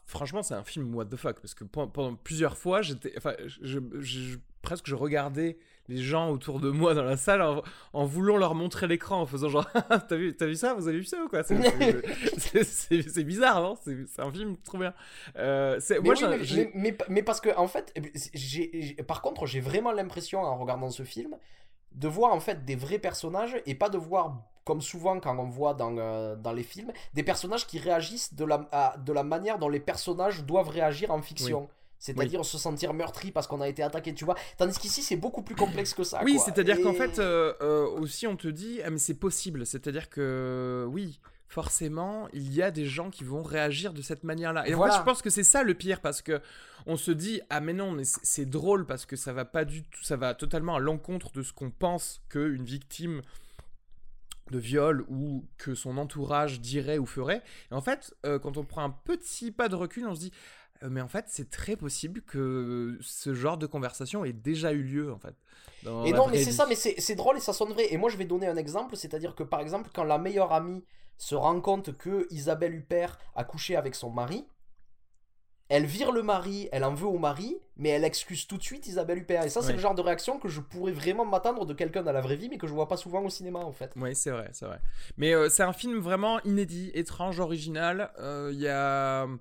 franchement 0.06 0.44
c'est 0.44 0.54
un 0.54 0.64
film 0.64 0.94
what 0.94 1.06
the 1.06 1.16
fuck 1.16 1.40
parce 1.40 1.56
que 1.56 1.64
pendant, 1.64 2.16
plusieurs 2.16 2.58
fois 2.58 2.84
j'étais 2.84 3.14
enfin 3.18 3.34
je, 3.48 3.80
presque 4.62 4.88
je 4.88 4.94
regardais 4.94 5.58
les 5.88 5.98
gens 5.98 6.30
autour 6.30 6.60
de 6.60 6.70
moi 6.70 6.94
dans 6.94 7.04
la 7.04 7.18
salle 7.18 7.44
en, 7.94 8.06
voulant 8.06 8.38
leur 8.38 8.54
montrer 8.54 8.88
l'écran 8.88 9.22
en 9.22 9.26
faisant 9.26 9.50
genre 9.50 9.68
t'as 10.08 10.16
vu 10.16 10.36
as 10.40 10.46
vu 10.46 10.56
ça 10.56 10.76
vous 10.76 10.88
avez 10.88 10.98
vu 10.98 11.06
ça 11.06 11.24
ou 11.24 11.28
quoi? 11.28 11.42
C'est 11.44 11.56
bizarre 13.24 13.62
non? 13.62 13.76
C'est 13.84 14.20
un 14.20 14.32
film 14.32 14.58
trop 14.58 14.78
bien. 14.78 14.94
Euh, 15.38 15.80
mais, 15.90 16.00
moi, 16.00 16.16
mais, 16.22 16.72
mais, 16.74 16.98
mais, 17.10 17.24
parce 17.24 17.42
que 17.42 17.56
en 17.56 17.68
fait 17.68 17.94
j'ai 18.34 18.96
par 19.08 19.22
contre 19.22 19.46
j'ai 19.46 19.60
vraiment 19.60 19.92
l'impression 19.92 20.42
en 20.42 20.58
regardant 20.58 20.90
ce 20.90 21.04
film 21.04 21.36
de 21.96 22.08
voir 22.08 22.34
en 22.34 22.40
fait 22.40 22.66
des 22.66 22.76
vrais 22.76 23.00
personnages 23.00 23.62
et 23.66 23.76
pas 23.76 23.90
de 23.90 23.98
voir 23.98 24.42
comme 24.64 24.82
souvent 24.82 25.20
quand 25.20 25.38
on 25.38 25.48
voit 25.48 25.74
dans, 25.74 25.96
euh, 25.98 26.36
dans 26.36 26.52
les 26.52 26.64
films 26.64 26.92
des 27.14 27.24
personnages 27.24 27.68
qui 27.68 27.78
réagissent 27.80 28.34
de 28.34 28.46
la, 28.46 28.96
de 28.98 29.14
la 29.14 29.24
manière 29.24 29.60
dont 29.60 29.70
les 29.70 29.80
personnages 29.80 30.44
doivent 30.44 30.70
réagir 30.70 31.12
en 31.12 31.22
fiction. 31.22 31.70
C'est-à-dire 31.98 32.46
se 32.46 32.58
sentir 32.58 32.94
meurtri 32.94 33.32
parce 33.32 33.48
qu'on 33.48 33.62
a 33.62 33.68
été 33.68 33.82
attaqué, 33.82 34.14
tu 34.14 34.26
vois. 34.26 34.36
Tandis 34.58 34.78
qu'ici, 34.78 35.02
c'est 35.02 35.16
beaucoup 35.16 35.42
plus 35.42 35.56
complexe 35.56 35.94
que 35.94 36.04
ça. 36.04 36.22
Oui, 36.24 36.38
c'est-à-dire 36.44 36.82
qu'en 36.82 36.94
fait, 36.94 37.18
euh, 37.18 37.54
euh, 37.62 37.88
aussi, 37.88 38.28
on 38.28 38.36
te 38.36 38.48
dit, 38.48 38.80
ah, 38.86 38.90
mais 38.90 39.00
c'est 39.00 39.16
possible. 39.16 39.66
C'est-à-dire 39.66 40.10
que, 40.10 40.86
oui, 40.92 41.20
forcément, 41.48 42.28
il 42.34 42.54
y 42.54 42.62
a 42.62 42.72
des 42.72 42.86
gens 42.86 43.10
qui 43.10 43.24
vont 43.24 43.44
réagir 43.44 43.94
de 43.94 44.02
cette 44.02 44.24
manière-là. 44.24 44.68
Et 44.68 44.74
en 44.74 44.84
fait, 44.84 44.98
je 44.98 45.04
pense 45.04 45.22
que 45.22 45.30
c'est 45.30 45.44
ça 45.44 45.64
le 45.64 45.74
pire 45.74 46.02
parce 46.02 46.22
que 46.22 46.42
on 46.86 46.98
se 46.98 47.12
dit 47.12 47.42
ah 47.50 47.62
mais 47.62 47.74
non, 47.74 47.92
mais 47.92 48.04
c'est 48.06 48.46
drôle 48.46 48.86
parce 48.86 49.06
que 49.06 49.16
ça 49.16 49.34
va 49.34 49.46
pas 49.46 49.66
du 49.66 49.84
tout, 49.84 50.04
ça 50.04 50.18
va 50.18 50.34
totalement 50.34 50.76
à 50.76 50.80
l'encontre 50.80 51.32
de 51.32 51.44
ce 51.44 51.54
qu'on 51.54 51.72
pense 51.72 52.22
qu'une 52.30 52.64
victime 52.64 53.22
de 54.52 54.60
viol 54.60 55.06
ou 55.10 55.46
que 55.58 55.74
son 55.74 55.98
entourage 55.98 56.62
dirait 56.62 56.98
ou 56.98 57.06
ferait. 57.06 57.42
Et 57.72 57.74
en 57.74 57.82
fait, 57.82 58.14
euh, 58.26 58.38
quand 58.38 58.58
on 58.58 58.64
prend 58.64 58.84
un 58.84 58.92
petit 58.92 59.52
pas 59.52 59.70
de 59.70 59.76
recul, 59.76 60.08
on 60.08 60.16
se 60.16 60.20
dit 60.20 60.32
euh, 60.84 60.90
mais 60.92 61.02
en 61.02 61.08
fait, 61.08 61.26
c'est 61.30 61.50
très 61.50 61.76
possible 61.76 62.22
que 62.22 62.98
ce 63.02 63.34
genre 63.34 63.58
de 63.58 63.66
conversation 63.66 64.26
ait 64.26 64.34
déjà 64.34 64.74
eu 64.74 64.84
lieu 64.84 65.12
en 65.12 65.20
fait. 65.20 65.36
Et 66.06 66.14
non, 66.14 66.28
mais 66.28 66.44
c'est 66.44 66.52
ça, 66.52 66.66
mais 66.68 66.76
c'est 66.76 67.16
drôle 67.16 67.38
et 67.38 67.40
ça 67.40 67.54
sonne 67.54 67.72
vrai. 67.72 67.94
Et 67.94 67.98
moi, 67.98 68.10
je 68.10 68.18
vais 68.18 68.26
donner 68.26 68.48
un 68.48 68.58
exemple, 68.58 68.96
c'est-à-dire 68.96 69.36
que 69.36 69.44
par 69.44 69.62
exemple, 69.62 69.90
quand 69.94 70.04
la 70.04 70.18
meilleure 70.18 70.52
amie 70.52 70.84
se 71.18 71.36
rend 71.36 71.62
compte 71.62 71.98
que 71.98 72.28
Isabelle 72.32 72.74
Huppert 72.76 73.18
a 73.36 73.44
couché 73.44 73.76
avec 73.76 73.96
son 73.96 74.10
mari, 74.10 74.46
elle 75.68 75.86
vire 75.86 76.12
le 76.12 76.22
mari, 76.22 76.70
elle 76.72 76.84
en 76.84 76.94
veut 76.94 77.08
au 77.08 77.18
mari, 77.18 77.58
mais 77.76 77.90
elle 77.90 78.04
excuse 78.04 78.46
tout 78.46 78.58
de 78.58 78.62
suite 78.64 78.86
Isabelle 78.86 79.18
Huppert. 79.18 79.44
Et 79.46 79.50
ça, 79.50 79.62
c'est 79.62 79.70
Ouais. 79.70 79.74
le 79.74 79.80
genre 79.80 79.96
de 79.96 80.02
réaction 80.02 80.38
que 80.38 80.48
je 80.48 80.62
pourrais 80.62 80.92
vraiment 80.92 81.26
m'attendre 81.26 81.66
de 81.66 81.74
quelqu'un 81.74 82.04
dans 82.04 82.12
la 82.12 82.22
vraie 82.22 82.36
vie, 82.36 82.50
mais 82.50 82.60
que 82.60 82.68
je 82.68 82.74
vois 82.74 82.88
pas 82.88 82.98
souvent 82.98 83.22
au 83.24 83.30
cinéma 83.30 83.60
en 83.60 83.72
fait. 83.72 83.92
Oui, 83.96 84.14
c'est 84.16 84.30
vrai, 84.30 84.50
c'est 84.54 84.66
vrai. 84.68 84.80
Mais 85.18 85.34
euh, 85.34 85.50
c'est 85.50 85.64
un 85.64 85.74
film 85.74 85.98
vraiment 85.98 86.40
inédit, 86.44 86.92
étrange, 86.94 87.40
original. 87.40 88.12
Euh, 88.20 88.52
Il 88.54 88.60
y 88.60 88.68
a, 88.68 89.24
euh, 89.24 89.38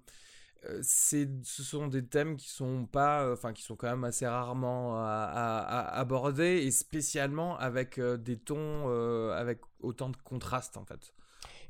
c'est, 0.80 1.28
ce 1.44 1.62
sont 1.62 1.88
des 1.88 2.06
thèmes 2.06 2.36
qui 2.38 2.48
sont 2.48 2.86
pas, 2.86 3.24
euh, 3.24 3.34
enfin, 3.34 3.52
qui 3.52 3.62
sont 3.62 3.76
quand 3.76 3.90
même 3.90 4.04
assez 4.04 4.26
rarement 4.26 4.96
aborder 5.04 6.62
et 6.64 6.70
spécialement 6.70 7.58
avec 7.58 7.98
euh, 7.98 8.16
des 8.16 8.38
tons, 8.38 8.84
euh, 8.88 9.32
avec 9.38 9.60
autant 9.80 10.08
de 10.08 10.16
contraste 10.16 10.78
en 10.78 10.86
fait. 10.86 11.12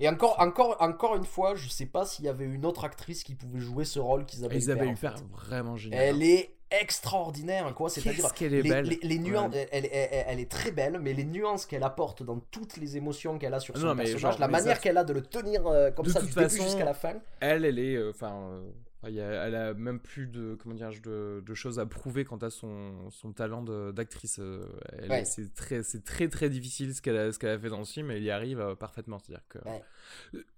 Et 0.05 0.09
encore, 0.09 0.37
encore, 0.39 0.77
encore 0.81 1.17
une 1.17 1.25
fois, 1.25 1.55
je 1.55 1.69
sais 1.69 1.87
pas 1.87 2.05
s'il 2.05 2.27
y 2.27 2.29
avait 2.29 2.45
une 2.45 2.67
autre 2.67 2.85
actrice 2.85 3.25
qui 3.25 3.35
pouvait 3.35 3.61
jouer 3.61 3.85
ce 3.87 3.99
rôle 3.99 4.27
qu'Isabelle 4.27 4.59
Isabelle 4.59 4.89
Huppert. 4.91 5.13
en 5.13 5.17
Huppert, 5.17 5.19
fait. 5.41 5.47
vraiment 5.47 5.77
géniale. 5.77 6.01
Elle 6.03 6.23
est 6.23 6.51
extraordinaire, 6.71 7.73
quoi. 7.75 7.89
C'est-à-dire, 7.89 8.23
Qu'est-ce 8.23 8.35
qu'elle 8.35 8.55
est 8.55 8.63
les, 8.63 8.69
belle. 8.71 8.85
les- 8.87 8.99
les 9.03 9.19
nuances, 9.19 9.53
Ouais. 9.55 9.69
elle, 9.73 9.87
elle- 9.87 10.09
elle- 10.13 10.25
elle 10.29 10.41
est 10.41 10.51
très 10.51 10.73
belle, 10.73 10.99
mais 11.01 11.13
les 11.13 11.25
nuances 11.25 11.67
qu'elle 11.67 11.83
apporte 11.85 12.23
dans 12.23 12.39
toutes 12.51 12.77
les 12.77 12.97
émotions 12.97 13.39
qu'elle 13.39 13.55
a 13.55 13.61
sur 13.61 13.75
Non, 13.77 13.91
son 13.91 13.97
personnage, 13.97 14.21
genre, 14.21 14.37
la 14.39 14.49
manière 14.49 14.77
ça- 14.77 14.83
qu'elle 14.83 14.99
a 14.99 15.05
de 15.05 15.13
le 15.13 15.23
tenir 15.23 15.67
euh, 15.67 15.91
comme 15.91 16.05
De 16.07 16.11
ça 16.11 16.21
du 16.21 16.33
début 16.33 16.51
jusqu'à 16.51 16.85
la 16.85 16.95
fin. 16.95 17.15
Elle, 17.41 17.65
elle 17.65 17.79
est, 17.79 17.95
euh, 17.97 18.11
enfin, 18.11 18.33
euh, 18.51 18.71
il 19.09 19.21
a- 19.21 19.47
elle 19.47 19.55
a 19.55 19.75
même 19.75 20.01
plus 20.01 20.27
de, 20.27 20.57
comment 20.61 20.75
dire, 20.75 20.91
de, 21.03 21.43
de 21.45 21.55
choses 21.55 21.79
à 21.79 21.87
prouver 21.87 22.25
quant 22.25 22.37
à 22.39 22.51
son, 22.51 23.11
son 23.11 23.33
talent 23.33 23.63
d'actrice. 23.93 24.39
euh, 24.41 24.67
Ouais. 25.09 25.25
C'est 25.25 25.55
très, 25.55 25.83
très 25.83 26.29
très 26.29 26.49
difficile 26.51 26.95
ce 26.95 27.03
qu'elle 27.03 27.17
a, 27.17 27.33
ce 27.33 27.39
fait 27.39 27.69
dans 27.69 27.79
le 27.79 27.85
film, 27.85 28.11
et 28.11 28.17
elle 28.17 28.23
y 28.23 28.31
arrive 28.31 28.61
euh, 28.61 28.75
parfaitement. 28.75 29.19
C'est-à-dire 29.19 29.45
que, 29.49 29.59
Ouais. 29.69 29.83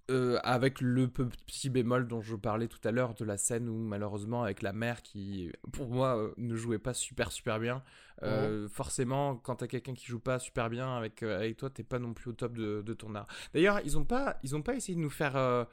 euh, 0.09 0.39
avec 0.43 0.79
le 0.81 1.07
pe- 1.07 1.25
petit 1.45 1.69
bémol 1.69 2.07
dont 2.07 2.21
je 2.21 2.35
parlais 2.35 2.67
tout 2.67 2.79
à 2.85 2.91
l'heure 2.91 3.13
de 3.13 3.25
la 3.25 3.37
scène 3.37 3.67
où 3.69 3.75
malheureusement 3.77 4.43
avec 4.43 4.61
la 4.61 4.71
mère 4.73 5.01
qui, 5.01 5.51
pour 5.73 5.89
moi, 5.89 6.31
ne 6.37 6.55
jouait 6.55 6.79
pas 6.79 6.93
super 6.93 7.31
super 7.31 7.59
bien. 7.59 7.83
euh, 8.23 8.67
Forcément, 8.69 9.35
quand 9.35 9.57
t'as 9.57 9.67
quelqu'un 9.67 9.93
qui 9.93 10.05
joue 10.07 10.19
pas 10.19 10.39
super 10.39 10.69
bien 10.69 10.95
avec 10.97 11.21
avec 11.23 11.57
toi, 11.57 11.69
t'es 11.69 11.83
pas 11.83 11.99
non 11.99 12.13
plus 12.13 12.29
au 12.31 12.33
top 12.33 12.53
de, 12.57 12.81
de 12.81 12.93
ton 12.93 13.13
art. 13.15 13.27
D'ailleurs, 13.53 13.79
ils 13.85 13.97
ont 13.97 14.05
pas, 14.05 14.39
ils 14.43 14.55
ont 14.55 14.61
pas 14.61 14.75
essayé 14.75 14.95
de 14.95 15.01
nous 15.01 15.09
faire. 15.09 15.35
euh, 15.35 15.65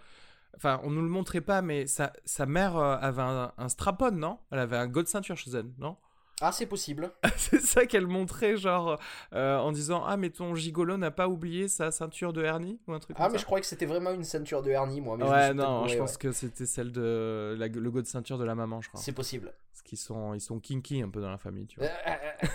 Enfin, 0.57 0.81
on 0.85 0.91
nous 0.91 1.03
le 1.03 1.09
montrait 1.09 1.41
pas, 1.41 1.63
mais 1.63 1.87
sa, 1.87 2.13
sa 2.25 2.47
mère 2.47 2.77
euh, 2.77 2.97
avait 3.01 3.23
un, 3.23 3.53
un 3.57 3.69
strap-on, 3.69 4.11
non? 4.13 4.39
Elle 4.51 4.59
avait 4.61 4.77
un 4.77 4.87
god 4.87 5.07
ceinture 5.09 5.37
chez 5.37 5.51
elle, 5.53 5.71
non? 5.79 5.97
Ah, 6.41 6.51
c'est 6.51 6.67
possible. 6.67 7.13
C'est 7.37 7.61
ça 7.61 7.87
qu'elle 7.87 8.09
montrait, 8.09 8.57
genre, 8.57 8.99
euh, 9.35 9.57
en 9.57 9.71
disant 9.71 10.05
Ah, 10.05 10.17
mais 10.17 10.31
ton 10.31 10.57
gigolo 10.57 10.97
n'a 10.97 11.13
pas 11.13 11.29
oublié 11.29 11.69
sa 11.69 11.93
ceinture 11.93 12.33
de 12.33 12.43
hernie 12.43 12.81
Ou 12.89 12.93
un 12.93 12.99
truc 12.99 13.17
Ah, 13.17 13.23
comme 13.23 13.33
mais 13.33 13.39
ça. 13.39 13.43
je 13.43 13.47
croyais 13.47 13.61
que 13.61 13.69
c'était 13.69 13.87
vraiment 13.87 14.11
une 14.11 14.25
ceinture 14.25 14.61
de 14.61 14.71
hernie, 14.73 15.01
moi. 15.01 15.17
Mais 15.17 15.25
je 15.25 15.31
Ouais, 15.31 15.47
peut-être 15.55 15.55
non, 15.57 15.87
je 15.87 15.93
ouais. 15.93 15.99
pense 16.01 16.17
que 16.17 16.33
c'était 16.33 16.67
celle 16.67 16.91
de 16.91 17.55
la, 17.57 17.69
le 17.69 17.91
god 17.91 18.05
ceinture 18.07 18.37
de 18.37 18.45
la 18.45 18.57
maman, 18.57 18.81
je 18.81 18.89
crois. 18.89 19.01
C'est 19.01 19.13
possible. 19.13 19.55
Parce 19.71 19.83
qu'ils 19.83 19.97
sont, 19.97 20.35
ils 20.35 20.41
sont 20.41 20.59
kinky 20.59 21.03
un 21.03 21.09
peu 21.09 21.21
dans 21.21 21.31
la 21.31 21.39
famille, 21.39 21.69
tu 21.69 21.79
vois. 21.79 21.89
Euh, 21.89 22.47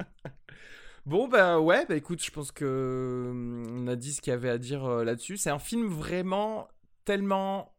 Bon, 1.06 1.26
bah 1.26 1.58
ouais, 1.58 1.84
bah 1.88 1.96
écoute, 1.96 2.22
je 2.24 2.30
pense 2.30 2.52
que 2.52 3.28
hum, 3.30 3.64
on 3.84 3.86
a 3.88 3.96
dit 3.96 4.12
ce 4.12 4.20
qu'il 4.20 4.30
y 4.32 4.34
avait 4.34 4.50
à 4.50 4.58
dire 4.58 4.84
euh, 4.84 5.04
là-dessus. 5.04 5.36
C'est 5.36 5.50
un 5.50 5.58
film 5.58 5.86
vraiment 5.88 6.68
tellement 7.04 7.72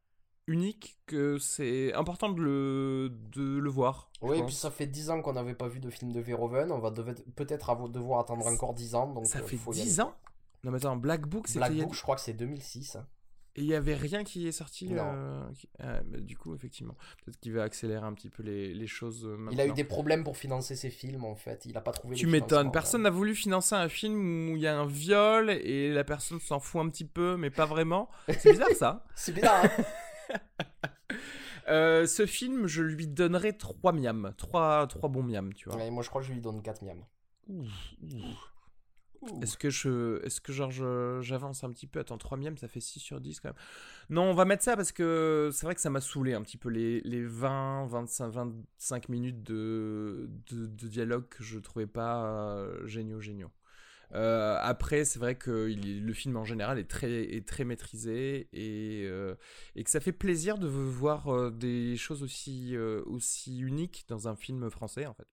unique 0.47 0.97
que 1.05 1.37
c'est 1.37 1.93
important 1.93 2.29
de 2.29 2.41
le, 2.41 3.09
de 3.31 3.57
le 3.59 3.69
voir. 3.69 4.09
Oui, 4.21 4.39
et 4.39 4.43
puis 4.43 4.53
ça 4.55 4.71
fait 4.71 4.87
10 4.87 5.09
ans 5.09 5.21
qu'on 5.21 5.33
n'avait 5.33 5.55
pas 5.55 5.67
vu 5.67 5.79
de 5.79 5.89
film 5.89 6.11
de 6.11 6.19
Verhoeven. 6.19 6.71
On 6.71 6.79
va 6.79 6.91
peut-être 6.91 7.89
devoir 7.89 8.19
attendre 8.21 8.45
encore 8.47 8.73
10 8.73 8.95
ans. 8.95 9.07
Donc 9.07 9.25
Ça 9.25 9.39
euh, 9.39 9.43
fait 9.43 9.57
faut 9.57 9.71
y 9.73 9.81
10 9.81 9.99
aller. 9.99 10.09
ans? 10.09 10.13
Non, 10.63 10.71
mais 10.71 10.77
attends, 10.77 10.95
Black 10.95 11.27
Book, 11.27 11.47
c'était 11.47 11.59
Black 11.59 11.71
a- 11.71 11.83
Book, 11.83 11.93
je 11.93 12.01
crois 12.01 12.15
que 12.15 12.21
c'est 12.21 12.33
2006. 12.33 12.95
hein. 12.95 13.05
Et 13.55 13.61
il 13.61 13.67
y 13.67 13.75
avait 13.75 13.93
rien 13.93 14.23
qui 14.23 14.47
est 14.47 14.51
sorti 14.51 14.89
Non. 14.89 15.03
euh, 15.05 15.51
qui- 15.53 15.69
ah, 15.79 16.01
bah, 16.03 16.17
Du 16.19 16.35
coup, 16.37 16.55
effectivement, 16.55 16.95
peut-être 17.23 17.39
qu'il 17.39 17.53
va 17.53 17.61
accélérer 17.63 18.03
un 18.03 18.13
petit 18.13 18.29
peu 18.29 18.41
les, 18.41 18.73
les 18.73 18.87
choses 18.87 19.25
euh, 19.25 19.37
Il 19.51 19.59
a 19.59 19.63
eu 19.63 19.67
maintenant. 19.67 19.73
des 19.75 19.83
problèmes 19.83 20.23
pour 20.23 20.37
financer 20.37 20.75
ses 20.75 20.89
films 20.89 21.23
en 21.23 21.35
fait. 21.35 21.65
Il 21.65 21.77
a 21.77 21.81
pas 21.81 21.91
trouvé. 21.91 22.15
Tu 22.15 22.25
m'étonnes, 22.25 22.71
personne 22.71 23.03
n'a 23.03 23.11
voulu 23.11 23.35
financer 23.35 23.75
un 23.75 23.89
film 23.89 24.49
où 24.51 24.55
il 24.55 24.61
y 24.63 24.67
a 24.67 24.75
un 24.79 24.87
viol 24.87 25.51
et 25.51 25.93
la 25.93 26.03
personne 26.03 26.39
s'en 26.39 26.59
fout 26.59 26.81
un 26.81 26.89
petit 26.89 27.05
peu, 27.05 27.37
mais 27.37 27.51
pas 27.51 27.65
vraiment. 27.65 28.09
C'est 28.39 28.51
bizarre 28.53 28.69
ça. 28.71 29.05
C'est 29.15 29.33
bizarre. 29.33 29.63
hein 29.65 30.39
Euh, 31.69 32.05
ce 32.07 32.25
film, 32.25 32.67
je 32.67 32.81
lui 32.81 33.07
donnerais 33.07 33.53
3 33.53 33.93
miams, 33.93 34.33
3, 34.37 34.85
trois 34.87 35.07
bons 35.09 35.23
miams, 35.23 35.53
tu 35.53 35.69
vois. 35.69 35.77
Ouais, 35.77 35.89
moi 35.91 36.03
je 36.03 36.09
crois 36.09 36.19
que 36.21 36.27
je 36.27 36.33
lui 36.33 36.41
donne 36.41 36.61
4 36.61 36.81
miams. 36.83 37.05
Est-ce 39.41 39.57
que 39.57 39.69
je, 39.69 40.23
est-ce 40.25 40.41
que 40.41 40.51
j'avance 40.51 41.63
un 41.63 41.71
petit 41.71 41.87
peu? 41.87 41.99
Attends, 41.99 42.17
3 42.17 42.37
miams, 42.37 42.57
ça 42.57 42.67
fait 42.67 42.79
6 42.79 42.99
sur 42.99 43.21
10 43.21 43.39
quand 43.39 43.49
même. 43.49 43.57
Non, 44.09 44.23
on 44.23 44.33
va 44.33 44.45
mettre 44.45 44.63
ça 44.63 44.75
parce 44.75 44.91
que 44.91 45.49
c'est 45.53 45.65
vrai 45.65 45.75
que 45.75 45.81
ça 45.81 45.89
m'a 45.89 46.01
saoulé 46.01 46.33
un 46.33 46.41
petit 46.41 46.57
peu 46.57 46.69
les, 46.69 47.01
les 47.01 47.23
20, 47.23 47.87
25, 47.87 48.29
25 48.29 49.09
minutes 49.09 49.43
de, 49.43 50.29
de, 50.51 50.87
dialogue 50.87 51.27
que 51.29 51.43
je 51.43 51.59
trouvais 51.59 51.87
pas 51.87 52.25
euh, 52.25 52.85
géniaux, 52.85 53.21
géniaux. 53.21 53.51
Euh, 54.13 54.57
après, 54.61 55.05
c'est 55.05 55.17
vrai 55.17 55.35
que 55.35 55.73
le 55.73 56.13
film 56.13 56.37
en 56.37 56.45
général 56.45 56.77
est 56.77 56.89
très, 56.89 57.23
est 57.23 57.47
très 57.47 57.63
maîtrisé 57.63 58.47
et, 58.53 59.05
euh, 59.05 59.35
et 59.75 59.83
que 59.83 59.89
ça 59.89 59.99
fait 59.99 60.11
plaisir 60.11 60.59
de 60.59 60.67
voir 60.67 61.51
des 61.51 61.97
choses 61.97 62.21
aussi, 62.21 62.77
aussi 62.77 63.59
uniques 63.59 64.05
dans 64.07 64.27
un 64.27 64.35
film 64.35 64.69
français 64.69 65.07
en 65.07 65.13
fait. 65.13 65.32